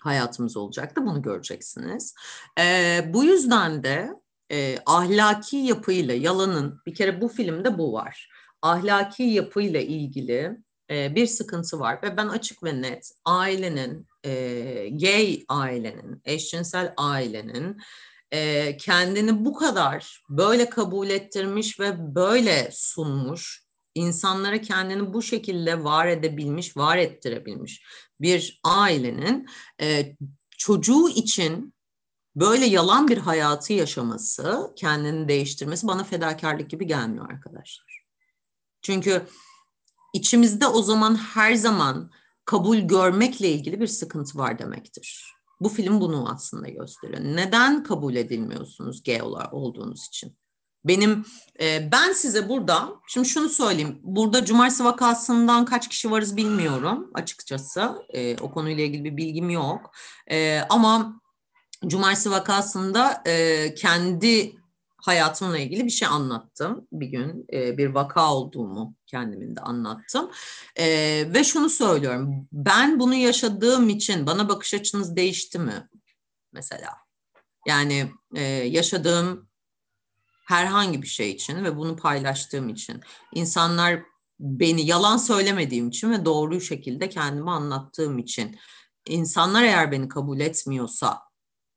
[0.00, 1.06] hayatımız olacaktı?
[1.06, 2.14] Bunu göreceksiniz.
[2.60, 4.10] E, bu yüzden de
[4.52, 8.30] e, ahlaki yapıyla yalanın bir kere bu filmde bu var.
[8.62, 10.58] Ahlaki yapıyla ilgili
[10.90, 14.32] e, bir sıkıntı var ve ben açık ve net ailenin, e,
[14.92, 17.76] gay ailenin, eşcinsel ailenin
[18.32, 26.06] e, kendini bu kadar böyle kabul ettirmiş ve böyle sunmuş insanlara kendini bu şekilde var
[26.06, 27.82] edebilmiş, var ettirebilmiş
[28.20, 29.46] bir ailenin
[29.80, 30.16] e,
[30.58, 31.74] çocuğu için
[32.36, 38.04] böyle yalan bir hayatı yaşaması, kendini değiştirmesi bana fedakarlık gibi gelmiyor arkadaşlar.
[38.82, 39.26] Çünkü
[40.14, 42.10] içimizde o zaman her zaman
[42.44, 45.37] kabul görmekle ilgili bir sıkıntı var demektir.
[45.60, 47.20] Bu film bunu aslında gösteriyor.
[47.22, 49.22] Neden kabul edilmiyorsunuz gay
[49.52, 50.36] olduğunuz için?
[50.84, 51.24] Benim
[51.60, 54.00] e, ben size burada şimdi şunu söyleyeyim.
[54.02, 57.92] Burada cumartesi vakasından kaç kişi varız bilmiyorum açıkçası.
[58.08, 59.90] E, o konuyla ilgili bir bilgim yok.
[60.30, 61.20] E, ama
[61.86, 64.52] Cumartesi vakasında e, kendi
[65.02, 67.46] hayatımla ilgili bir şey anlattım bir gün.
[67.52, 70.30] E, bir vaka olduğumu kendimin de anlattım.
[70.76, 70.86] E,
[71.34, 72.48] ve şunu söylüyorum.
[72.52, 75.88] Ben bunu yaşadığım için bana bakış açınız değişti mi?
[76.52, 76.90] Mesela.
[77.66, 79.48] Yani e, yaşadığım
[80.46, 83.00] herhangi bir şey için ve bunu paylaştığım için
[83.34, 84.02] insanlar
[84.40, 88.58] beni yalan söylemediğim için ve doğru şekilde kendimi anlattığım için
[89.06, 91.18] insanlar eğer beni kabul etmiyorsa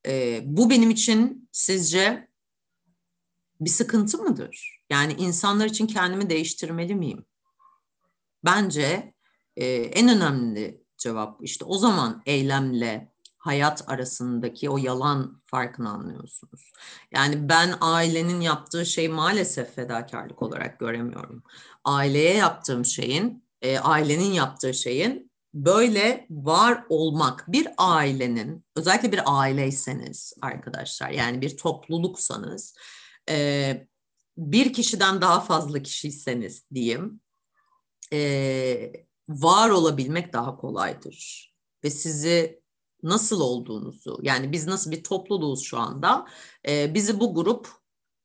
[0.07, 2.30] e, bu benim için sizce
[3.61, 4.81] bir sıkıntı mıdır?
[4.89, 7.25] Yani insanlar için kendimi değiştirmeli miyim?
[8.45, 9.13] Bence
[9.55, 16.71] e, en önemli cevap işte o zaman eylemle hayat arasındaki o yalan farkını anlıyorsunuz.
[17.11, 21.43] Yani ben ailenin yaptığı şey maalesef fedakarlık olarak göremiyorum.
[21.83, 30.33] Aileye yaptığım şeyin, e, ailenin yaptığı şeyin böyle var olmak bir ailenin özellikle bir aileyseniz
[30.41, 32.75] arkadaşlar yani bir topluluksanız
[33.29, 33.87] e,
[34.37, 37.21] bir kişiden daha fazla kişiyseniz diyeyim
[38.13, 38.91] e,
[39.29, 41.51] var olabilmek daha kolaydır.
[41.83, 42.61] Ve sizi
[43.03, 46.25] nasıl olduğunuzu yani biz nasıl bir topluluğuz şu anda
[46.67, 47.69] e, bizi bu grup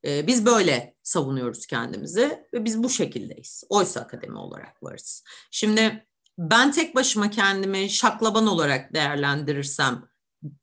[0.05, 3.65] e, biz böyle savunuyoruz kendimizi ve biz bu şekildeyiz.
[3.69, 5.25] Oysa akademi olarak varız.
[5.51, 6.07] Şimdi
[6.39, 10.09] ben tek başıma kendimi şaklaban olarak değerlendirirsem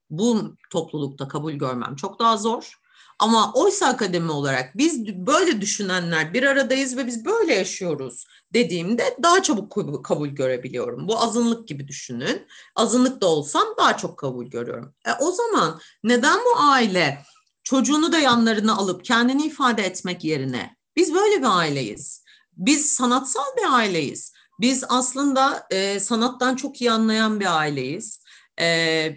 [0.09, 2.82] bu toplulukta kabul görmem çok daha zor.
[3.19, 9.43] Ama oysa akademi olarak biz böyle düşünenler bir aradayız ve biz böyle yaşıyoruz dediğimde daha
[9.43, 11.07] çabuk kabul görebiliyorum.
[11.07, 12.47] Bu azınlık gibi düşünün.
[12.75, 14.93] Azınlık da olsam daha çok kabul görüyorum.
[15.05, 17.23] E o zaman neden bu aile
[17.63, 22.23] çocuğunu da yanlarına alıp kendini ifade etmek yerine biz böyle bir aileyiz.
[22.57, 28.23] Biz sanatsal bir aileyiz Biz aslında e, sanattan çok iyi anlayan bir aileyiz.
[28.59, 29.09] E,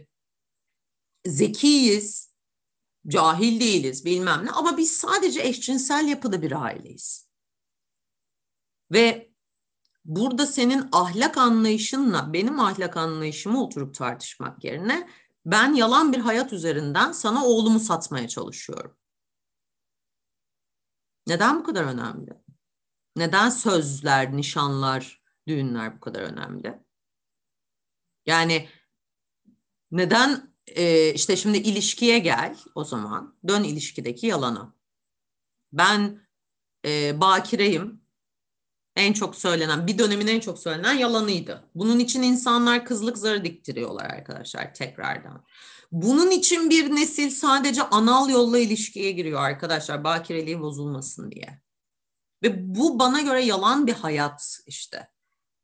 [1.26, 2.25] zekiyiz,
[3.08, 7.28] cahil değiliz bilmem ne ama biz sadece eşcinsel yapıda bir aileyiz.
[8.92, 9.30] Ve
[10.04, 15.08] burada senin ahlak anlayışınla benim ahlak anlayışımı oturup tartışmak yerine
[15.46, 18.96] ben yalan bir hayat üzerinden sana oğlumu satmaya çalışıyorum.
[21.26, 22.42] Neden bu kadar önemli?
[23.16, 26.80] Neden sözler, nişanlar, düğünler bu kadar önemli?
[28.26, 28.68] Yani
[29.90, 33.36] neden e, işte şimdi ilişkiye gel o zaman.
[33.48, 34.74] Dön ilişkideki yalana.
[35.72, 36.20] Ben
[36.86, 38.06] e, bakireyim.
[38.96, 41.70] En çok söylenen, bir dönemin en çok söylenen yalanıydı.
[41.74, 45.44] Bunun için insanlar kızlık zarı diktiriyorlar arkadaşlar tekrardan.
[45.92, 51.60] Bunun için bir nesil sadece anal yolla ilişkiye giriyor arkadaşlar bakireliği bozulmasın diye.
[52.42, 55.08] Ve bu bana göre yalan bir hayat işte.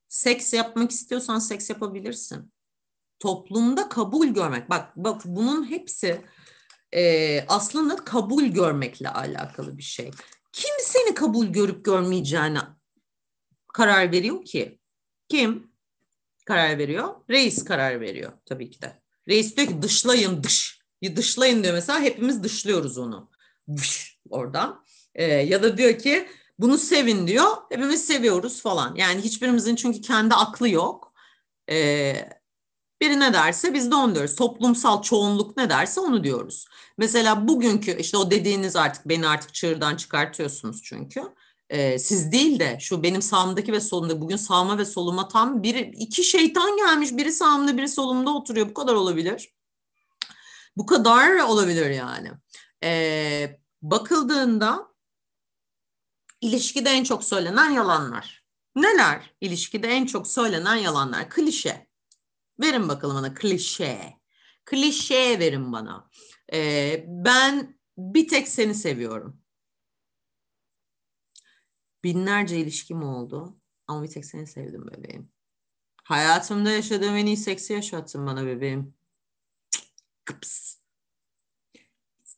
[0.09, 2.52] Seks yapmak istiyorsan seks yapabilirsin.
[3.23, 4.71] Toplumda kabul görmek.
[4.71, 6.21] Bak bak bunun hepsi
[6.95, 10.11] e, aslında kabul görmekle alakalı bir şey.
[10.53, 12.59] Kim seni kabul görüp görmeyeceğine
[13.75, 14.79] karar veriyor ki?
[15.29, 15.71] Kim
[16.47, 17.15] karar veriyor?
[17.31, 19.03] Reis karar veriyor tabii ki de.
[19.29, 20.81] Reis diyor ki dışlayın dış.
[21.03, 23.31] Bir dışlayın diyor mesela hepimiz dışlıyoruz onu.
[23.77, 24.85] Dış, oradan.
[25.15, 26.29] Ee, ya da diyor ki
[26.59, 27.51] bunu sevin diyor.
[27.71, 28.95] Hepimiz seviyoruz falan.
[28.95, 31.15] Yani hiçbirimizin çünkü kendi aklı yok.
[31.71, 32.42] Ee,
[33.03, 34.37] biri ne derse biz de onu diyoruz.
[34.37, 36.67] Toplumsal çoğunluk ne derse onu diyoruz.
[36.99, 41.23] Mesela bugünkü işte o dediğiniz artık beni artık çığırdan çıkartıyorsunuz çünkü.
[41.71, 45.81] Ee, siz değil de şu benim sağımdaki ve solumda bugün sağıma ve soluma tam biri
[45.81, 49.53] iki şeytan gelmiş biri sağımda biri solumda oturuyor bu kadar olabilir.
[50.77, 52.31] Bu kadar olabilir yani.
[52.85, 54.89] Ee, bakıldığında
[56.41, 58.45] ilişkide en çok söylenen yalanlar.
[58.77, 59.35] Neler?
[59.41, 61.31] İlişkide en çok söylenen yalanlar.
[61.31, 61.92] Klişe.
[62.61, 64.21] Verin bakalım bana klişe.
[64.65, 66.11] Klişe verin bana.
[66.53, 69.43] Ee, ben bir tek seni seviyorum.
[72.05, 75.33] Binlerce ilişkim oldu ama bir tek seni sevdim bebeğim.
[76.05, 78.95] Hayatımda yaşadığım en iyi seksi yaşattın bana bebeğim.
[80.25, 80.77] Kıps.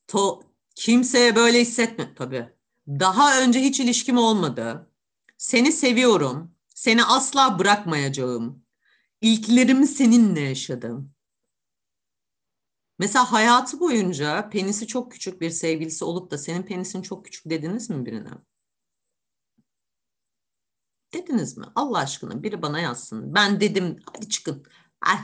[0.07, 0.43] To,
[0.75, 2.49] kimseye böyle hissetme tabii.
[2.87, 4.91] Daha önce hiç ilişkim olmadı.
[5.37, 6.55] Seni seviyorum.
[6.75, 8.64] Seni asla bırakmayacağım.
[9.25, 11.11] İlklerimi seninle yaşadım.
[12.99, 17.89] Mesela hayatı boyunca penisi çok küçük bir sevgilisi olup da senin penisin çok küçük dediniz
[17.89, 18.29] mi birine?
[21.13, 21.65] Dediniz mi?
[21.75, 23.35] Allah aşkına biri bana yazsın.
[23.35, 24.65] Ben dedim hadi çıkın.
[25.07, 25.19] Eh,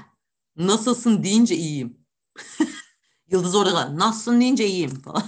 [0.56, 1.98] nasılsın deyince iyiyim.
[3.32, 5.24] Yıldız orada nasılsın deyince iyiyim falan.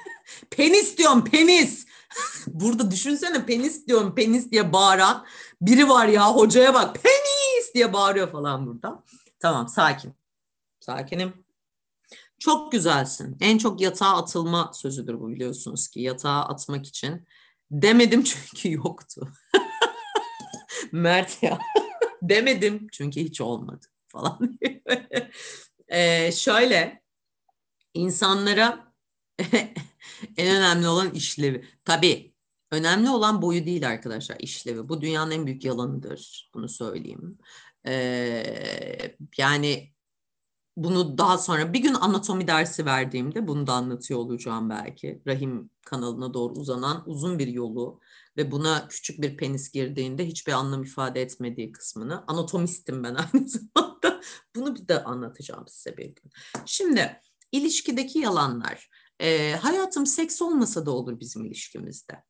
[0.50, 1.86] penis diyorum penis.
[2.46, 5.26] Burada düşünsene penis diyorum penis diye bağıran
[5.60, 7.33] biri var ya hocaya bak penis
[7.74, 9.02] diye bağırıyor falan burada.
[9.40, 10.14] Tamam sakin.
[10.80, 11.44] Sakinim.
[12.38, 13.36] Çok güzelsin.
[13.40, 16.00] En çok yatağa atılma sözüdür bu biliyorsunuz ki.
[16.00, 17.26] Yatağa atmak için.
[17.70, 19.28] Demedim çünkü yoktu.
[20.92, 21.58] Mert ya.
[22.22, 24.58] Demedim çünkü hiç olmadı falan.
[25.88, 27.02] ee, şöyle
[27.94, 28.92] insanlara
[30.36, 31.64] en önemli olan işlevi.
[31.84, 32.34] Tabii
[32.70, 34.88] önemli olan boyu değil arkadaşlar işlevi.
[34.88, 36.50] Bu dünyanın en büyük yalanıdır.
[36.54, 37.38] Bunu söyleyeyim.
[37.86, 39.94] Ee, yani
[40.76, 45.22] bunu daha sonra bir gün anatomi dersi verdiğimde bunu da anlatıyor olacağım belki.
[45.26, 48.00] Rahim kanalına doğru uzanan uzun bir yolu
[48.36, 52.24] ve buna küçük bir penis girdiğinde hiçbir anlam ifade etmediği kısmını.
[52.26, 54.20] Anatomistim ben aynı zamanda.
[54.56, 56.30] Bunu bir de anlatacağım size bir gün.
[56.66, 57.20] Şimdi
[57.52, 58.90] ilişkideki yalanlar.
[59.20, 62.24] E, hayatım seks olmasa da olur bizim ilişkimizde.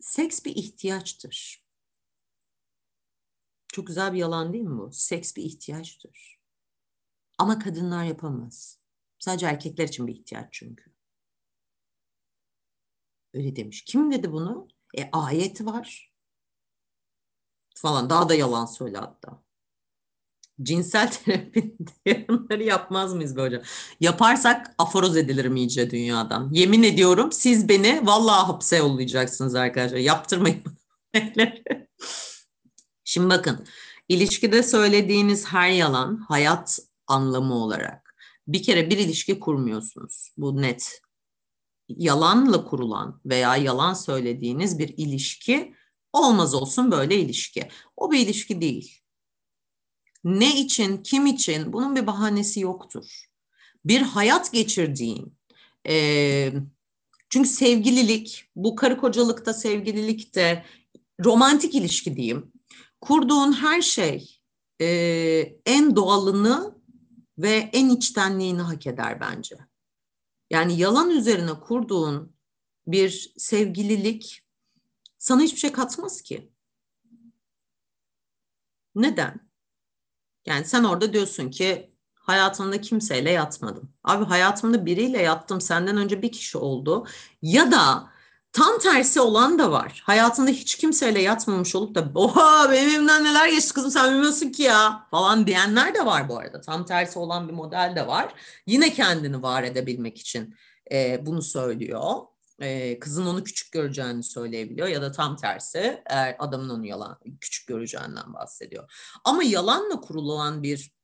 [0.00, 1.63] Seks bir ihtiyaçtır.
[3.74, 4.92] Çok güzel bir yalan değil mi bu?
[4.92, 6.38] Seks bir ihtiyaçtır.
[7.38, 8.78] Ama kadınlar yapamaz.
[9.18, 10.84] Sadece erkekler için bir ihtiyaç çünkü.
[13.34, 13.84] Öyle demiş.
[13.84, 14.68] Kim dedi bunu?
[14.98, 16.12] E ayet var.
[17.74, 18.10] Falan.
[18.10, 19.42] Daha da yalan söyle hatta.
[20.62, 21.76] Cinsel terapi
[22.06, 23.62] yayınları yapmaz mıyız böyle?
[24.00, 26.50] Yaparsak aforoz edilirim iyice dünyadan.
[26.52, 29.98] Yemin ediyorum siz beni vallahi hapse yollayacaksınız arkadaşlar.
[29.98, 30.62] Yaptırmayın.
[33.14, 33.66] Şimdi bakın
[34.08, 38.14] ilişkide söylediğiniz her yalan hayat anlamı olarak
[38.48, 40.32] bir kere bir ilişki kurmuyorsunuz.
[40.36, 41.02] Bu net.
[41.88, 45.74] Yalanla kurulan veya yalan söylediğiniz bir ilişki
[46.12, 47.68] olmaz olsun böyle ilişki.
[47.96, 49.00] O bir ilişki değil.
[50.24, 53.24] Ne için, kim için bunun bir bahanesi yoktur.
[53.84, 55.38] Bir hayat geçirdiğin,
[55.88, 56.52] e,
[57.30, 60.64] Çünkü sevgililik, bu karı kocalıkta, sevgililikte,
[61.24, 62.53] romantik ilişki diyeyim.
[63.04, 64.40] Kurduğun her şey
[64.80, 64.86] e,
[65.66, 66.78] en doğalını
[67.38, 69.56] ve en içtenliğini hak eder bence.
[70.50, 72.36] Yani yalan üzerine kurduğun
[72.86, 74.42] bir sevgililik
[75.18, 76.52] sana hiçbir şey katmaz ki.
[78.94, 79.50] Neden?
[80.46, 83.92] Yani sen orada diyorsun ki hayatımda kimseyle yatmadım.
[84.04, 87.06] Abi hayatımda biriyle yattım senden önce bir kişi oldu.
[87.42, 88.13] Ya da
[88.54, 90.02] tam tersi olan da var.
[90.06, 94.62] Hayatında hiç kimseyle yatmamış olup da oha benim elimden neler geçti kızım sen bilmiyorsun ki
[94.62, 96.60] ya falan diyenler de var bu arada.
[96.60, 98.34] Tam tersi olan bir model de var.
[98.66, 100.54] Yine kendini var edebilmek için
[100.92, 102.12] e, bunu söylüyor.
[102.60, 107.68] E, kızın onu küçük göreceğini söyleyebiliyor ya da tam tersi eğer adamın onu yalan küçük
[107.68, 108.92] göreceğinden bahsediyor.
[109.24, 110.94] Ama yalanla kurulan bir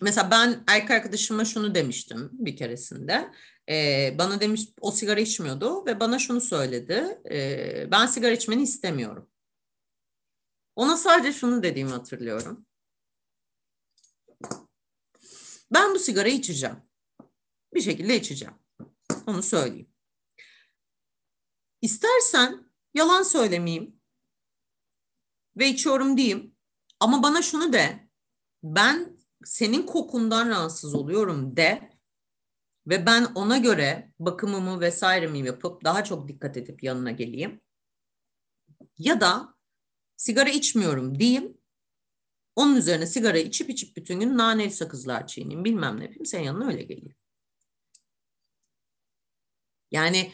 [0.00, 3.32] mesela ben erkek arkadaşıma şunu demiştim bir keresinde.
[3.68, 7.20] Ee, bana demiş o sigara içmiyordu ve bana şunu söyledi.
[7.30, 9.30] E, ben sigara içmeni istemiyorum.
[10.76, 12.66] Ona sadece şunu dediğimi hatırlıyorum.
[15.72, 16.76] Ben bu sigarayı içeceğim.
[17.74, 18.54] Bir şekilde içeceğim.
[19.26, 19.90] Onu söyleyeyim.
[21.82, 24.00] İstersen yalan söylemeyeyim
[25.56, 26.56] ve içiyorum diyeyim.
[27.00, 28.08] Ama bana şunu de.
[28.62, 31.97] Ben senin kokundan rahatsız oluyorum de
[32.88, 37.60] ve ben ona göre bakımımı vesairemi yapıp daha çok dikkat edip yanına geleyim.
[38.98, 39.54] Ya da
[40.16, 41.58] sigara içmiyorum diyeyim.
[42.56, 46.66] Onun üzerine sigara içip içip bütün gün naneli sakızlar çiğneyim bilmem ne yapayım senin yanına
[46.66, 47.14] öyle geleyim.
[49.90, 50.32] Yani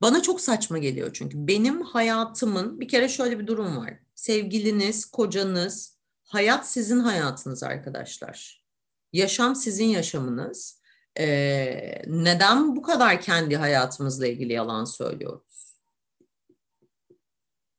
[0.00, 3.98] bana çok saçma geliyor çünkü benim hayatımın bir kere şöyle bir durum var.
[4.14, 8.64] Sevgiliniz, kocanız, hayat sizin hayatınız arkadaşlar.
[9.12, 10.77] Yaşam sizin yaşamınız.
[11.18, 15.74] Ee, neden bu kadar kendi hayatımızla ilgili yalan söylüyoruz?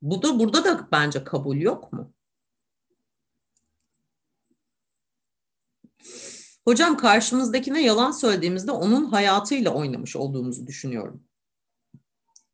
[0.02, 2.14] Bu da burada da bence kabul yok mu?
[6.66, 11.24] Hocam karşımızdakine yalan söylediğimizde onun hayatıyla oynamış olduğumuzu düşünüyorum.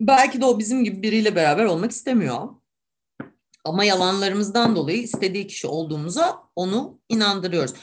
[0.02, 2.50] Belki de o bizim gibi biriyle beraber olmak istemiyor.
[3.64, 7.74] Ama yalanlarımızdan dolayı istediği kişi olduğumuza onu inandırıyoruz.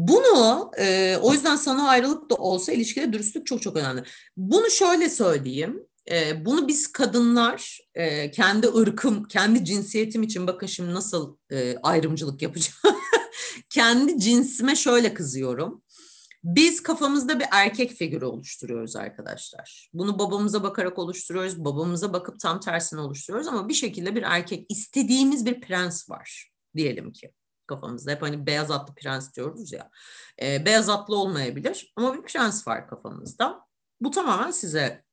[0.00, 4.02] Bunu e, o yüzden sana ayrılık da olsa ilişkide dürüstlük çok çok önemli.
[4.36, 5.86] Bunu şöyle söyleyeyim.
[6.10, 12.42] E, bunu biz kadınlar e, kendi ırkım, kendi cinsiyetim için bakın şimdi nasıl e, ayrımcılık
[12.42, 12.96] yapacağım.
[13.70, 15.82] kendi cinsime şöyle kızıyorum.
[16.44, 19.90] Biz kafamızda bir erkek figürü oluşturuyoruz arkadaşlar.
[19.92, 25.46] Bunu babamıza bakarak oluşturuyoruz, babamıza bakıp tam tersini oluşturuyoruz ama bir şekilde bir erkek istediğimiz
[25.46, 27.32] bir prens var diyelim ki
[27.70, 28.10] kafamızda.
[28.10, 29.90] Hep hani beyaz atlı prens diyoruz ya.
[30.42, 33.66] E, beyaz atlı olmayabilir ama bir prens var kafamızda.
[34.00, 35.04] Bu tamamen size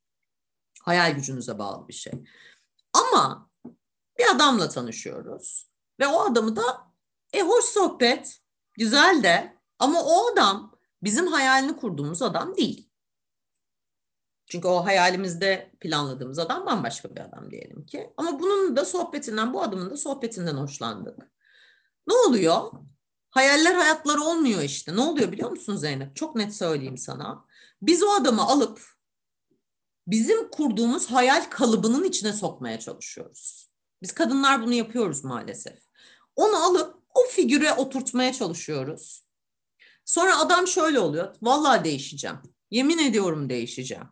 [0.82, 2.14] hayal gücünüze bağlı bir şey.
[2.94, 3.50] Ama
[4.20, 6.88] bir adamla tanışıyoruz ve o adamı da
[7.34, 8.40] e hoş sohbet,
[8.74, 12.90] güzel de ama o adam bizim hayalini kurduğumuz adam değil.
[14.46, 18.14] Çünkü o hayalimizde planladığımız adam bambaşka bir adam diyelim ki.
[18.18, 21.32] Ama bunun da sohbetinden, bu adamın da sohbetinden hoşlandık.
[22.08, 22.72] Ne oluyor?
[23.30, 24.96] Hayaller hayatları olmuyor işte.
[24.96, 26.16] Ne oluyor biliyor musun Zeynep?
[26.16, 27.46] Çok net söyleyeyim sana.
[27.82, 28.82] Biz o adamı alıp
[30.08, 33.72] bizim kurduğumuz hayal kalıbının içine sokmaya çalışıyoruz.
[34.02, 35.80] Biz kadınlar bunu yapıyoruz maalesef.
[36.36, 39.28] Onu alıp o figüre oturtmaya çalışıyoruz.
[40.06, 41.36] Sonra adam şöyle oluyor.
[41.42, 42.38] Vallahi değişeceğim.
[42.72, 44.08] Yemin ediyorum değişeceğim.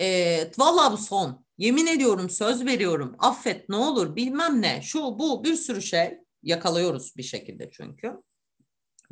[0.00, 1.44] E, vallahi bu son.
[1.58, 3.16] Yemin ediyorum söz veriyorum.
[3.18, 4.82] Affet ne olur bilmem ne.
[4.82, 8.22] Şu bu bir sürü şey yakalıyoruz bir şekilde çünkü.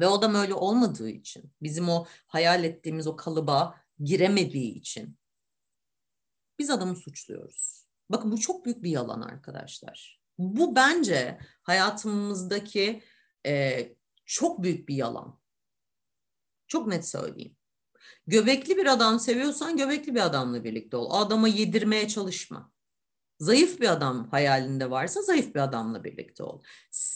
[0.01, 5.19] Ve o adam öyle olmadığı için, bizim o hayal ettiğimiz o kalıba giremediği için
[6.59, 7.86] biz adamı suçluyoruz.
[8.11, 10.20] Bakın bu çok büyük bir yalan arkadaşlar.
[10.39, 13.03] Bu bence hayatımızdaki
[13.47, 13.82] e,
[14.24, 15.40] çok büyük bir yalan.
[16.69, 17.57] Çok net söyleyeyim.
[18.27, 21.11] Göbekli bir adam seviyorsan göbekli bir adamla birlikte ol.
[21.11, 22.73] O adama yedirmeye çalışma.
[23.38, 26.62] Zayıf bir adam hayalinde varsa zayıf bir adamla birlikte ol.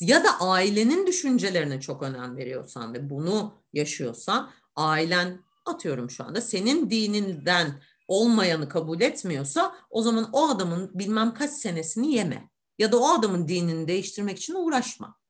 [0.01, 6.90] Ya da ailenin düşüncelerine çok önem veriyorsan ve bunu yaşıyorsan ailen atıyorum şu anda senin
[6.90, 12.51] dininden olmayanı kabul etmiyorsa o zaman o adamın bilmem kaç senesini yeme.
[12.78, 15.20] Ya da o adamın dinini değiştirmek için uğraşma.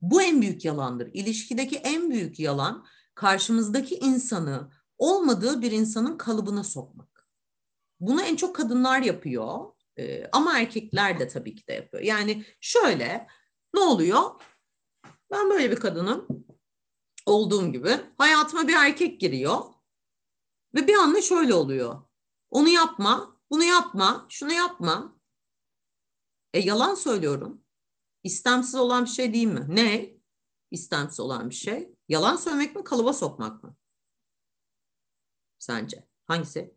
[0.00, 1.10] Bu en büyük yalandır.
[1.12, 7.15] İlişkideki en büyük yalan karşımızdaki insanı olmadığı bir insanın kalıbına sokmak.
[8.00, 12.02] Bunu en çok kadınlar yapıyor ee, ama erkekler de tabii ki de yapıyor.
[12.02, 13.26] Yani şöyle
[13.74, 14.22] ne oluyor?
[15.30, 16.46] Ben böyle bir kadının
[17.26, 19.64] olduğum gibi hayatıma bir erkek giriyor.
[20.74, 22.02] Ve bir anda şöyle oluyor.
[22.50, 25.20] Onu yapma, bunu yapma, şunu yapma.
[26.54, 27.64] E yalan söylüyorum.
[28.22, 29.66] İstemsiz olan bir şey değil mi?
[29.68, 30.16] Ne?
[30.70, 31.94] İstemsiz olan bir şey.
[32.08, 33.76] Yalan söylemek mi, kalıba sokmak mı?
[35.58, 36.08] Sence?
[36.26, 36.74] Hangisi?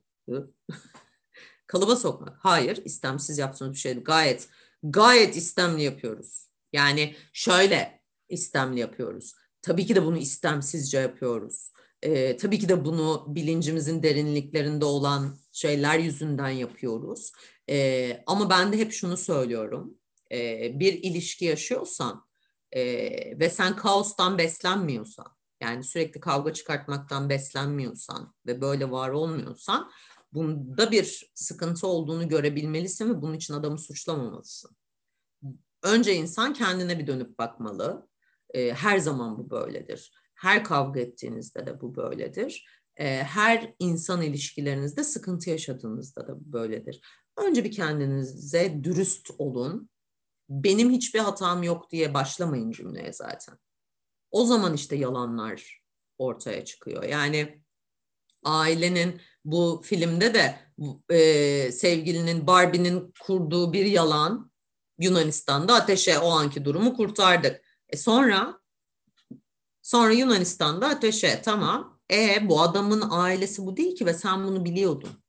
[1.69, 2.37] Kalıba sokmak.
[2.39, 3.93] Hayır, istemsiz yaptığımız bir şey.
[3.93, 4.49] Gayet,
[4.83, 6.49] gayet istemli yapıyoruz.
[6.73, 9.33] Yani şöyle istemli yapıyoruz.
[9.61, 11.71] Tabii ki de bunu istemsizce yapıyoruz.
[12.01, 17.31] Ee, tabii ki de bunu bilincimizin derinliklerinde olan şeyler yüzünden yapıyoruz.
[17.69, 19.97] Ee, ama ben de hep şunu söylüyorum.
[20.31, 22.25] Ee, bir ilişki yaşıyorsan
[22.71, 22.83] e,
[23.39, 25.27] ve sen kaostan beslenmiyorsan,
[25.61, 29.91] yani sürekli kavga çıkartmaktan beslenmiyorsan ve böyle var olmuyorsan,
[30.33, 34.71] bunda bir sıkıntı olduğunu görebilmelisin ve bunun için adamı suçlamamalısın.
[35.83, 38.07] Önce insan kendine bir dönüp bakmalı.
[38.53, 40.13] E, her zaman bu böyledir.
[40.35, 42.65] Her kavga ettiğinizde de bu böyledir.
[42.95, 47.01] E, her insan ilişkilerinizde sıkıntı yaşadığınızda da bu böyledir.
[47.37, 49.89] Önce bir kendinize dürüst olun.
[50.49, 53.57] Benim hiçbir hatam yok diye başlamayın cümleye zaten.
[54.31, 55.83] O zaman işte yalanlar
[56.17, 57.03] ortaya çıkıyor.
[57.03, 57.61] Yani
[58.43, 60.59] ailenin bu filmde de
[61.15, 64.51] e, sevgilinin Barbie'nin kurduğu bir yalan
[64.99, 67.61] Yunanistan'da ateşe o anki durumu kurtardık.
[67.89, 68.61] E sonra
[69.81, 71.99] sonra Yunanistan'da ateşe tamam.
[72.11, 75.23] E bu adamın ailesi bu değil ki ve sen bunu biliyordun.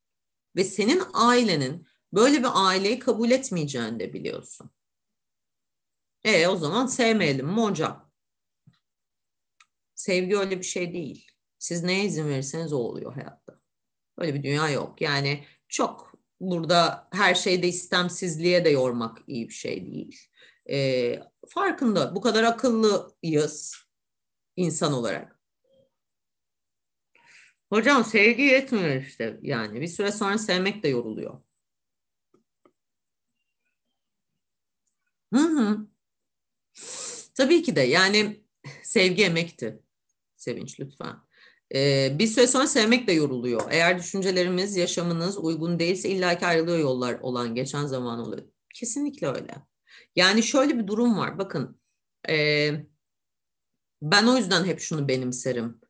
[0.57, 4.71] Ve senin ailenin böyle bir aileyi kabul etmeyeceğini de biliyorsun.
[6.25, 8.11] E o zaman sevmeyelim mi hocam?
[9.95, 11.30] Sevgi öyle bir şey değil.
[11.61, 13.61] Siz neye izin verirseniz o oluyor hayatta.
[14.19, 15.01] Öyle bir dünya yok.
[15.01, 20.29] Yani çok burada her şeyde istemsizliğe de yormak iyi bir şey değil.
[20.71, 23.77] E, farkında bu kadar akıllıyız
[24.57, 25.41] insan olarak.
[27.71, 31.43] Hocam sevgi yetmiyor işte yani bir süre sonra sevmek de yoruluyor.
[35.33, 35.87] Hı hı.
[37.35, 38.45] Tabii ki de yani
[38.83, 39.83] sevgi emekti.
[40.37, 41.30] Sevinç lütfen.
[41.75, 43.63] Ee, bir süre sonra sevmek de yoruluyor.
[43.71, 48.43] Eğer düşüncelerimiz, yaşamınız uygun değilse illaki ayrılıyor yollar olan geçen zaman oluyor.
[48.75, 49.55] Kesinlikle öyle.
[50.17, 51.39] Yani şöyle bir durum var.
[51.39, 51.81] Bakın
[52.29, 52.71] e,
[54.03, 55.81] ben o yüzden hep şunu benimserim.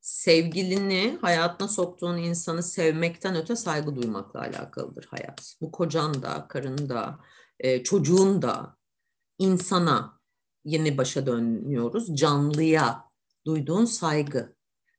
[0.00, 5.56] Sevgilini, hayatına soktuğun insanı sevmekten öte saygı duymakla alakalıdır hayat.
[5.60, 7.18] Bu kocan da, karın da,
[7.58, 8.76] e, çocuğun da,
[9.38, 10.20] insana
[10.64, 12.16] yeni başa dönüyoruz.
[12.16, 13.04] Canlıya
[13.46, 14.55] duyduğun saygı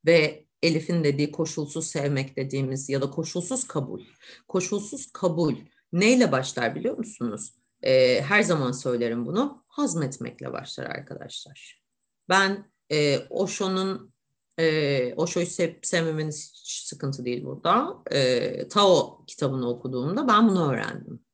[0.07, 4.03] ve Elif'in dediği koşulsuz sevmek dediğimiz ya da koşulsuz kabul.
[4.47, 5.55] Koşulsuz kabul
[5.93, 7.53] neyle başlar biliyor musunuz?
[7.81, 9.63] Ee, her zaman söylerim bunu.
[9.67, 11.81] Hazmetmekle başlar arkadaşlar.
[12.29, 14.13] Ben e, Osho'nun
[14.59, 17.97] e, Osho'yu sev, sevmemeniz hiç sıkıntı değil burada.
[18.11, 21.25] E, Tao kitabını okuduğumda ben bunu öğrendim.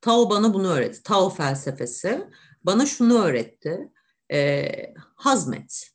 [0.00, 1.02] Tao bana bunu öğretti.
[1.02, 2.28] Tao felsefesi
[2.64, 3.88] bana şunu öğretti.
[4.32, 4.70] E,
[5.14, 5.90] hazmet.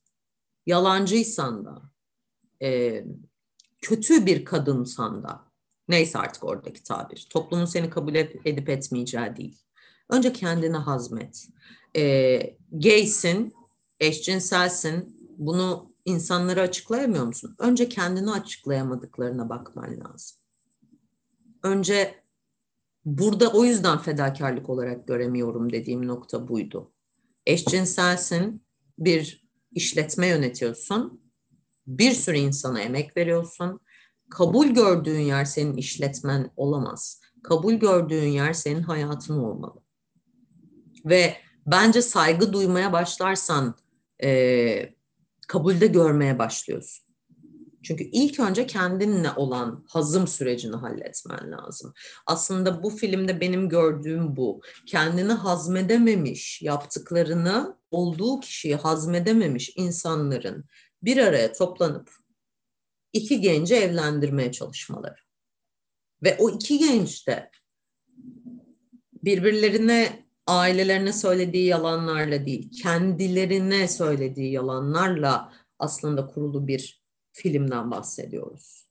[0.65, 1.81] Yalancıysan da,
[2.65, 3.03] e,
[3.81, 5.45] kötü bir kadınsan da,
[5.87, 9.61] neyse artık oradaki tabir, toplumun seni kabul edip etmeyeceği değil.
[10.09, 11.47] Önce kendini hazmet.
[11.95, 13.53] E, gaysin,
[13.99, 17.55] eşcinselsin, bunu insanlara açıklayamıyor musun?
[17.59, 20.37] Önce kendini açıklayamadıklarına bakman lazım.
[21.63, 22.23] Önce
[23.05, 26.91] burada o yüzden fedakarlık olarak göremiyorum dediğim nokta buydu.
[27.45, 28.65] Eşcinselsin,
[28.99, 31.24] bir işletme yönetiyorsun,
[31.87, 33.79] bir sürü insana emek veriyorsun.
[34.29, 37.21] Kabul gördüğün yer senin işletmen olamaz.
[37.43, 39.81] Kabul gördüğün yer senin hayatın olmalı.
[41.05, 43.75] Ve bence saygı duymaya başlarsan
[44.23, 44.95] e,
[45.47, 47.05] kabulde görmeye başlıyorsun.
[47.83, 51.93] Çünkü ilk önce kendinle olan hazım sürecini halletmen lazım.
[52.25, 54.61] Aslında bu filmde benim gördüğüm bu.
[54.87, 60.65] Kendini hazmedememiş, yaptıklarını olduğu kişiyi hazmedememiş insanların
[61.05, 62.11] bir araya toplanıp
[63.13, 65.15] iki genci evlendirmeye çalışmaları.
[66.23, 67.51] Ve o iki genç de
[69.23, 77.03] birbirlerine ailelerine söylediği yalanlarla değil, kendilerine söylediği yalanlarla aslında kurulu bir
[77.33, 78.85] filmden bahsediyoruz.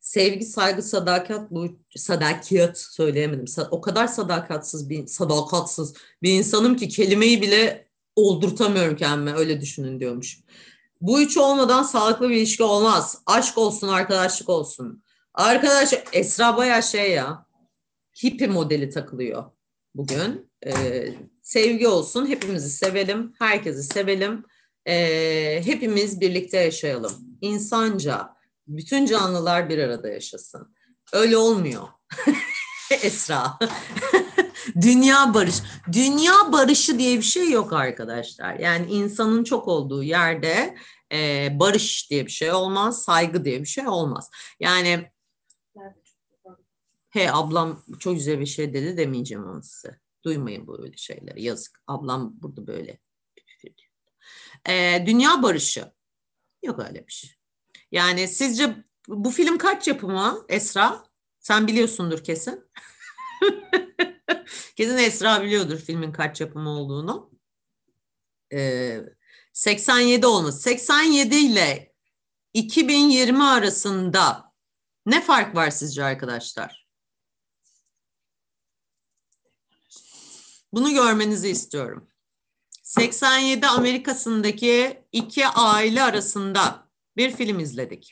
[0.00, 3.64] Sevgi, saygı, sadakat, bu sadakat söyleyemedim.
[3.70, 7.85] O kadar sadakatsız bir sadakatsız bir insanım ki kelimeyi bile
[8.16, 10.40] oldurtamıyorum kendime öyle düşünün diyormuş.
[11.00, 13.22] Bu üç olmadan sağlıklı bir ilişki olmaz.
[13.26, 15.02] Aşk olsun, arkadaşlık olsun.
[15.34, 17.46] Arkadaş Esra baya şey ya.
[18.22, 19.44] Hippie modeli takılıyor
[19.94, 20.50] bugün.
[20.66, 21.08] Ee,
[21.42, 24.44] sevgi olsun, hepimizi sevelim, herkesi sevelim.
[24.86, 27.12] Ee, hepimiz birlikte yaşayalım.
[27.40, 28.36] insanca
[28.66, 30.74] bütün canlılar bir arada yaşasın.
[31.12, 31.88] Öyle olmuyor.
[33.02, 33.58] Esra.
[34.80, 35.62] Dünya barış.
[35.92, 38.54] Dünya barışı diye bir şey yok arkadaşlar.
[38.54, 40.76] Yani insanın çok olduğu yerde
[41.12, 44.30] e, barış diye bir şey olmaz, saygı diye bir şey olmaz.
[44.60, 45.10] Yani
[47.10, 50.00] he ablam çok güzel bir şey dedi demeyeceğim onu size.
[50.24, 51.42] Duymayın böyle şeyleri.
[51.42, 51.82] Yazık.
[51.86, 52.98] Ablam burada böyle.
[54.68, 55.92] E, dünya barışı.
[56.62, 57.30] Yok öyle bir şey.
[57.92, 61.04] Yani sizce bu film kaç yapımı Esra?
[61.40, 62.64] Sen biliyorsundur kesin.
[64.76, 67.30] kesin Esra biliyordur filmin kaç yapımı olduğunu.
[68.52, 69.00] Ee,
[69.52, 70.58] 87 olması.
[70.60, 71.94] 87 ile
[72.54, 74.52] 2020 arasında
[75.06, 76.86] ne fark var sizce arkadaşlar?
[80.72, 82.08] Bunu görmenizi istiyorum.
[82.82, 88.10] 87 Amerika'sındaki iki aile arasında bir film izledik.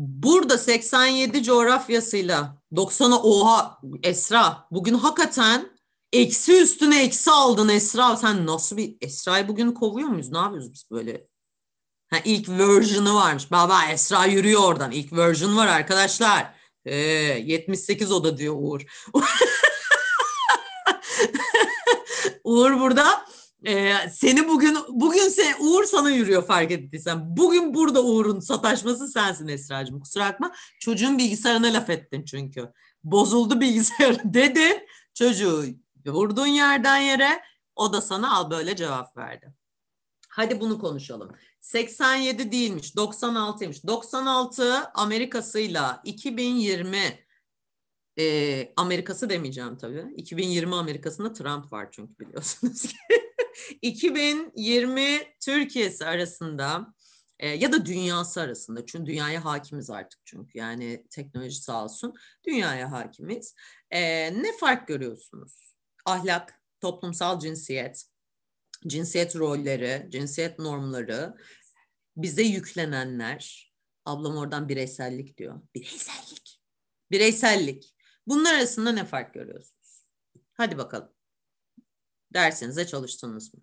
[0.00, 5.70] Burada 87 coğrafyasıyla 90'a oha Esra bugün hakikaten
[6.12, 8.16] eksi üstüne eksi aldın Esra.
[8.16, 10.32] Sen nasıl bir Esra'yı bugün kovuyor muyuz?
[10.32, 11.26] Ne yapıyoruz biz böyle?
[12.10, 13.50] Ha, ilk version'ı varmış.
[13.50, 14.90] Baba Esra yürüyor oradan.
[14.90, 16.54] İlk version var arkadaşlar.
[16.84, 18.80] Ee, 78 oda diyor Uğur.
[22.44, 23.24] Uğur burada
[23.66, 27.36] ee, seni bugün bugün sen Uğur sana yürüyor fark ettiysen.
[27.36, 30.00] Bugün burada Uğur'un sataşması sensin Esra'cığım.
[30.00, 30.52] Kusura bakma.
[30.80, 32.72] Çocuğun bilgisayarına laf ettin çünkü.
[33.04, 34.86] Bozuldu bilgisayar dedin.
[35.14, 35.64] Çocuğu
[36.06, 37.42] vurdun yerden yere.
[37.76, 39.54] O da sana al böyle cevap verdi.
[40.28, 41.32] Hadi bunu konuşalım.
[41.60, 43.86] 87 değilmiş, 96'ymış.
[43.86, 46.98] 96 Amerika'sıyla 2020
[48.18, 50.14] e, Amerika'sı demeyeceğim tabii.
[50.16, 52.96] 2020 Amerika'sında Trump var çünkü biliyorsunuz ki.
[53.82, 56.94] 2020 Türkiye'si arasında
[57.38, 62.14] e, ya da dünyası arasında çünkü dünyaya hakimiz artık çünkü yani teknoloji sağ olsun
[62.46, 63.54] dünyaya hakimiz.
[63.90, 64.00] E,
[64.42, 65.74] ne fark görüyorsunuz?
[66.04, 68.04] Ahlak, toplumsal cinsiyet,
[68.86, 71.36] cinsiyet rolleri, cinsiyet normları,
[72.16, 73.72] bize yüklenenler,
[74.04, 75.60] ablam oradan bireysellik diyor.
[75.74, 76.60] Bireysellik.
[77.10, 77.94] Bireysellik.
[78.26, 80.06] Bunlar arasında ne fark görüyorsunuz?
[80.52, 81.19] Hadi bakalım.
[82.34, 83.60] Dersinize çalıştınız mı?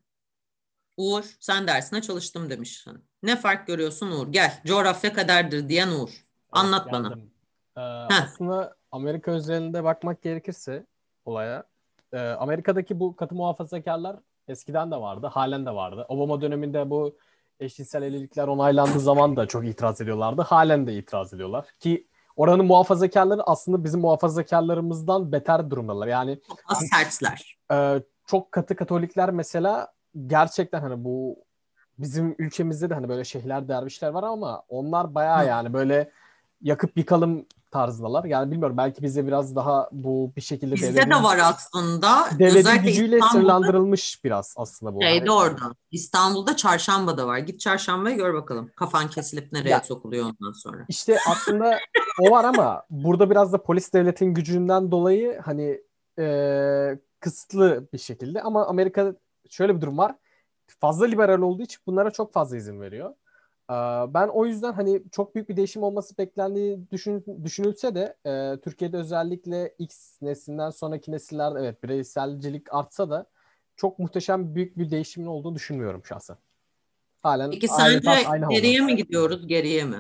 [0.98, 3.06] Uğur sen dersine çalıştım demişsin.
[3.24, 4.28] Ne fark görüyorsun Uğur?
[4.28, 6.26] Gel coğrafya kaderdir diyen Uğur.
[6.52, 7.18] Anlat evet, bana.
[7.78, 10.86] Ee, aslında Amerika özelinde bakmak gerekirse
[11.26, 11.64] olaya
[12.14, 14.16] e, Amerika'daki bu katı muhafazakarlar
[14.48, 16.06] eskiden de vardı, halen de vardı.
[16.10, 17.18] Obama döneminde bu
[17.60, 20.42] eşcinsel evlilikler onaylandığı zaman da çok itiraz ediyorlardı.
[20.42, 21.66] Halen de itiraz ediyorlar.
[21.80, 26.08] Ki oranın muhafazakarları aslında bizim muhafazakarlarımızdan beter durumdalar.
[26.08, 26.40] Yani
[26.92, 27.58] sertler.
[27.72, 29.94] E, çok katı Katolikler mesela
[30.28, 31.36] gerçekten hani bu
[32.00, 36.12] bizim ülkemizde de hani böyle şeyhler dervişler var ama onlar bayağı yani böyle
[36.62, 38.24] yakıp yıkalım tarzındalar.
[38.24, 42.30] Yani bilmiyorum belki bize biraz daha bu bir şekilde Bizde devletin, de var aslında.
[42.40, 45.02] Devletin Özellikle gücüyle sınırlandırılmış biraz aslında bu.
[45.02, 45.74] Şeyde orada.
[45.92, 47.38] İstanbul'da çarşambada var.
[47.38, 48.72] Git çarşambaya gör bakalım.
[48.76, 50.86] Kafan kesilip nereye ya, sokuluyor ondan sonra.
[50.90, 51.80] İşte aslında
[52.22, 55.82] o var ama burada biraz da polis devletin gücünden dolayı hani
[56.20, 56.98] e,
[57.28, 59.16] kısıtlı bir şekilde ama Amerika
[59.50, 60.16] şöyle bir durum var.
[60.68, 63.16] Fazla liberal olduğu için bunlara çok fazla izin veriyor.
[64.14, 68.98] Ben o yüzden hani çok büyük bir değişim olması beklendiği düşün, düşünülse de e, Türkiye'de
[68.98, 73.26] özellikle X neslinden sonraki nesillerde evet bireyselcilik artsa da
[73.76, 76.38] çok muhteşem büyük bir değişimin olduğunu düşünmüyorum şahsen.
[77.24, 78.12] Halen Peki sence
[78.50, 79.98] geriye mi gidiyoruz geriye mi?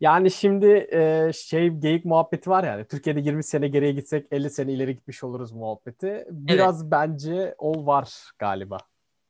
[0.00, 4.72] Yani şimdi e, şey geyik muhabbeti var yani Türkiye'de 20 sene geriye gitsek 50 sene
[4.72, 6.26] ileri gitmiş oluruz muhabbeti.
[6.30, 6.90] Biraz evet.
[6.92, 8.78] bence o var galiba.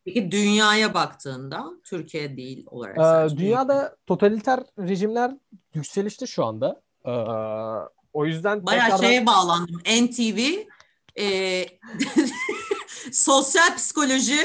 [0.05, 2.99] Peki dünyaya baktığında Türkiye değil olarak.
[3.32, 5.32] Ee, dünyada totaliter rejimler
[5.74, 6.82] yükselişte şu anda.
[7.05, 7.11] Ee,
[8.12, 9.07] o yüzden bayağı tekrardan...
[9.07, 9.81] şeye bağlandım.
[10.05, 10.39] NTV
[11.20, 11.66] e,
[13.12, 14.40] sosyal psikoloji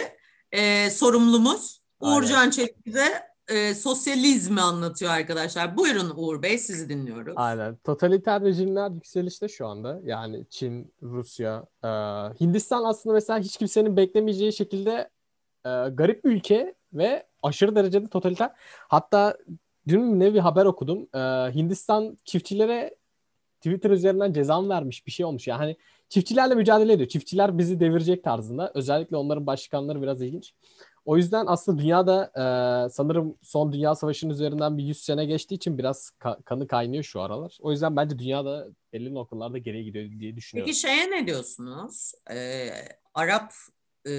[0.52, 5.78] e, sorumlumuz Uğurcan Çelik bize e, sosyalizmi anlatıyor arkadaşlar.
[5.78, 7.34] Buyurun Uğur Bey sizi dinliyoruz.
[7.36, 7.76] Aynen.
[7.76, 10.00] Totaliter rejimler yükselişte şu anda.
[10.04, 11.88] Yani Çin, Rusya, e,
[12.42, 15.10] Hindistan aslında mesela hiç kimsenin beklemeyeceği şekilde
[15.66, 18.52] e, garip ülke ve aşırı derecede totaliter.
[18.88, 19.38] Hatta
[19.88, 21.08] dün ne bir haber okudum.
[21.14, 21.20] E,
[21.56, 22.96] Hindistan çiftçilere
[23.58, 25.48] Twitter üzerinden ceza vermiş bir şey olmuş.
[25.48, 25.78] Yani
[26.10, 27.10] çiftçilerle mücadele ediyor.
[27.10, 28.72] Çiftçiler bizi devirecek tarzında.
[28.76, 30.54] Özellikle onların başkanları biraz ilginç.
[31.06, 35.78] O yüzden aslında dünyada e, sanırım son dünya savaşının üzerinden bir 100 sene geçtiği için
[35.78, 37.58] biraz ka- kanı kaynıyor şu aralar.
[37.62, 40.70] O yüzden bence dünyada belli noktalarda geriye gidiyor diye düşünüyorum.
[40.70, 42.12] Peki şeye ne diyorsunuz?
[42.32, 42.70] Ee,
[43.14, 43.54] Arap
[44.06, 44.12] e,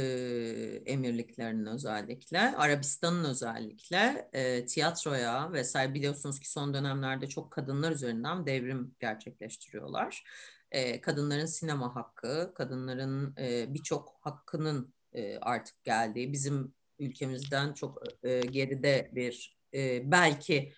[0.87, 8.95] emirliklerinin özellikle, Arabistan'ın özellikle e, tiyatroya vesaire biliyorsunuz ki son dönemlerde çok kadınlar üzerinden devrim
[9.01, 10.25] gerçekleştiriyorlar.
[10.71, 18.41] E, kadınların sinema hakkı, kadınların e, birçok hakkının e, artık geldiği, bizim ülkemizden çok e,
[18.41, 20.73] geride bir e, belki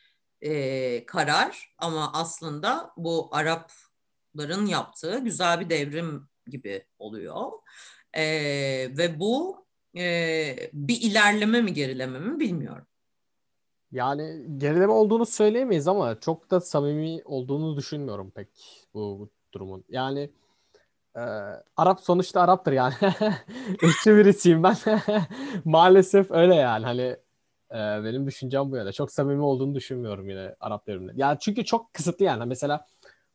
[1.07, 7.51] karar ama aslında bu Arapların yaptığı güzel bir devrim gibi oluyor.
[8.99, 9.67] Ve bu
[10.73, 12.87] bir ilerleme mi gerileme mi bilmiyorum.
[13.93, 18.49] Yani gerileme olduğunu söyleyemeyiz ama çok da samimi olduğunu düşünmüyorum pek
[18.95, 19.85] bu durumun.
[19.89, 20.31] Yani
[21.17, 21.21] e,
[21.77, 22.95] Arap sonuçta Arap'tır yani.
[23.83, 24.77] Irkçı birisiyim ben.
[25.65, 26.85] Maalesef öyle yani.
[26.85, 27.03] Hani
[27.71, 28.93] e, benim düşüncem bu yönde.
[28.93, 31.13] Çok samimi olduğunu düşünmüyorum yine Arap devriminde.
[31.17, 32.45] Yani çünkü çok kısıtlı yani.
[32.47, 32.87] Mesela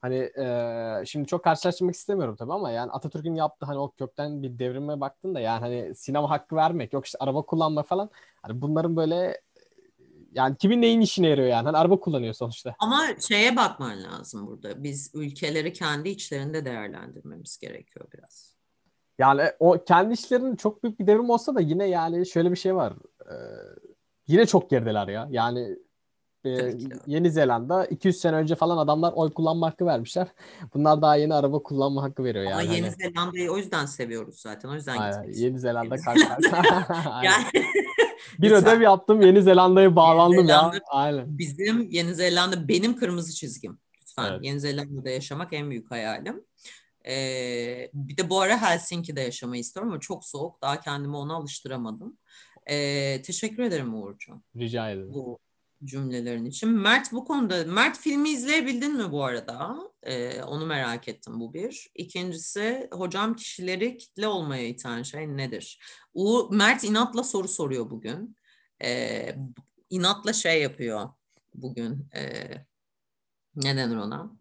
[0.02, 4.60] Hani e, şimdi çok karşılaştırmak istemiyorum tabii ama yani Atatürk'ün yaptığı hani o kökten bir
[4.60, 8.10] devrime baktın da yani hani sinema hakkı vermek yok işte araba kullanma falan.
[8.42, 9.42] Hani bunların böyle
[10.32, 11.66] yani kimin neyin işine yarıyor yani?
[11.66, 12.76] Hani araba kullanıyor sonuçta.
[12.80, 14.84] Ama şeye bakman lazım burada.
[14.84, 18.56] Biz ülkeleri kendi içlerinde değerlendirmemiz gerekiyor biraz.
[19.20, 22.76] Yani o kendi işlerinin çok büyük bir devrim olsa da yine yani şöyle bir şey
[22.76, 22.94] var.
[23.26, 23.34] Ee,
[24.28, 25.28] yine çok gerideler ya.
[25.32, 25.78] Yani
[26.46, 26.74] ee,
[27.08, 30.28] Yeni Zelanda 200 sene önce falan adamlar oy kullanma hakkı vermişler.
[30.74, 32.54] Bunlar daha yeni araba kullanma hakkı veriyor yani.
[32.54, 32.96] Ama Yeni hani...
[32.96, 34.70] Zelanda'yı o yüzden seviyoruz zaten.
[34.70, 36.26] O yüzden Aynen, Yeni Zelanda karşı
[37.24, 37.66] yani...
[38.40, 38.74] Bir Lütfen.
[38.74, 40.82] ödev yaptım Yeni Zelanda'ya bağlandım Yeni Zelanda, ya.
[40.92, 41.38] Aynen.
[41.38, 43.80] Bizim Yeni Zelanda benim kırmızı çizgim.
[44.02, 44.40] Lütfen evet.
[44.44, 46.44] Yeni Zelanda'da yaşamak en büyük hayalim.
[47.08, 50.62] Ee, bir de bu ara Helsinki'de yaşamayı istiyorum ama çok soğuk.
[50.62, 52.18] Daha kendimi ona alıştıramadım.
[52.70, 54.42] Ee, teşekkür ederim Uğurcuğum.
[54.56, 55.14] Rica ederim.
[55.14, 55.40] Bu
[55.84, 56.70] cümlelerin için.
[56.70, 59.78] Mert bu konuda, Mert filmi izleyebildin mi bu arada?
[60.04, 61.90] Ee, onu merak ettim bu bir.
[61.96, 65.80] İkincisi hocam kişileri kitle olmaya iten şey nedir?
[66.14, 68.36] U, Mert inatla soru soruyor bugün.
[68.84, 69.36] Ee,
[69.90, 71.10] inatla şey yapıyor
[71.54, 72.10] bugün.
[72.16, 72.66] Ee,
[73.56, 74.41] ne denir ona?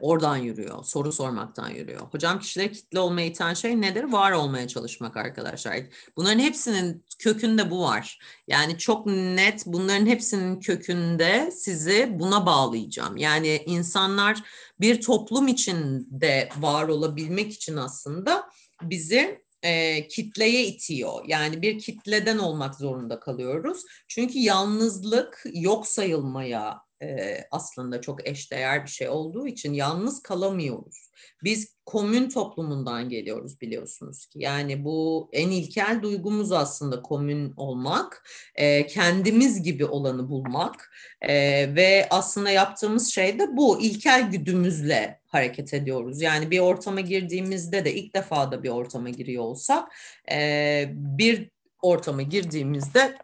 [0.00, 0.84] Oradan yürüyor.
[0.84, 2.00] Soru sormaktan yürüyor.
[2.00, 4.04] Hocam kişileri kitle olmaya iten şey nedir?
[4.04, 5.76] Var olmaya çalışmak arkadaşlar.
[6.16, 8.18] Bunların hepsinin kökünde bu var.
[8.46, 13.16] Yani çok net bunların hepsinin kökünde sizi buna bağlayacağım.
[13.16, 14.42] Yani insanlar
[14.80, 18.48] bir toplum içinde var olabilmek için aslında
[18.82, 21.24] bizi e, kitleye itiyor.
[21.26, 23.82] Yani bir kitleden olmak zorunda kalıyoruz.
[24.08, 31.12] Çünkü yalnızlık yok sayılmaya e, aslında çok eşdeğer bir şey olduğu için yalnız kalamıyoruz.
[31.44, 34.38] Biz komün toplumundan geliyoruz biliyorsunuz ki.
[34.38, 41.34] Yani bu en ilkel duygumuz aslında komün olmak, e, kendimiz gibi olanı bulmak e,
[41.74, 46.20] ve aslında yaptığımız şey de bu ilkel güdümüzle hareket ediyoruz.
[46.20, 49.92] Yani bir ortama girdiğimizde de ilk defa da bir ortama giriyor olsak
[50.32, 51.50] e, bir
[51.82, 53.14] ortama girdiğimizde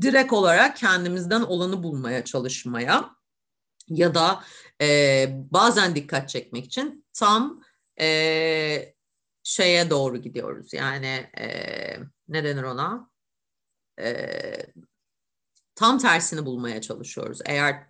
[0.00, 3.10] direkt olarak kendimizden olanı bulmaya çalışmaya
[3.88, 4.44] ya da
[4.80, 7.62] e, bazen dikkat çekmek için tam
[8.00, 8.94] e,
[9.42, 10.72] şeye doğru gidiyoruz.
[10.72, 11.46] Yani e,
[12.28, 13.10] ne denir ona?
[14.00, 14.12] E,
[15.74, 17.38] tam tersini bulmaya çalışıyoruz.
[17.46, 17.86] Eğer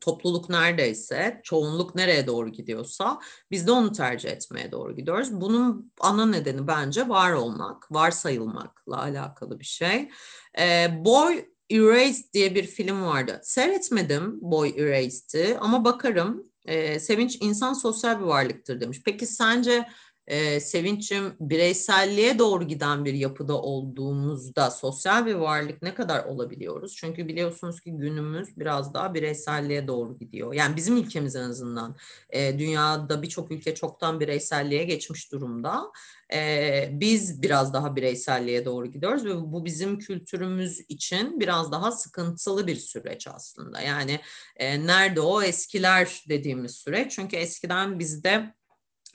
[0.00, 3.20] topluluk neredeyse, çoğunluk nereye doğru gidiyorsa
[3.50, 5.40] biz de onu tercih etmeye doğru gidiyoruz.
[5.40, 10.10] Bunun ana nedeni bence var olmak, varsayılmakla alakalı bir şey.
[10.58, 13.40] E, Boy Erased diye bir film vardı.
[13.42, 16.44] Seyretmedim Boy Erased'i ama bakarım.
[16.64, 19.02] E, Sevinç insan sosyal bir varlıktır demiş.
[19.04, 19.88] Peki sence
[20.26, 26.96] e, Sevinç'im bireyselliğe doğru giden bir yapıda olduğumuzda sosyal bir varlık ne kadar olabiliyoruz?
[26.96, 30.54] Çünkü biliyorsunuz ki günümüz biraz daha bireyselliğe doğru gidiyor.
[30.54, 31.96] Yani bizim ülkemiz en azından
[32.30, 35.92] e, dünyada birçok ülke çoktan bireyselliğe geçmiş durumda.
[36.34, 42.66] E, biz biraz daha bireyselliğe doğru gidiyoruz ve bu bizim kültürümüz için biraz daha sıkıntılı
[42.66, 43.80] bir süreç aslında.
[43.80, 44.20] Yani
[44.56, 47.12] e, nerede o eskiler dediğimiz süreç?
[47.12, 48.54] Çünkü eskiden bizde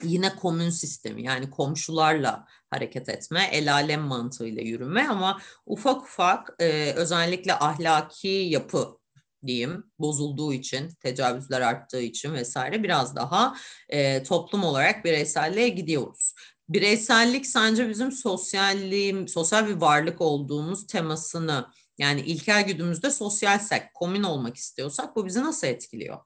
[0.02, 6.92] yine komün sistemi yani komşularla hareket etme, el alem mantığıyla yürüme ama ufak ufak e,
[6.92, 9.00] özellikle ahlaki yapı
[9.46, 13.56] diyeyim bozulduğu için, tecavüzler arttığı için vesaire biraz daha
[13.88, 16.34] e, toplum olarak bireyselliğe gidiyoruz.
[16.68, 21.66] Bireysellik sence bizim sosyalliğim, sosyal bir varlık olduğumuz temasını
[21.98, 26.18] yani ilkel güdümüzde sosyalsek, komün olmak istiyorsak bu bizi nasıl etkiliyor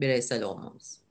[0.00, 1.07] bireysel olmamız?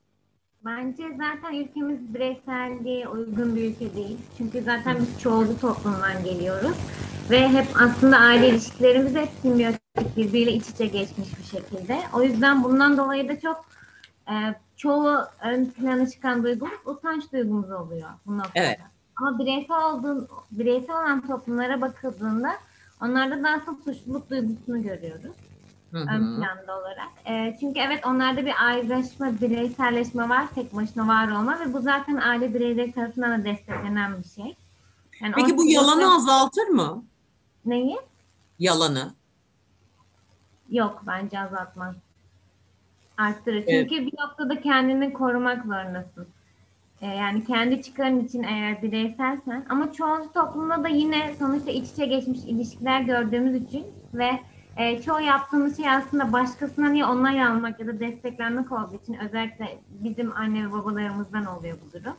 [0.67, 4.17] Bence zaten ülkemiz bireyselliğe uygun bir ülke değil.
[4.37, 6.77] Çünkü zaten biz çoğulcu toplumdan geliyoruz.
[7.29, 12.01] Ve hep aslında aile ilişkilerimiz hep simbiyotik, birbiriyle iç içe geçmiş bir şekilde.
[12.13, 13.65] O yüzden bundan dolayı da çok
[14.29, 14.33] e,
[14.77, 18.51] çoğu ön plana çıkan duygumuz utanç duygumuz oluyor bu noktada.
[18.55, 18.79] Evet.
[19.15, 22.51] Ama bireysel olduğun, bireysel olan toplumlara bakıldığında
[23.01, 25.35] onlarda daha çok suçluluk duygusunu görüyoruz.
[25.91, 26.37] Hı ön hı.
[26.37, 27.07] planda olarak.
[27.29, 32.15] Ee, çünkü evet onlarda bir ayrılaşma, bireyselleşme var, tek başına var olma ve bu zaten
[32.15, 34.55] aile bireyleri tarafından da desteklenen bir şey.
[35.21, 37.03] Yani Peki bu yalanı azaltır mı?
[37.65, 37.97] Neyi?
[38.59, 39.13] Yalanı.
[40.69, 41.95] Yok bence azaltmaz.
[43.17, 43.63] Arttırır.
[43.67, 43.89] Evet.
[43.89, 46.27] Çünkü bir noktada kendini korumak zorundasın.
[47.01, 52.05] Ee, yani kendi çıkarın için eğer bireyselsen ama çoğu toplumda da yine sonuçta iç içe
[52.05, 54.39] geçmiş ilişkiler gördüğümüz için ve
[54.77, 59.77] e, çoğu yaptığımız şey aslında başkasından ya onay almak ya da desteklenmek olduğu için özellikle
[59.89, 62.15] bizim anne ve babalarımızdan oluyor bu durum.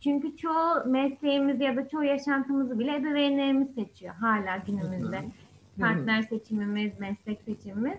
[0.00, 5.24] Çünkü çoğu mesleğimizi ya da çoğu yaşantımızı bile ebeveynlerimiz seçiyor hala günümüzde.
[5.80, 7.98] Partner seçimimiz, meslek seçimimiz.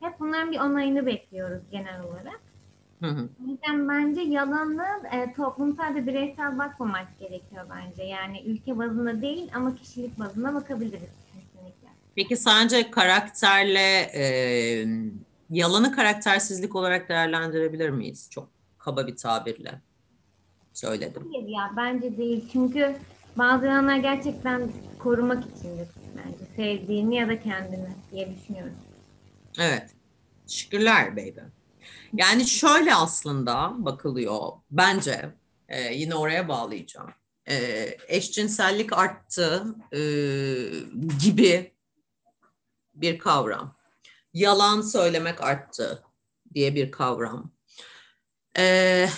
[0.00, 2.40] Hep bunların bir onayını bekliyoruz genel olarak.
[3.00, 3.28] Hı hı.
[3.44, 8.02] O yüzden bence yalanı e, toplumsal ve bireysel bakmamak gerekiyor bence.
[8.02, 11.23] Yani ülke bazında değil ama kişilik bazında bakabiliriz.
[12.16, 14.24] Peki sence karakterle e,
[15.50, 18.28] yalanı karaktersizlik olarak değerlendirebilir miyiz?
[18.30, 19.80] Çok kaba bir tabirle
[20.72, 21.28] söyledim.
[21.32, 22.48] Hayır ya bence değil.
[22.52, 22.96] Çünkü
[23.36, 26.44] bazı yalanlar gerçekten korumak içindir bence.
[26.56, 28.74] Sevdiğini ya da kendini diye düşünüyorum.
[29.58, 29.90] Evet.
[30.46, 31.40] Teşekkürler baby.
[32.12, 35.30] Yani şöyle aslında bakılıyor bence
[35.68, 37.10] e, yine oraya bağlayacağım.
[37.48, 40.00] E, eşcinsellik arttı e,
[41.24, 41.73] gibi
[42.94, 43.76] bir kavram.
[44.32, 46.02] Yalan söylemek arttı
[46.54, 47.52] diye bir kavram.
[48.58, 49.08] E,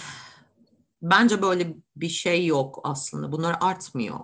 [1.02, 3.32] bence böyle bir şey yok aslında.
[3.32, 4.20] Bunlar artmıyor.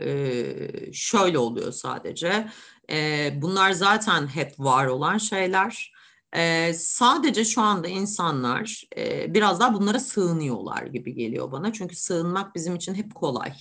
[0.00, 2.48] E, şöyle oluyor sadece.
[2.90, 5.94] E, bunlar zaten hep var olan şeyler.
[6.36, 11.72] Ee, sadece şu anda insanlar e, biraz daha bunlara sığınıyorlar gibi geliyor bana.
[11.72, 13.52] Çünkü sığınmak bizim için hep kolay.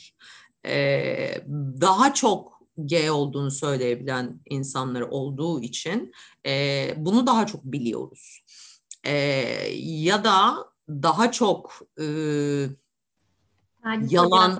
[0.66, 1.36] Ee,
[1.82, 6.14] daha çok gay olduğunu söyleyebilen insanlar olduğu için
[6.46, 8.44] e, bunu daha çok biliyoruz.
[9.04, 9.14] Ee,
[9.80, 10.56] ya da
[10.90, 12.06] daha çok e,
[14.10, 14.60] yalan,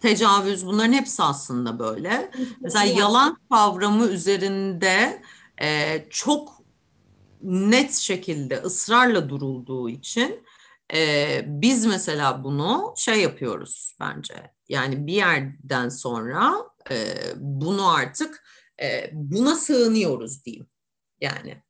[0.00, 2.30] tecavüz bunların hepsi aslında böyle.
[2.60, 5.22] Mesela yalan kavramı üzerinde
[5.62, 6.60] e, çok
[7.42, 10.44] net şekilde ısrarla durulduğu için
[10.94, 14.52] e, biz mesela bunu şey yapıyoruz bence.
[14.68, 18.44] Yani bir yerden sonra e, bunu artık
[18.82, 20.66] e, buna sığınıyoruz diyeyim.
[21.20, 21.62] Yani.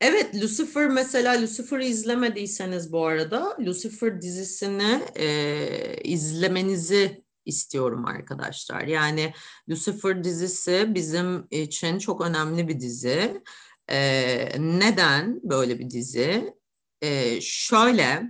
[0.00, 8.82] Evet Lucifer mesela Lucifer'ı izlemediyseniz bu arada Lucifer dizisini e, izlemenizi istiyorum arkadaşlar.
[8.82, 9.32] Yani
[9.68, 13.42] Lucifer dizisi bizim için çok önemli bir dizi.
[13.90, 16.54] Ee, neden böyle bir dizi?
[17.02, 18.22] Ee, şöyle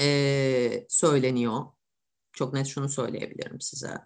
[0.00, 1.64] e, söyleniyor.
[2.38, 3.98] Çok net şunu söyleyebilirim size.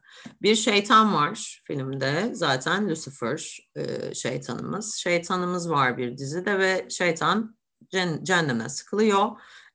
[0.43, 2.31] Bir şeytan var filmde.
[2.33, 4.95] Zaten Lucifer e, şeytanımız.
[4.95, 7.57] Şeytanımız var bir dizide ve şeytan
[7.93, 9.31] cen- cehenneme sıkılıyor.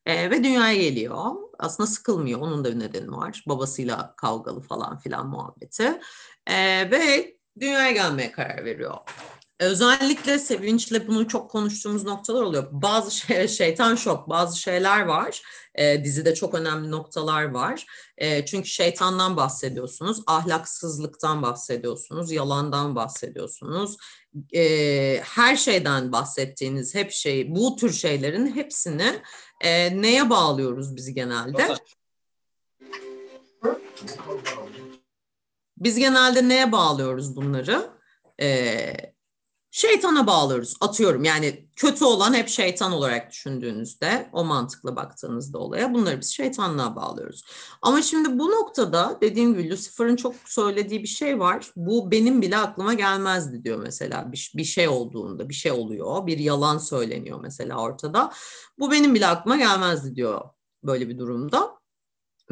[0.06, 1.36] E, ve dünyaya geliyor.
[1.60, 2.40] Aslında sıkılmıyor.
[2.40, 3.44] Onun da bir nedeni var.
[3.48, 6.00] Babasıyla kavgalı falan filan muhabbeti.
[6.48, 8.98] E, ve dünyaya gelmeye karar veriyor.
[9.60, 12.68] Özellikle Sevinç'le bunu çok konuştuğumuz noktalar oluyor.
[12.72, 15.42] Bazı şey, şeytan şok, bazı şeyler var.
[15.76, 17.86] E, dizide çok önemli noktalar var.
[18.18, 23.98] E, çünkü şeytandan bahsediyorsunuz, ahlaksızlıktan bahsediyorsunuz, yalandan bahsediyorsunuz.
[24.54, 29.22] E, her şeyden bahsettiğiniz hep şey, bu tür şeylerin hepsini
[29.62, 31.68] e, neye bağlıyoruz biz genelde?
[35.78, 37.90] Biz genelde neye bağlıyoruz bunları?
[38.42, 38.94] Ee,
[39.78, 40.76] şeytana bağlıyoruz.
[40.82, 46.96] Atıyorum yani kötü olan hep şeytan olarak düşündüğünüzde o mantıkla baktığınızda olaya bunları biz şeytanlığa
[46.96, 47.44] bağlıyoruz.
[47.82, 51.72] Ama şimdi bu noktada dediğim gibi Lucifer'ın çok söylediği bir şey var.
[51.76, 56.38] Bu benim bile aklıma gelmezdi diyor mesela bir, bir şey olduğunda bir şey oluyor bir
[56.38, 58.34] yalan söyleniyor mesela ortada.
[58.80, 60.42] Bu benim bile aklıma gelmezdi diyor
[60.84, 61.78] böyle bir durumda.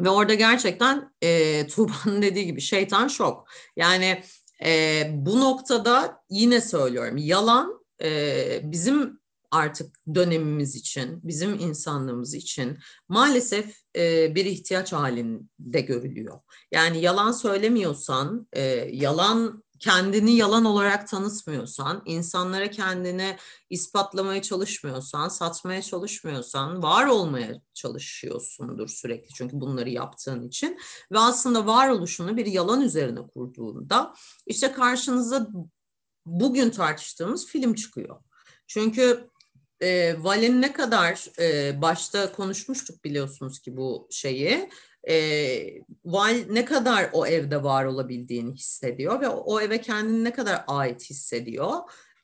[0.00, 3.48] Ve orada gerçekten e, Tuğba'nın dediği gibi şeytan şok.
[3.76, 4.22] Yani
[4.64, 9.20] e, bu noktada yine söylüyorum yalan e, bizim
[9.50, 12.78] artık dönemimiz için, bizim insanlığımız için
[13.08, 16.40] maalesef e, bir ihtiyaç halinde görülüyor.
[16.72, 18.62] Yani yalan söylemiyorsan, e,
[18.92, 23.36] yalan kendini yalan olarak tanıtmıyorsan, insanlara kendini
[23.70, 30.78] ispatlamaya çalışmıyorsan, satmaya çalışmıyorsan, var olmaya çalışıyorsundur sürekli çünkü bunları yaptığın için
[31.12, 34.14] ve aslında varoluşunu bir yalan üzerine kurduğunda
[34.46, 35.48] işte karşınıza
[36.26, 38.20] bugün tartıştığımız film çıkıyor.
[38.66, 39.30] Çünkü
[39.80, 44.70] e, Valen ne kadar e, başta konuşmuştuk biliyorsunuz ki bu şeyi
[45.08, 50.64] e, Val ne kadar o evde var olabildiğini hissediyor ve o, eve kendini ne kadar
[50.66, 51.72] ait hissediyor.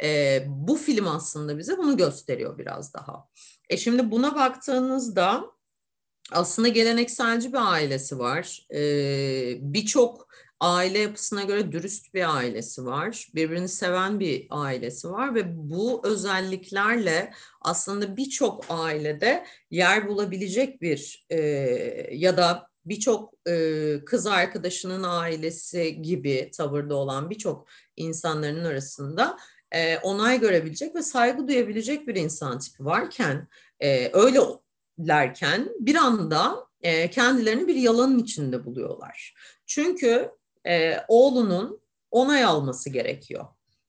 [0.03, 3.29] E, bu film aslında bize bunu gösteriyor biraz daha.
[3.71, 5.45] E şimdi buna baktığınızda
[6.33, 8.67] aslında gelenekselci bir ailesi var.
[8.75, 8.81] E,
[9.61, 10.29] Birçok
[10.61, 13.29] aile yapısına göre dürüst bir ailesi var.
[13.35, 21.39] Birbirini seven bir ailesi var ve bu özelliklerle aslında birçok ailede yer bulabilecek bir e,
[22.13, 29.39] ya da birçok e, kız arkadaşının ailesi gibi tavırda olan birçok insanların arasında
[29.73, 33.49] e, onay görebilecek ve saygı duyabilecek bir insan tipi varken
[33.81, 39.35] e, öylelerken bir anda e, kendilerini bir yalanın içinde buluyorlar.
[39.67, 40.31] Çünkü
[40.67, 41.81] e, oğlunun
[42.11, 43.47] onay alması gerekiyor.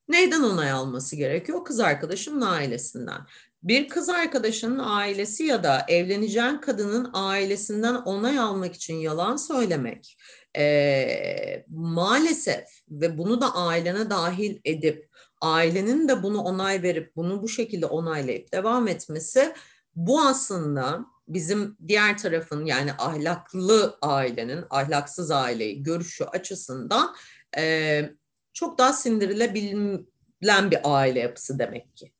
[0.08, 1.66] Neyden onay alması gerekiyor?
[1.66, 3.22] Kız arkadaşının ailesinden.
[3.64, 10.18] Bir kız arkadaşının ailesi ya da evleneceğin kadının ailesinden onay almak için yalan söylemek
[10.58, 15.10] e, maalesef ve bunu da ailene dahil edip
[15.42, 19.54] ailenin de bunu onay verip bunu bu şekilde onaylayıp devam etmesi
[19.96, 27.16] bu aslında bizim diğer tarafın yani ahlaklı ailenin ahlaksız aileyi görüşü açısından
[27.58, 28.10] e,
[28.54, 32.14] çok daha sindirilebilen bir aile yapısı demek ki.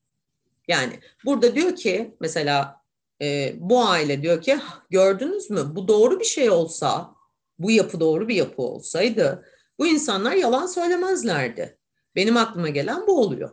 [0.68, 2.82] Yani burada diyor ki mesela
[3.22, 4.60] e, bu aile diyor ki
[4.90, 7.16] gördünüz mü bu doğru bir şey olsa
[7.60, 9.46] bu yapı doğru bir yapı olsaydı
[9.80, 11.78] bu insanlar yalan söylemezlerdi.
[12.16, 13.50] Benim aklıma gelen bu oluyor.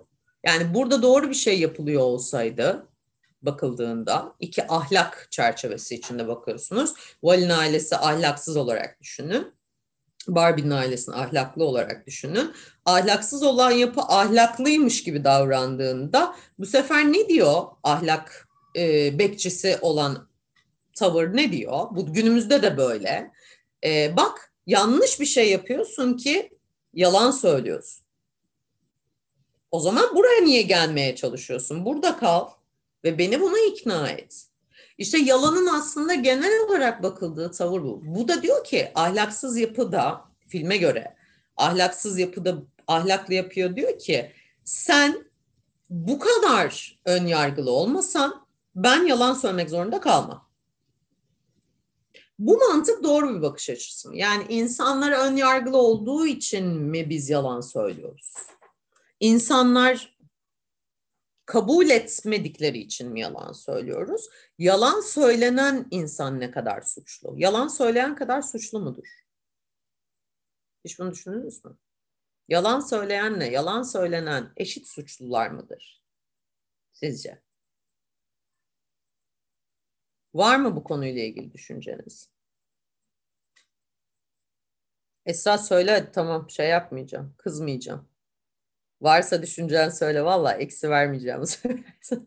[0.46, 2.86] Yani burada doğru bir şey yapılıyor olsaydı
[3.42, 6.94] bakıldığında iki ahlak çerçevesi içinde bakıyorsunuz.
[7.22, 9.59] Val'in ailesi ahlaksız olarak düşünün.
[10.28, 12.52] Barbie'nin ailesini ahlaklı olarak düşünün.
[12.84, 20.28] Ahlaksız olan yapı ahlaklıymış gibi davrandığında bu sefer ne diyor ahlak e, bekçisi olan
[20.94, 21.86] tavır ne diyor?
[21.90, 23.30] Bu günümüzde de böyle.
[23.84, 26.50] E, bak yanlış bir şey yapıyorsun ki
[26.94, 28.04] yalan söylüyorsun.
[29.70, 31.84] O zaman buraya niye gelmeye çalışıyorsun?
[31.84, 32.48] Burada kal
[33.04, 34.49] ve beni buna ikna et.
[35.00, 38.00] İşte yalanın aslında genel olarak bakıldığı tavır bu.
[38.04, 41.16] Bu da diyor ki ahlaksız yapıda filme göre
[41.56, 44.32] ahlaksız yapıda ahlaklı yapıyor diyor ki
[44.64, 45.24] sen
[45.90, 50.48] bu kadar ön yargılı olmasan ben yalan söylemek zorunda kalmam.
[52.38, 54.16] Bu mantık doğru bir bakış açısı mı?
[54.16, 58.32] Yani insanlar ön yargılı olduğu için mi biz yalan söylüyoruz?
[59.20, 60.16] İnsanlar
[61.50, 64.28] kabul etmedikleri için mi yalan söylüyoruz?
[64.58, 67.34] Yalan söylenen insan ne kadar suçlu?
[67.36, 69.06] Yalan söyleyen kadar suçlu mudur?
[70.84, 71.78] Hiç bunu düşündünüz mü?
[72.48, 76.02] Yalan söyleyenle yalan söylenen eşit suçlular mıdır?
[76.92, 77.42] Sizce?
[80.34, 82.30] Var mı bu konuyla ilgili düşünceniz?
[85.26, 88.09] Esra söyle tamam şey yapmayacağım, kızmayacağım.
[89.00, 91.42] Varsa düşüncen söyle valla eksi vermeyeceğim.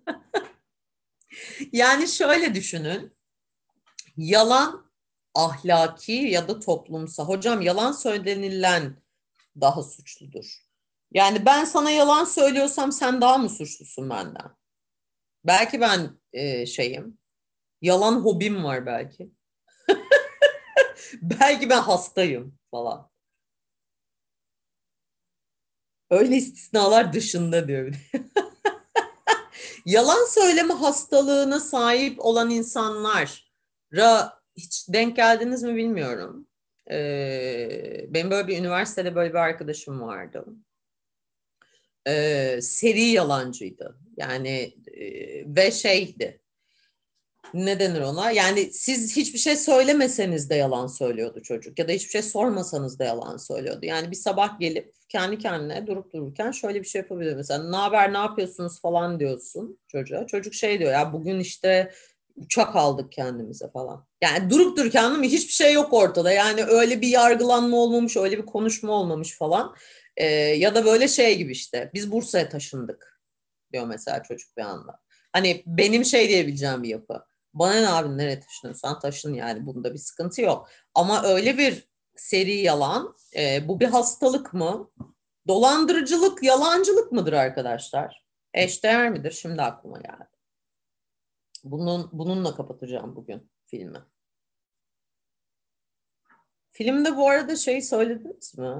[1.71, 3.13] yani şöyle düşünün.
[4.17, 4.91] Yalan
[5.35, 7.27] ahlaki ya da toplumsal.
[7.27, 8.95] Hocam yalan söylenilen
[9.61, 10.63] daha suçludur.
[11.11, 14.55] Yani ben sana yalan söylüyorsam sen daha mı suçlusun benden?
[15.45, 17.17] Belki ben e, şeyim.
[17.81, 19.31] Yalan hobim var belki.
[21.21, 23.12] belki ben hastayım falan.
[26.13, 27.93] Öyle istisnalar dışında diyor.
[29.85, 36.47] Yalan söyleme hastalığına sahip olan insanlara hiç denk geldiniz mi bilmiyorum.
[36.91, 40.45] Ee, benim böyle bir üniversitede böyle bir arkadaşım vardı.
[42.07, 43.97] Ee, seri yalancıydı.
[44.17, 45.05] Yani e,
[45.55, 46.42] ve şeydi
[47.53, 48.31] ne denir ona?
[48.31, 53.03] Yani siz hiçbir şey söylemeseniz de yalan söylüyordu çocuk ya da hiçbir şey sormasanız da
[53.03, 53.79] yalan söylüyordu.
[53.85, 58.13] Yani bir sabah gelip kendi kendine durup dururken şöyle bir şey yapabilir mesela ne haber
[58.13, 60.27] ne yapıyorsunuz falan diyorsun çocuğa.
[60.27, 61.91] Çocuk şey diyor ya bugün işte
[62.35, 64.05] uçak aldık kendimize falan.
[64.21, 65.27] Yani durup dururken mi?
[65.27, 66.31] hiçbir şey yok ortada.
[66.31, 69.75] Yani öyle bir yargılanma olmamış, öyle bir konuşma olmamış falan.
[70.17, 73.21] Ee, ya da böyle şey gibi işte biz Bursa'ya taşındık
[73.73, 74.99] diyor mesela çocuk bir anda.
[75.33, 79.99] Hani benim şey diyebileceğim bir yapı bana ne abi nereye taşınıyorsan taşın yani bunda bir
[79.99, 80.69] sıkıntı yok.
[80.95, 84.91] Ama öyle bir seri yalan e, bu bir hastalık mı?
[85.47, 88.25] Dolandırıcılık, yalancılık mıdır arkadaşlar?
[88.53, 89.31] Eşdeğer midir?
[89.31, 90.29] Şimdi aklıma geldi.
[91.63, 93.99] Bunun, bununla kapatacağım bugün filmi.
[96.71, 98.75] Filmde bu arada şey söylediniz mi?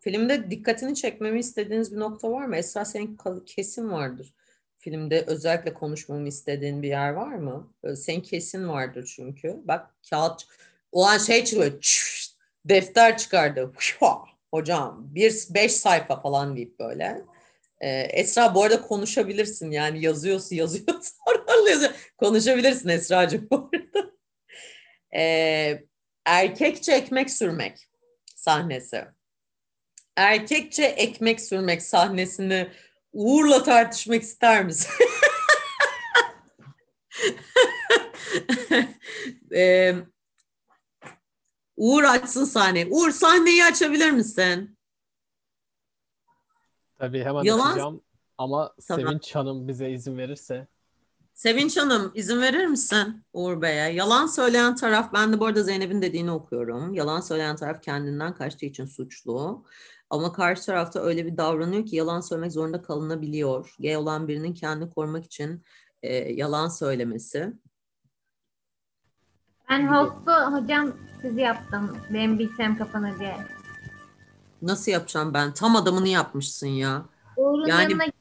[0.00, 2.56] Filmde dikkatini çekmemi istediğiniz bir nokta var mı?
[2.56, 4.34] Esra senin kesin vardır
[4.78, 7.72] filmde özellikle konuşmamı istediğin bir yer var mı?
[7.96, 9.60] Sen kesin vardır çünkü.
[9.64, 10.46] Bak kağıt
[10.92, 11.80] O an şey çıkıyor.
[11.80, 12.30] çüş,
[12.64, 13.72] defter çıkardı.
[14.50, 17.22] Hocam bir beş sayfa falan deyip böyle.
[17.80, 21.12] Ee, Esra bu arada konuşabilirsin yani yazıyorsun yazıyorsun.
[22.18, 24.10] Konuşabilirsin Esra'cığım bu arada.
[25.14, 25.84] Ee,
[26.26, 27.88] erkekçe ekmek sürmek
[28.36, 29.04] sahnesi.
[30.16, 32.68] Erkekçe ekmek sürmek sahnesini
[33.12, 34.90] Uğur'la tartışmak ister misin?
[39.54, 39.94] Ee,
[41.76, 42.86] Uğur açsın sahneyi.
[42.90, 44.78] Uğur sahneyi açabilir misin?
[46.98, 48.02] Tabii hemen Yalan- açacağım.
[48.38, 49.06] Ama Tamam.
[49.06, 50.66] Sevinç Hanım bize izin verirse.
[51.34, 53.92] Sevinç Hanım izin verir misin Uğur Bey'e?
[53.92, 56.94] Yalan söyleyen taraf, ben de bu arada Zeynep'in dediğini okuyorum.
[56.94, 59.64] Yalan söyleyen taraf kendinden kaçtığı için suçlu.
[60.10, 63.74] Ama karşı tarafta öyle bir davranıyor ki yalan söylemek zorunda kalınabiliyor.
[63.80, 65.64] Gay olan birinin kendini korumak için
[66.02, 67.52] e, yalan söylemesi.
[69.70, 71.96] Ben host'u hocam sizi yaptım.
[72.10, 73.36] Benim bilgisayarım kapanır diye.
[74.62, 75.52] Nasıl yapacağım ben?
[75.52, 77.02] Tam adamını yapmışsın ya.
[77.36, 78.14] Uğur'un Yani- yanına gire.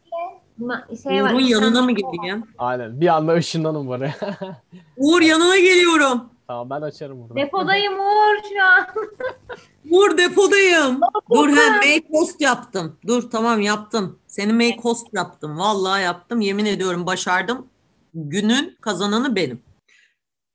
[1.04, 2.44] Şey var, Uğur'un bir yanına mı gideyim?
[2.58, 3.02] Aynen.
[3.02, 4.16] Bir anda ışınlanın buraya.
[4.98, 6.30] Uğur yanına geliyorum.
[6.48, 7.36] Tamam ben açarım burada.
[7.36, 8.88] Depodayım Uğur şu an.
[9.92, 11.02] Uğur depodayım.
[11.34, 13.00] Dur he make host yaptım.
[13.08, 14.20] Dur tamam yaptım.
[14.28, 15.58] Seni make host yaptım.
[15.58, 16.42] Vallahi yaptım.
[16.42, 17.70] Yemin ediyorum başardım.
[18.14, 19.64] Günün kazananı benim.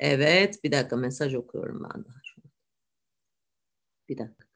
[0.01, 2.51] Evet bir dakika mesaj okuyorum ben daha şu an.
[4.09, 4.47] Bir dakika.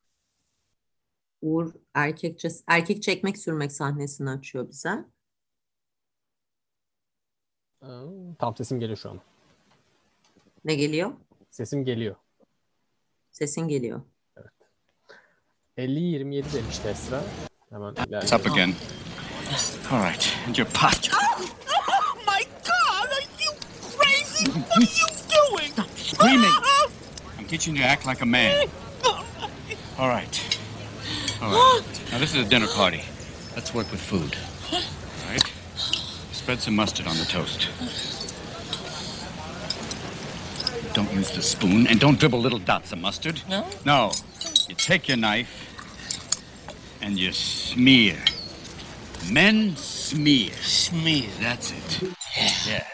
[1.42, 5.04] Uğur erkekçe, erkek çekmek sürmek sahnesini açıyor bize.
[7.82, 8.06] Aa,
[8.38, 9.20] Tam sesim geliyor şu an.
[10.64, 11.12] Ne geliyor?
[11.56, 12.16] Sesim geliyor.
[13.32, 14.00] Sesin geliyor.
[15.78, 17.22] 50-27 demişti Esra.
[17.70, 18.34] Hemen It's ilerleyelim.
[18.40, 18.74] up again.
[19.92, 21.10] All right, and your pot.
[21.12, 21.40] Ah!
[21.88, 23.10] Oh my God!
[23.10, 23.52] Are you
[23.98, 24.50] crazy?
[24.50, 25.06] What are you
[25.56, 25.72] doing?
[25.72, 26.52] Stop Screaming!
[27.38, 28.68] I'm teaching you to act like a man.
[29.98, 30.58] All right.
[31.42, 32.12] All right.
[32.12, 33.02] Now, this is a dinner party.
[33.54, 34.36] Let's work with food.
[34.72, 35.52] All right?
[36.32, 37.68] Spread some mustard on the toast.
[40.96, 43.42] Don't use the spoon and don't dribble little dots of mustard.
[43.50, 43.66] No?
[43.84, 44.12] No.
[44.66, 45.52] You take your knife
[47.02, 48.16] and you smear.
[49.30, 50.52] Men smear.
[50.62, 51.28] Smear.
[51.38, 52.14] That's it.
[52.66, 52.86] Yeah.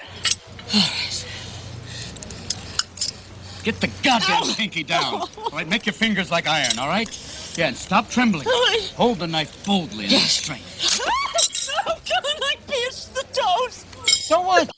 [3.63, 5.15] Get the goddamn pinky down.
[5.37, 7.09] All right, make your fingers like iron, all right?
[7.57, 8.49] Yeah, and stop trembling.
[8.97, 11.01] Hold the knife boldly and with strength.
[11.07, 11.22] Ah!
[14.33, 14.71] So what?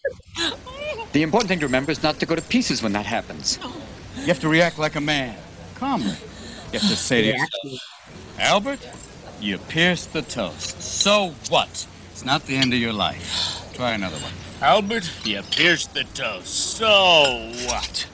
[1.13, 3.61] The important thing to remember is not to go to pieces when that happens.
[4.17, 5.37] You have to react like a man.
[5.77, 6.17] Calmly.
[6.73, 7.89] You have to say to yourself,
[8.41, 8.81] Albert,
[9.41, 10.83] you pierced the toast.
[10.83, 11.87] So what?
[12.11, 13.73] It's not the end of your life.
[13.75, 14.33] Try another one.
[14.61, 16.49] Albert, you pierced the toast.
[16.49, 18.09] So what?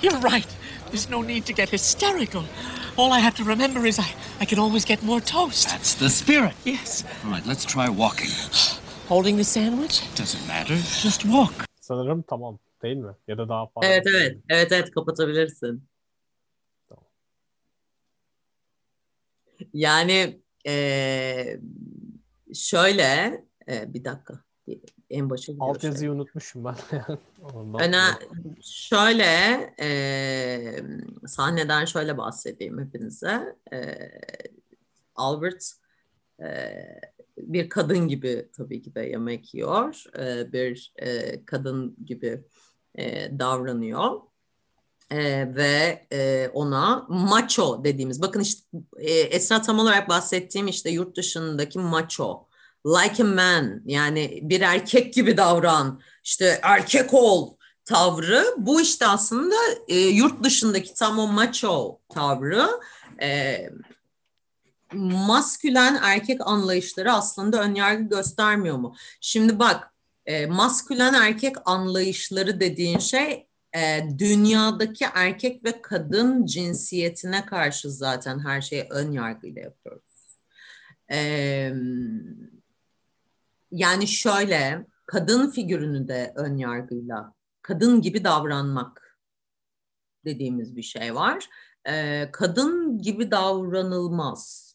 [0.00, 0.46] You're right.
[0.90, 2.44] There's no need to get hysterical.
[2.96, 5.68] All I have to remember is I, I can always get more toast.
[5.70, 6.54] That's the spirit.
[6.62, 7.02] Yes.
[7.24, 8.30] All right, let's try walking.
[9.12, 10.00] Holding the sandwich?
[10.16, 10.76] Doesn't matter.
[10.76, 11.52] Just walk.
[11.80, 13.12] Sanırım tamam değil mi?
[13.28, 13.88] Ya da daha fazla.
[13.88, 14.38] Evet evet.
[14.48, 15.88] Evet evet kapatabilirsin.
[16.88, 17.04] Tamam.
[19.72, 21.60] Yani eee,
[22.54, 24.44] şöyle eee, bir dakika
[25.10, 25.68] en başa gidiyor.
[25.74, 26.76] Alt yazıyı unutmuşum ben.
[27.80, 28.02] Öne,
[28.62, 29.24] şöyle
[29.78, 30.84] eee,
[31.26, 33.56] sahneden şöyle bahsedeyim hepinize.
[33.72, 34.20] Eee,
[35.14, 35.72] Albert
[36.40, 37.00] eee,
[37.46, 40.04] bir kadın gibi tabii ki de yemek yiyor.
[40.18, 42.44] Eee, bir eee, kadın gibi
[42.98, 44.20] eee, davranıyor.
[45.12, 48.62] Eee, ve eee, ona macho dediğimiz bakın işte
[48.98, 52.48] eee, Esra tam olarak bahsettiğim işte yurt dışındaki macho
[52.86, 59.54] like a man yani bir erkek gibi davran işte erkek ol tavrı bu işte aslında
[59.88, 62.66] e, yurt dışındaki tam o macho tavrı
[63.22, 63.58] e,
[64.94, 68.94] maskülen erkek anlayışları aslında önyargı göstermiyor mu?
[69.20, 69.92] Şimdi bak
[70.26, 73.46] e, maskülen erkek anlayışları dediğin şey
[73.76, 80.38] e, dünyadaki erkek ve kadın cinsiyetine karşı zaten her şeyi ön yargıyla yapıyoruz.
[81.12, 81.18] E,
[83.70, 89.18] yani şöyle kadın figürünü de ön yargıyla kadın gibi davranmak
[90.24, 91.48] dediğimiz bir şey var.
[91.88, 94.71] Ee, kadın gibi davranılmaz.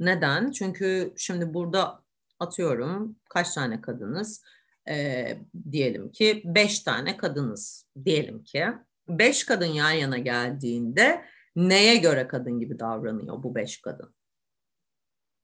[0.00, 0.50] Neden?
[0.50, 2.02] Çünkü şimdi burada
[2.40, 4.42] atıyorum kaç tane kadınız?
[4.88, 5.38] Ee,
[5.72, 7.86] diyelim ki beş tane kadınız.
[8.04, 8.66] Diyelim ki
[9.08, 11.24] beş kadın yan yana geldiğinde
[11.56, 14.14] neye göre kadın gibi davranıyor bu beş kadın?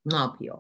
[0.04, 0.58] Ne yapıyor?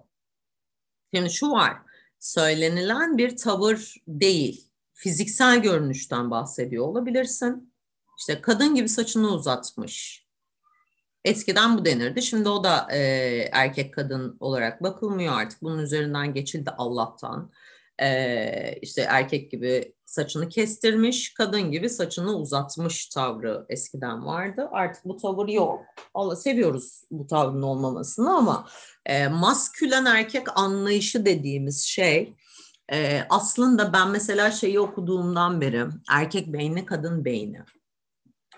[1.14, 1.78] Şimdi şu var
[2.20, 4.70] söylenilen bir tavır değil.
[4.94, 7.74] Fiziksel görünüşten bahsediyor olabilirsin.
[8.18, 10.26] İşte kadın gibi saçını uzatmış.
[11.24, 12.22] Eskiden bu denirdi.
[12.22, 12.98] Şimdi o da e,
[13.52, 15.62] erkek kadın olarak bakılmıyor artık.
[15.62, 17.50] Bunun üzerinden geçildi Allah'tan.
[18.02, 24.68] E, işte erkek gibi saçını kestirmiş, kadın gibi saçını uzatmış tavrı eskiden vardı.
[24.72, 25.80] Artık bu tavır yok.
[26.14, 28.68] Allah seviyoruz bu tavrın olmamasını ama
[29.06, 32.34] e, maskülen erkek anlayışı dediğimiz şey
[32.92, 37.60] e, aslında ben mesela şeyi okuduğumdan beri erkek beyni kadın beyni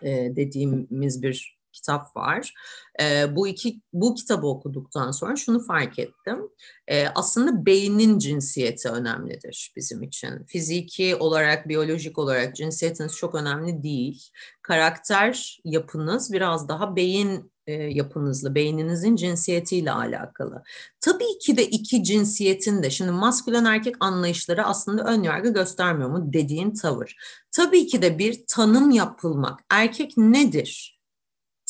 [0.02, 2.55] e, dediğimiz bir kitap var.
[3.01, 6.49] E, bu iki bu kitabı okuduktan sonra şunu fark ettim.
[6.89, 10.44] E, aslında beynin cinsiyeti önemlidir bizim için.
[10.47, 14.28] Fiziki olarak, biyolojik olarak cinsiyetiniz çok önemli değil.
[14.62, 20.62] Karakter yapınız biraz daha beyin e, yapınızla, beyninizin cinsiyetiyle alakalı.
[21.01, 26.32] Tabii ki de iki cinsiyetin de, şimdi maskülen erkek anlayışları aslında ön yargı göstermiyor mu
[26.32, 27.16] dediğin tavır.
[27.51, 29.61] Tabii ki de bir tanım yapılmak.
[29.70, 31.02] Erkek nedir?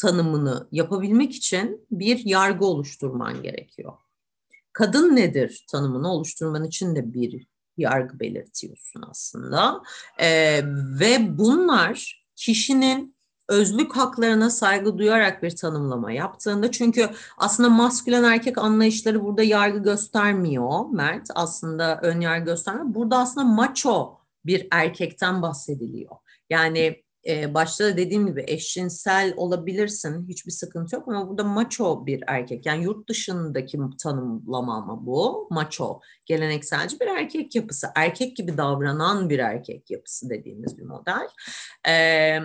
[0.03, 3.93] Tanımını yapabilmek için bir yargı oluşturman gerekiyor.
[4.73, 7.47] Kadın nedir tanımını oluşturman için de bir
[7.77, 9.83] yargı belirtiyorsun aslında.
[10.19, 10.61] Ee,
[11.01, 13.17] ve bunlar kişinin
[13.49, 20.91] özlük haklarına saygı duyarak bir tanımlama yaptığında çünkü aslında maskülen erkek anlayışları burada yargı göstermiyor
[20.91, 22.95] Mert aslında ön yargı göstermiyor.
[22.95, 26.17] Burada aslında macho bir erkekten bahsediliyor.
[26.51, 32.25] Yani e, başta da dediğim gibi eşcinsel olabilirsin hiçbir sıkıntı yok ama burada macho bir
[32.27, 32.67] erkek.
[32.67, 35.49] Yani yurt dışındaki tanımlama ama bu?
[35.51, 41.29] Macho gelenekselci bir erkek yapısı erkek gibi davranan bir erkek yapısı dediğimiz bir model.
[41.89, 42.39] E,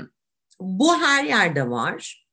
[0.59, 2.26] bu her yerde var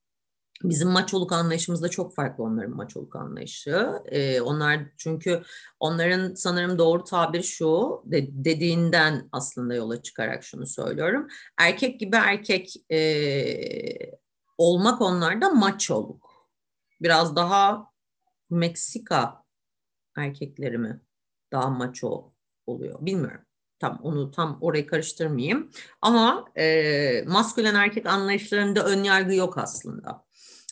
[0.64, 4.02] Bizim maçoluk anlayışımız da çok farklı onların maçoluk anlayışı.
[4.06, 5.42] Ee, onlar çünkü
[5.80, 11.28] onların sanırım doğru tabir şu de, dediğinden aslında yola çıkarak şunu söylüyorum.
[11.58, 12.98] Erkek gibi erkek e,
[14.58, 16.30] olmak onlarda maçoluk.
[17.00, 17.86] Biraz daha
[18.50, 19.44] Meksika
[20.16, 21.00] erkekleri mi
[21.52, 22.32] daha maço
[22.66, 23.40] oluyor bilmiyorum.
[23.78, 25.70] Tam onu tam orayı karıştırmayayım.
[26.02, 30.23] Ama e, maskülen erkek anlayışlarında ön yargı yok aslında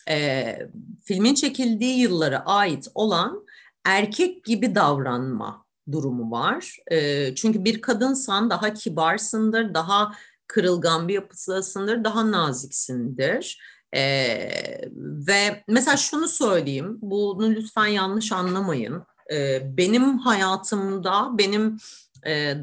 [0.09, 0.59] e,
[1.05, 3.47] filmin çekildiği yıllara ait olan
[3.85, 6.77] erkek gibi davranma durumu var.
[6.91, 10.13] E, çünkü bir kadınsan daha kibarsındır, daha
[10.47, 13.59] kırılgan bir yapısındasındır, daha naziksindir.
[13.95, 14.51] Ee,
[14.99, 19.03] ve mesela şunu söyleyeyim, bunu lütfen yanlış anlamayın.
[19.33, 21.77] Ee, benim hayatımda, benim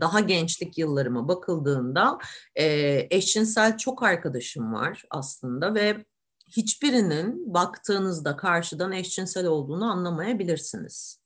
[0.02, 2.18] daha gençlik yıllarıma bakıldığında
[2.56, 6.06] eşcinsel çok arkadaşım var aslında ve
[6.52, 11.22] hiçbirinin baktığınızda karşıdan eşcinsel olduğunu anlamayabilirsiniz.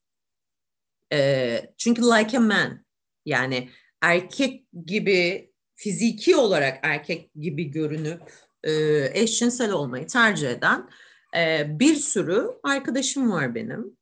[1.13, 2.85] E, çünkü like a man
[3.25, 3.69] yani
[4.01, 8.33] erkek gibi fiziki olarak erkek gibi görünüp
[8.63, 8.73] e,
[9.13, 10.89] eşcinsel olmayı tercih eden
[11.37, 13.97] e, bir sürü arkadaşım var benim.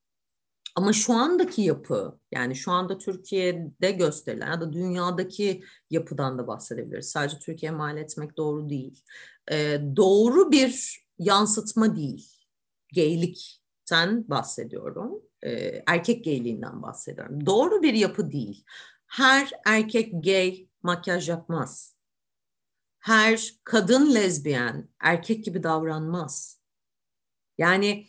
[0.76, 7.10] Ama şu andaki yapı yani şu anda Türkiye'de gösterilen ya da dünyadaki yapıdan da bahsedebiliriz.
[7.10, 9.03] Sadece Türkiye mal etmek doğru değil.
[9.52, 12.31] Ee, doğru bir yansıtma değil.
[12.93, 15.22] Geylikten bahsediyorum.
[15.41, 17.45] E, erkek geyliğinden bahsediyorum.
[17.45, 18.65] Doğru bir yapı değil.
[19.07, 21.95] Her erkek gay makyaj yapmaz.
[22.99, 26.61] Her kadın lezbiyen erkek gibi davranmaz.
[27.57, 28.07] Yani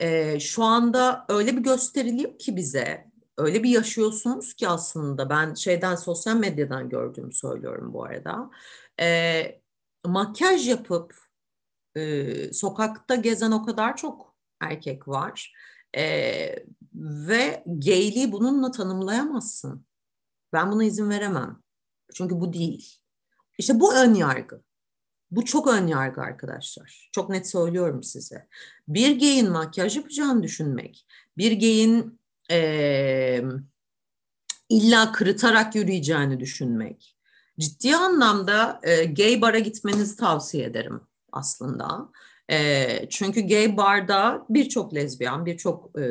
[0.00, 5.94] e, şu anda öyle bir gösteriliyor ki bize, öyle bir yaşıyorsunuz ki aslında ben şeyden
[5.94, 8.50] sosyal medyadan gördüğümü söylüyorum bu arada.
[9.00, 9.60] E,
[10.06, 11.31] makyaj yapıp
[11.96, 15.54] e, sokakta gezen o kadar çok erkek var
[15.96, 16.02] e,
[16.94, 19.86] ve gayliği bununla tanımlayamazsın.
[20.52, 21.62] Ben buna izin veremem.
[22.14, 22.96] Çünkü bu değil.
[23.58, 24.62] İşte bu ön yargı.
[25.30, 27.10] Bu çok ön yargı arkadaşlar.
[27.12, 28.48] Çok net söylüyorum size.
[28.88, 31.06] Bir geyin makyaj yapacağını düşünmek,
[31.38, 32.20] bir geyin
[32.50, 33.42] e,
[34.68, 37.16] illa kırıtarak yürüyeceğini düşünmek.
[37.58, 41.00] Ciddi anlamda e, gay bara gitmenizi tavsiye ederim
[41.32, 42.08] aslında.
[42.50, 46.04] E, çünkü gay barda birçok lezbiyen, birçok e,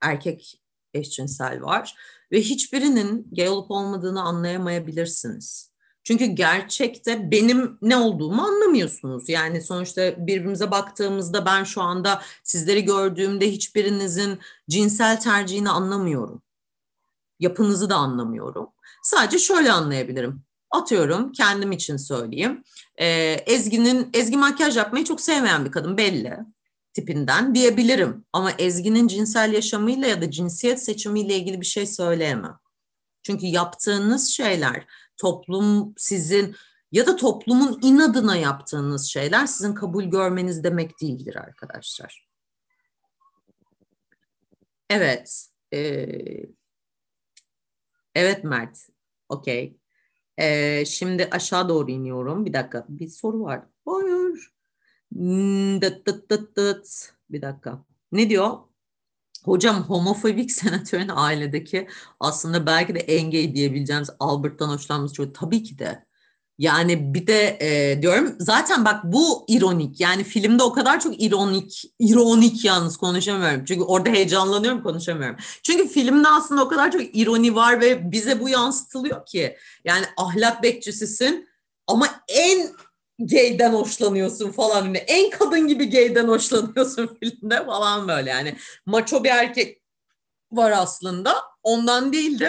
[0.00, 0.60] erkek
[0.94, 1.94] eşcinsel var
[2.32, 5.74] ve hiçbirinin gay olup olmadığını anlayamayabilirsiniz.
[6.04, 9.28] Çünkü gerçekte benim ne olduğumu anlamıyorsunuz.
[9.28, 14.38] Yani sonuçta birbirimize baktığımızda ben şu anda sizleri gördüğümde hiçbirinizin
[14.70, 16.42] cinsel tercihini anlamıyorum.
[17.40, 18.68] Yapınızı da anlamıyorum.
[19.02, 20.44] Sadece şöyle anlayabilirim
[20.74, 22.64] atıyorum kendim için söyleyeyim.
[22.96, 26.38] E, Ezgi'nin Ezgi makyaj yapmayı çok sevmeyen bir kadın belli
[26.94, 28.24] tipinden diyebilirim.
[28.32, 32.58] Ama Ezgi'nin cinsel yaşamıyla ya da cinsiyet seçimiyle ilgili bir şey söyleyemem.
[33.22, 34.86] Çünkü yaptığınız şeyler
[35.16, 36.56] toplum sizin
[36.92, 42.28] ya da toplumun inadına yaptığınız şeyler sizin kabul görmeniz demek değildir arkadaşlar.
[44.90, 45.48] Evet.
[45.72, 46.06] Ee,
[48.14, 48.88] evet Mert.
[49.28, 49.76] Okey.
[50.38, 52.46] Ee, şimdi aşağı doğru iniyorum.
[52.46, 52.86] Bir dakika.
[52.88, 53.62] Bir soru var.
[53.86, 54.52] Hayır.
[55.12, 57.14] Hmm, dıt dıt dıt dıt.
[57.30, 57.84] Bir dakika.
[58.12, 58.58] Ne diyor?
[59.44, 61.88] Hocam homofobik senatörün ailedeki
[62.20, 66.06] aslında belki de en gay diyebileceğimiz Albert'tan hoşlanması çok tabii ki de.
[66.58, 71.84] Yani bir de e, diyorum zaten bak bu ironik yani filmde o kadar çok ironik
[71.98, 73.64] ironik yalnız konuşamıyorum.
[73.64, 75.36] Çünkü orada heyecanlanıyorum konuşamıyorum.
[75.62, 79.56] Çünkü filmde aslında o kadar çok ironi var ve bize bu yansıtılıyor ki.
[79.84, 81.48] Yani ahlak bekçisisin
[81.86, 82.68] ama en
[83.18, 84.84] gayden hoşlanıyorsun falan.
[84.84, 88.56] Yani en kadın gibi gayden hoşlanıyorsun filmde falan böyle yani.
[88.86, 89.82] Maço bir erkek
[90.52, 91.34] var aslında.
[91.62, 92.40] Ondan değil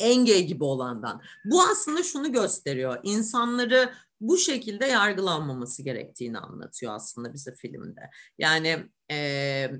[0.00, 1.22] de en gay gibi olandan.
[1.44, 3.00] Bu aslında şunu gösteriyor.
[3.02, 8.10] İnsanları bu şekilde yargılanmaması gerektiğini anlatıyor aslında bize filmde.
[8.38, 9.70] Yani e,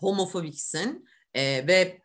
[0.00, 2.00] homofobiksin e, ve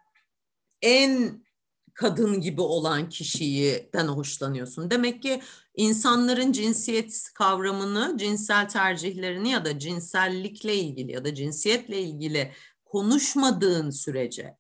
[0.82, 1.46] en
[1.94, 4.92] kadın gibi olan kişiden hoşlanıyorsun.
[4.92, 5.42] Demek ki
[5.76, 12.52] insanların cinsiyet kavramını, cinsel tercihlerini ya da cinsellikle ilgili ya da cinsiyetle ilgili
[12.86, 14.58] konuşmadığın sürece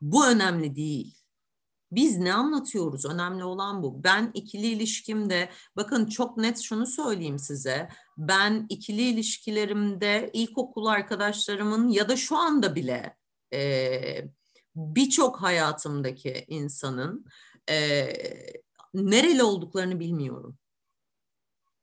[0.00, 1.25] bu önemli değil.
[1.92, 3.04] Biz ne anlatıyoruz?
[3.04, 4.04] Önemli olan bu.
[4.04, 7.88] Ben ikili ilişkimde, bakın çok net şunu söyleyeyim size.
[8.18, 13.16] Ben ikili ilişkilerimde ilkokul arkadaşlarımın ya da şu anda bile
[13.52, 13.90] e,
[14.76, 17.26] birçok hayatımdaki insanın
[17.70, 18.08] e,
[18.94, 20.58] nereli olduklarını bilmiyorum.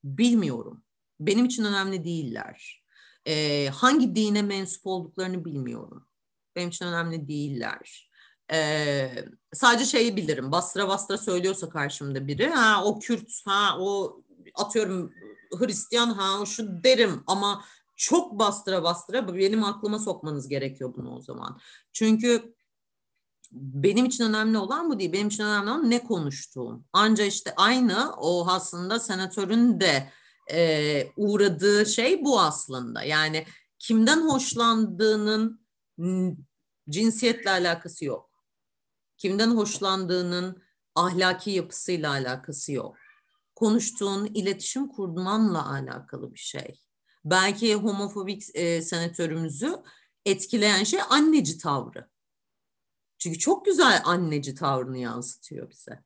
[0.03, 0.83] Bilmiyorum.
[1.19, 2.83] Benim için önemli değiller.
[3.25, 6.07] E, hangi dine mensup olduklarını bilmiyorum.
[6.55, 8.12] Benim için önemli değiller.
[8.53, 10.51] Ee, sadece şeyi bilirim.
[10.51, 12.49] Bastıra bastıra söylüyorsa karşımda biri.
[12.49, 14.21] Ha o Kürt, ha o
[14.55, 15.13] atıyorum
[15.59, 17.63] Hristiyan, ha şu derim ama
[17.95, 21.59] çok bastıra bastıra benim aklıma sokmanız gerekiyor bunu o zaman.
[21.93, 22.55] Çünkü
[23.51, 25.13] benim için önemli olan bu değil.
[25.13, 26.85] Benim için önemli olan ne konuştuğum.
[26.93, 30.09] Ancak işte aynı o aslında senatörün de
[30.51, 33.03] e, uğradığı şey bu aslında.
[33.03, 33.45] Yani
[33.79, 35.59] kimden hoşlandığının
[36.89, 38.32] cinsiyetle alakası yok
[39.23, 40.63] kimden hoşlandığının
[40.95, 42.97] ahlaki yapısıyla alakası yok.
[43.55, 46.81] Konuştuğun, iletişim kurmanla alakalı bir şey.
[47.25, 49.75] Belki homofobik e, senatörümüzü
[50.25, 52.09] etkileyen şey anneci tavrı.
[53.17, 56.03] Çünkü çok güzel anneci tavrını yansıtıyor bize.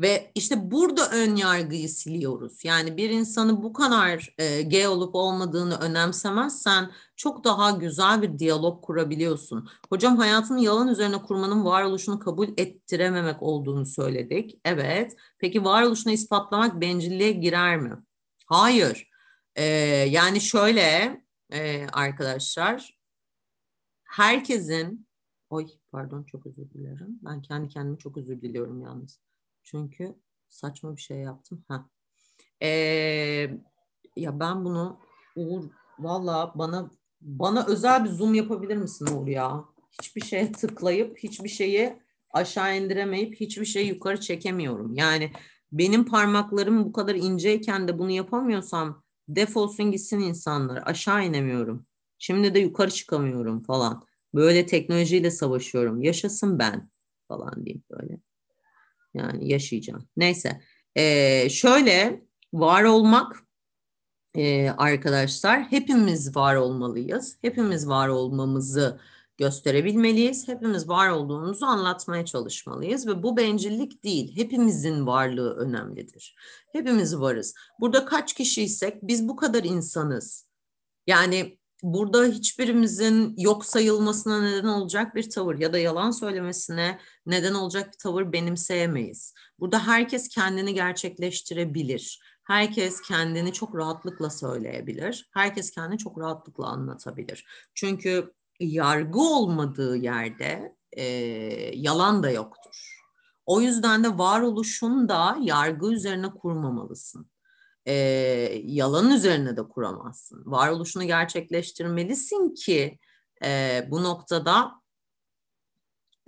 [0.00, 2.64] Ve işte burada ön yargıyı siliyoruz.
[2.64, 8.84] Yani bir insanı bu kadar e, gay olup olmadığını önemsemezsen çok daha güzel bir diyalog
[8.84, 9.68] kurabiliyorsun.
[9.90, 14.60] Hocam hayatını yalan üzerine kurmanın varoluşunu kabul ettirememek olduğunu söyledik.
[14.64, 15.16] Evet.
[15.38, 17.96] Peki varoluşunu ispatlamak bencilliğe girer mi?
[18.46, 19.10] Hayır.
[19.56, 19.64] E,
[20.10, 21.20] yani şöyle
[21.52, 22.98] e, arkadaşlar
[24.04, 25.10] herkesin
[25.50, 27.18] Oy pardon çok özür dilerim.
[27.22, 29.20] Ben kendi kendime çok özür diliyorum yalnız.
[29.70, 30.14] Çünkü
[30.48, 31.64] saçma bir şey yaptım.
[31.68, 31.88] Ha.
[32.62, 32.68] Ee,
[34.16, 35.00] ya ben bunu
[35.36, 35.64] Uğur
[35.98, 36.90] valla bana
[37.20, 39.64] bana özel bir zoom yapabilir misin Uğur ya?
[40.02, 44.94] Hiçbir şeye tıklayıp hiçbir şeyi aşağı indiremeyip hiçbir şeyi yukarı çekemiyorum.
[44.94, 45.32] Yani
[45.72, 50.82] benim parmaklarım bu kadar inceyken de bunu yapamıyorsam defolsun gitsin insanlar.
[50.86, 51.86] Aşağı inemiyorum.
[52.18, 54.06] Şimdi de yukarı çıkamıyorum falan.
[54.34, 56.02] Böyle teknolojiyle savaşıyorum.
[56.02, 56.90] Yaşasın ben
[57.28, 58.20] falan diyeyim böyle.
[59.14, 60.08] Yani yaşayacağım.
[60.16, 60.60] Neyse.
[60.96, 63.36] Ee, şöyle var olmak
[64.34, 67.38] e, arkadaşlar hepimiz var olmalıyız.
[67.42, 69.00] Hepimiz var olmamızı
[69.38, 70.48] gösterebilmeliyiz.
[70.48, 74.36] Hepimiz var olduğumuzu anlatmaya çalışmalıyız ve bu bencillik değil.
[74.36, 76.36] Hepimizin varlığı önemlidir.
[76.72, 77.54] Hepimiz varız.
[77.80, 80.50] Burada kaç kişiysek biz bu kadar insanız.
[81.06, 87.92] Yani burada hiçbirimizin yok sayılmasına neden olacak bir tavır ya da yalan söylemesine neden olacak
[87.92, 89.34] bir tavır benimseyemeyiz.
[89.60, 92.20] Burada herkes kendini gerçekleştirebilir.
[92.44, 95.30] Herkes kendini çok rahatlıkla söyleyebilir.
[95.34, 97.46] Herkes kendini çok rahatlıkla anlatabilir.
[97.74, 101.04] Çünkü yargı olmadığı yerde e,
[101.74, 103.00] yalan da yoktur.
[103.46, 107.30] O yüzden de varoluşun da yargı üzerine kurmamalısın
[107.86, 107.92] e,
[108.64, 110.42] yalan üzerine de kuramazsın.
[110.46, 112.98] Varoluşunu gerçekleştirmelisin ki
[113.44, 114.72] e, bu noktada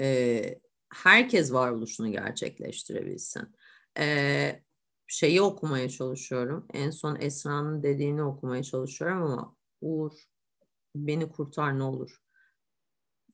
[0.00, 0.60] e,
[0.94, 3.56] herkes varoluşunu gerçekleştirebilsin.
[3.98, 4.62] E,
[5.06, 6.66] şeyi okumaya çalışıyorum.
[6.72, 10.12] En son Esra'nın dediğini okumaya çalışıyorum ama Uğur
[10.94, 12.18] beni kurtar ne olur.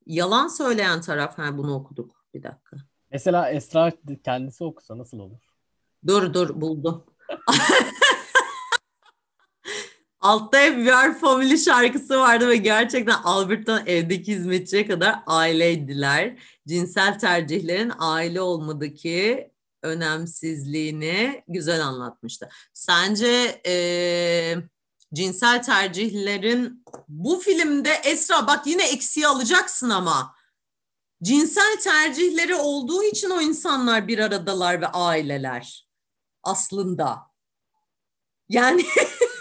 [0.07, 2.77] Yalan söyleyen taraf, ha bunu okuduk bir dakika.
[3.11, 3.93] Mesela Esra
[4.25, 5.41] kendisi okusa nasıl olur?
[6.07, 7.05] Dur dur buldum.
[10.29, 16.39] Altta hep We Are Family şarkısı vardı ve gerçekten Albert'tan evdeki hizmetçiye kadar aileydiler.
[16.67, 19.51] Cinsel tercihlerin aile olmadaki
[19.83, 22.49] önemsizliğini güzel anlatmıştı.
[22.75, 23.75] Sence e,
[25.15, 30.35] cinsel tercihlerin bu filmde Esra bak yine eksiği alacaksın ama
[31.23, 35.89] cinsel tercihleri olduğu için o insanlar bir aradalar ve aileler
[36.43, 37.19] aslında.
[38.49, 38.87] Yani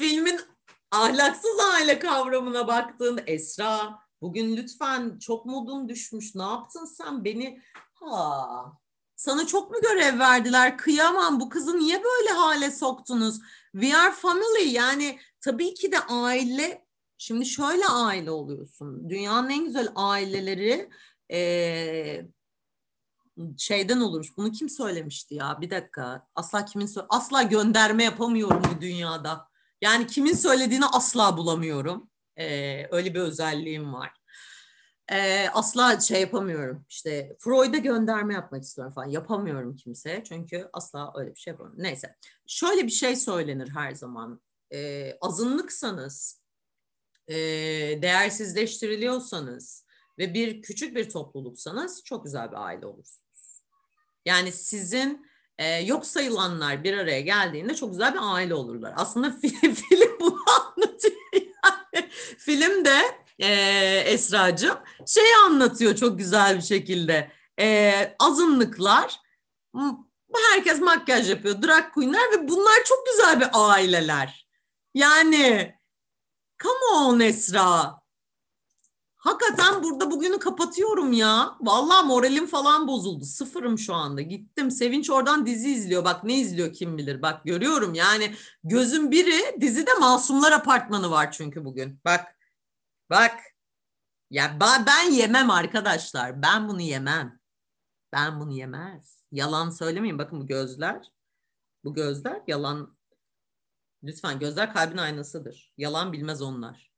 [0.00, 0.40] filmin
[0.90, 6.34] ahlaksız aile kavramına baktığında Esra bugün lütfen çok modun düşmüş.
[6.34, 7.62] Ne yaptın sen beni?
[7.94, 8.72] Ha.
[9.16, 10.78] Sana çok mu görev verdiler?
[10.78, 13.40] Kıyamam bu kızı niye böyle hale soktunuz?
[13.72, 16.86] We are family yani tabii ki de aile.
[17.18, 19.10] Şimdi şöyle aile oluyorsun.
[19.10, 20.90] Dünyanın en güzel aileleri
[21.32, 22.26] ee,
[23.58, 24.32] şeyden olur.
[24.36, 25.58] Bunu kim söylemişti ya?
[25.60, 26.26] Bir dakika.
[26.34, 29.49] Asla kimin sö- asla gönderme yapamıyorum bu dünyada.
[29.80, 32.10] Yani kimin söylediğini asla bulamıyorum.
[32.38, 34.12] Ee, öyle bir özelliğim var.
[35.12, 36.84] Ee, asla şey yapamıyorum.
[36.88, 39.08] İşte Freud'a gönderme yapmak istiyorum falan.
[39.08, 40.24] Yapamıyorum kimseye.
[40.24, 41.82] Çünkü asla öyle bir şey yapamıyorum.
[41.82, 42.16] Neyse.
[42.46, 44.40] Şöyle bir şey söylenir her zaman.
[44.72, 46.42] Ee, azınlıksanız,
[47.28, 47.34] e,
[48.02, 49.86] değersizleştiriliyorsanız
[50.18, 53.64] ve bir küçük bir topluluksanız çok güzel bir aile olursunuz.
[54.26, 55.29] Yani sizin
[55.60, 58.94] e, yok sayılanlar bir araya geldiğinde çok güzel bir aile olurlar.
[58.96, 61.16] Aslında film, film bunu anlatıyor.
[61.34, 62.08] Yani
[62.38, 63.00] film de
[63.38, 63.52] e,
[64.06, 67.30] Esra'cığım şeyi anlatıyor çok güzel bir şekilde.
[67.60, 69.20] E, azınlıklar
[70.52, 71.62] herkes makyaj yapıyor.
[71.62, 74.48] Drag queenler ve bunlar çok güzel bir aileler.
[74.94, 75.74] Yani
[76.62, 77.99] come on Esra.
[79.20, 81.56] Hakikaten burada bugünü kapatıyorum ya.
[81.60, 83.24] Vallahi moralim falan bozuldu.
[83.24, 84.20] Sıfırım şu anda.
[84.20, 84.70] Gittim.
[84.70, 86.04] Sevinç oradan dizi izliyor.
[86.04, 87.22] Bak ne izliyor kim bilir.
[87.22, 88.34] Bak görüyorum yani
[88.64, 92.00] gözüm biri dizide Masumlar Apartmanı var çünkü bugün.
[92.04, 92.36] Bak.
[93.10, 93.40] Bak.
[94.30, 94.56] Ya
[94.86, 96.42] ben yemem arkadaşlar.
[96.42, 97.40] Ben bunu yemem.
[98.12, 99.24] Ben bunu yemez.
[99.32, 100.18] Yalan söylemeyin.
[100.18, 101.12] Bakın bu gözler.
[101.84, 102.96] Bu gözler yalan.
[104.02, 105.72] Lütfen gözler kalbin aynasıdır.
[105.76, 106.92] Yalan bilmez onlar.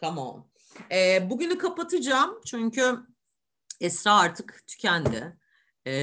[0.00, 0.53] Come on.
[0.92, 2.96] E, bugünü kapatacağım çünkü
[3.80, 5.36] Esra artık tükendi.
[5.86, 5.94] E,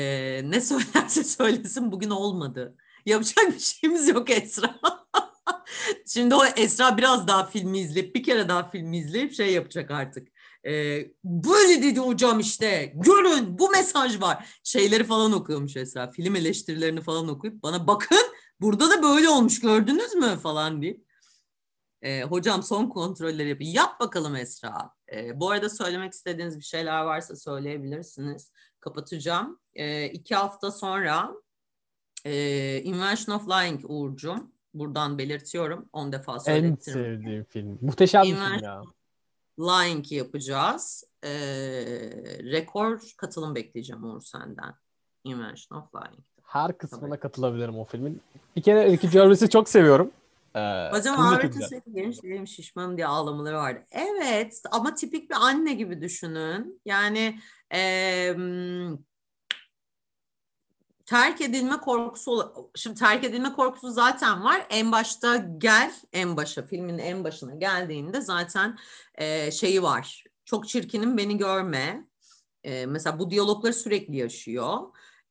[0.44, 2.78] ne söylerse söylesin bugün olmadı.
[3.06, 4.80] Yapacak bir şeyimiz yok Esra.
[6.08, 10.28] Şimdi o Esra biraz daha filmi izleyip bir kere daha filmi izleyip şey yapacak artık.
[10.68, 14.60] Ee, böyle dedi hocam işte görün bu mesaj var.
[14.64, 16.12] Şeyleri falan okuyormuş Esra.
[16.12, 18.18] Film eleştirilerini falan okuyup bana bakın
[18.62, 21.11] burada da böyle olmuş gördünüz mü falan deyip.
[22.02, 23.66] E, hocam son kontrolleri yapın.
[23.66, 24.92] Yap bakalım Esra.
[25.14, 28.52] E, bu arada söylemek istediğiniz bir şeyler varsa söyleyebilirsiniz.
[28.80, 29.60] Kapatacağım.
[29.74, 31.32] E, iki hafta sonra
[32.26, 34.52] e, Invention of Lying Uğur'cum.
[34.74, 35.90] Buradan belirtiyorum.
[35.94, 36.78] On defa söylettim.
[36.88, 37.78] En sevdiğim film.
[37.82, 38.82] Muhteşem bir film ya.
[39.60, 41.04] Lying yapacağız.
[41.24, 41.32] E,
[42.44, 44.74] rekor katılım bekleyeceğim Uğur senden.
[45.24, 46.20] Invention of Lying.
[46.44, 47.20] Her kısmına Tabii.
[47.20, 48.22] katılabilirim o filmin.
[48.56, 50.12] Bir kere Ricky Gervais'i çok seviyorum.
[50.56, 53.86] Ee, Hocam Ahmet sürekli genç değilim şişmanım diye ağlamaları vardı.
[53.92, 56.82] Evet ama tipik bir anne gibi düşünün.
[56.86, 57.40] Yani
[57.74, 58.36] e,
[61.06, 64.66] terk edilme korkusu şimdi terk edilme korkusu zaten var.
[64.70, 68.78] En başta gel en başa filmin en başına geldiğinde zaten
[69.16, 70.24] e, şeyi var.
[70.46, 72.06] Çok çirkinim beni görme.
[72.64, 74.78] E, mesela bu diyalogları sürekli yaşıyor.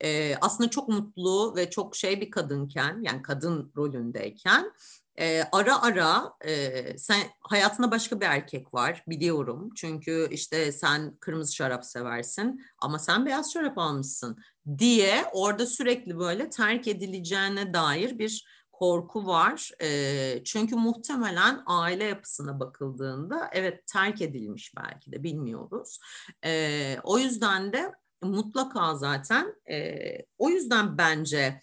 [0.05, 4.73] E, aslında çok mutlu ve çok şey bir kadınken yani kadın rolündeyken
[5.21, 9.71] e, ara ara e, sen hayatında başka bir erkek var biliyorum.
[9.77, 14.39] Çünkü işte sen kırmızı şarap seversin ama sen beyaz şarap almışsın
[14.79, 19.71] diye orada sürekli böyle terk edileceğine dair bir korku var.
[19.83, 25.99] E, çünkü muhtemelen aile yapısına bakıldığında evet terk edilmiş belki de bilmiyoruz.
[26.45, 27.93] E, o yüzden de
[28.23, 30.01] mutlaka zaten e,
[30.39, 31.61] o yüzden bence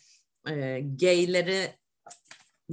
[0.48, 1.78] e, gayleri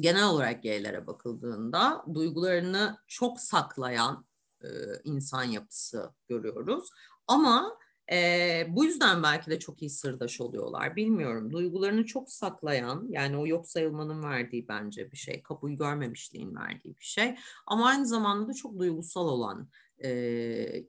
[0.01, 4.27] genel olarak gaylere bakıldığında duygularını çok saklayan
[4.63, 4.69] e,
[5.05, 6.91] insan yapısı görüyoruz.
[7.27, 7.79] Ama
[8.13, 10.97] e, bu yüzden belki de çok iyi sırdaş oluyorlar.
[10.97, 11.53] Bilmiyorum.
[11.53, 15.43] Duygularını çok saklayan, yani o yok sayılmanın verdiği bence bir şey.
[15.43, 17.37] Kabul görmemişliğin verdiği bir şey.
[17.67, 19.69] Ama aynı zamanda da çok duygusal olan
[20.05, 20.85] e,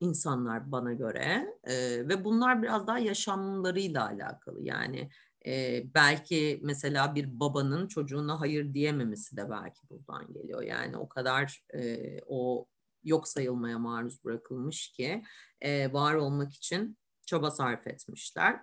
[0.00, 1.46] insanlar bana göre.
[1.64, 1.74] E,
[2.08, 4.62] ve bunlar biraz daha yaşamlarıyla alakalı.
[4.62, 5.10] Yani
[5.46, 10.62] e, belki mesela bir babanın çocuğuna hayır diyememesi de belki buradan geliyor.
[10.62, 12.66] Yani o kadar e, o
[13.04, 15.22] yok sayılmaya maruz bırakılmış ki
[15.60, 18.60] e, var olmak için çaba sarf etmişler.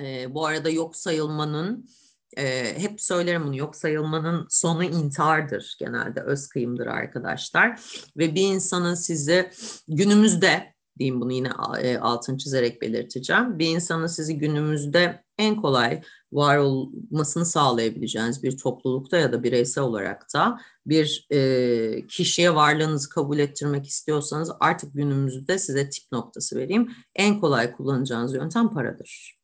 [0.00, 1.88] E, bu arada yok sayılmanın
[2.36, 7.80] e, hep söylerim bunu yok sayılmanın sonu intihardır genelde öz kıyımdır arkadaşlar
[8.16, 9.50] ve bir insanın sizi
[9.88, 11.52] günümüzde diyeyim bunu yine
[12.00, 16.02] altın çizerek belirteceğim bir insanın sizi günümüzde en kolay
[16.32, 23.38] var olmasını sağlayabileceğiniz bir toplulukta ya da bireysel olarak da bir e, kişiye varlığınızı kabul
[23.38, 26.92] ettirmek istiyorsanız artık günümüzde size tip noktası vereyim.
[27.14, 29.38] En kolay kullanacağınız yöntem paradır.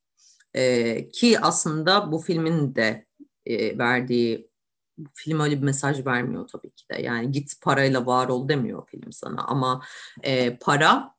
[0.53, 3.05] E, ki aslında bu filmin de
[3.45, 4.51] e, verdiği
[5.13, 7.01] film öyle bir mesaj vermiyor tabii ki de.
[7.01, 9.81] Yani git parayla var ol demiyor film sana ama
[10.23, 11.15] e, para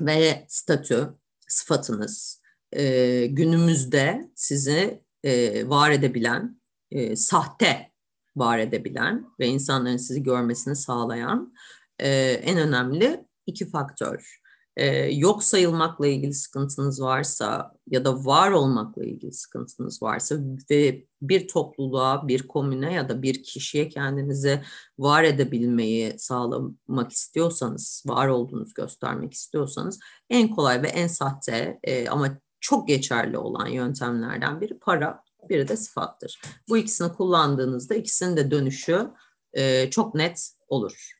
[0.00, 1.14] ve statü,
[1.48, 2.43] sıfatınız
[2.74, 6.60] e, günümüzde sizi e, var edebilen,
[6.90, 7.90] e, sahte
[8.36, 11.54] var edebilen ve insanların sizi görmesini sağlayan
[11.98, 14.40] e, en önemli iki faktör.
[14.76, 20.36] E, yok sayılmakla ilgili sıkıntınız varsa ya da var olmakla ilgili sıkıntınız varsa
[20.70, 24.60] ve bir topluluğa, bir komüne ya da bir kişiye kendinizi
[24.98, 32.38] var edebilmeyi sağlamak istiyorsanız, var olduğunuzu göstermek istiyorsanız en kolay ve en sahte e, ama
[32.64, 36.40] çok geçerli olan yöntemlerden biri para, biri de sıfattır.
[36.68, 39.10] Bu ikisini kullandığınızda ikisinin de dönüşü
[39.52, 41.12] e, çok net olur.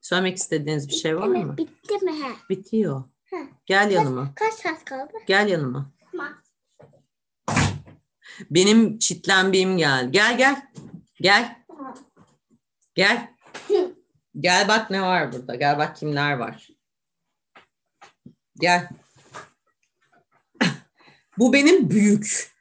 [0.00, 1.56] Söylemek istediğiniz bir şey var mı?
[1.56, 2.12] Bitti mi?
[2.12, 2.32] He.
[2.50, 3.04] Bitiyor.
[3.24, 3.36] He.
[3.66, 4.32] Gel yanıma.
[4.34, 5.12] Kaç saat kaldı?
[5.26, 5.92] Gel yanıma.
[6.12, 6.42] Tamam.
[8.50, 10.12] Benim çitlenbiğim gel.
[10.12, 10.72] Gel gel.
[11.20, 11.64] Gel.
[12.94, 13.34] Gel.
[14.40, 15.54] Gel bak ne var burada.
[15.54, 16.68] Gel bak kimler var.
[18.60, 18.88] Gel.
[21.38, 22.54] Bu benim büyük.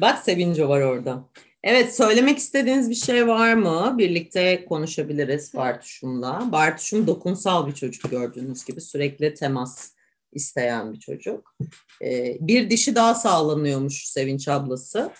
[0.00, 1.24] Bak Sevinci var orada.
[1.62, 3.94] Evet, söylemek istediğiniz bir şey var mı?
[3.98, 6.48] Birlikte konuşabiliriz Bartuş'umla.
[6.52, 8.80] Bartuş'um dokunsal bir çocuk gördüğünüz gibi.
[8.80, 9.92] Sürekli temas
[10.32, 11.56] isteyen bir çocuk.
[12.02, 15.10] Ee, bir dişi daha sağlanıyormuş Sevinç ablası.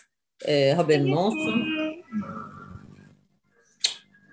[0.44, 1.64] Ee, haberin olsun.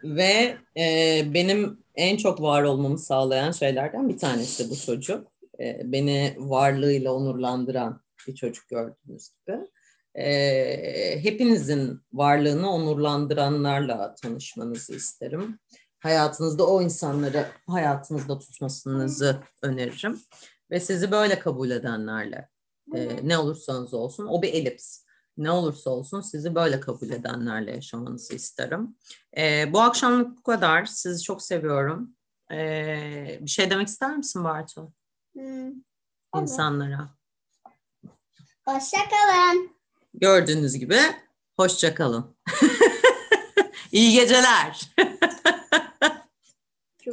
[0.04, 5.28] Ve e, benim en çok var olmamı sağlayan şeylerden bir tanesi bu çocuk.
[5.60, 9.68] E, beni varlığıyla onurlandıran bir çocuk gördüğünüz gibi
[10.18, 15.60] e, hepinizin varlığını onurlandıranlarla tanışmanızı isterim.
[16.00, 20.20] Hayatınızda o insanları hayatınızda tutmasınızı öneririm.
[20.72, 22.50] Ve sizi böyle kabul edenlerle
[22.96, 25.08] e, ne olursanız olsun o bir elips.
[25.38, 28.96] Ne olursa olsun sizi böyle kabul edenlerle yaşamanızı isterim.
[29.38, 30.86] E, bu akşamlık bu kadar.
[30.86, 32.16] Sizi çok seviyorum.
[32.52, 34.94] E, bir şey demek ister misin Bartu?
[35.38, 35.72] Hmm.
[36.36, 37.10] İnsanlara.
[38.66, 39.72] Hoşçakalın.
[40.14, 41.00] Gördüğünüz gibi
[41.58, 42.36] hoşça kalın.
[43.92, 44.82] İyi geceler.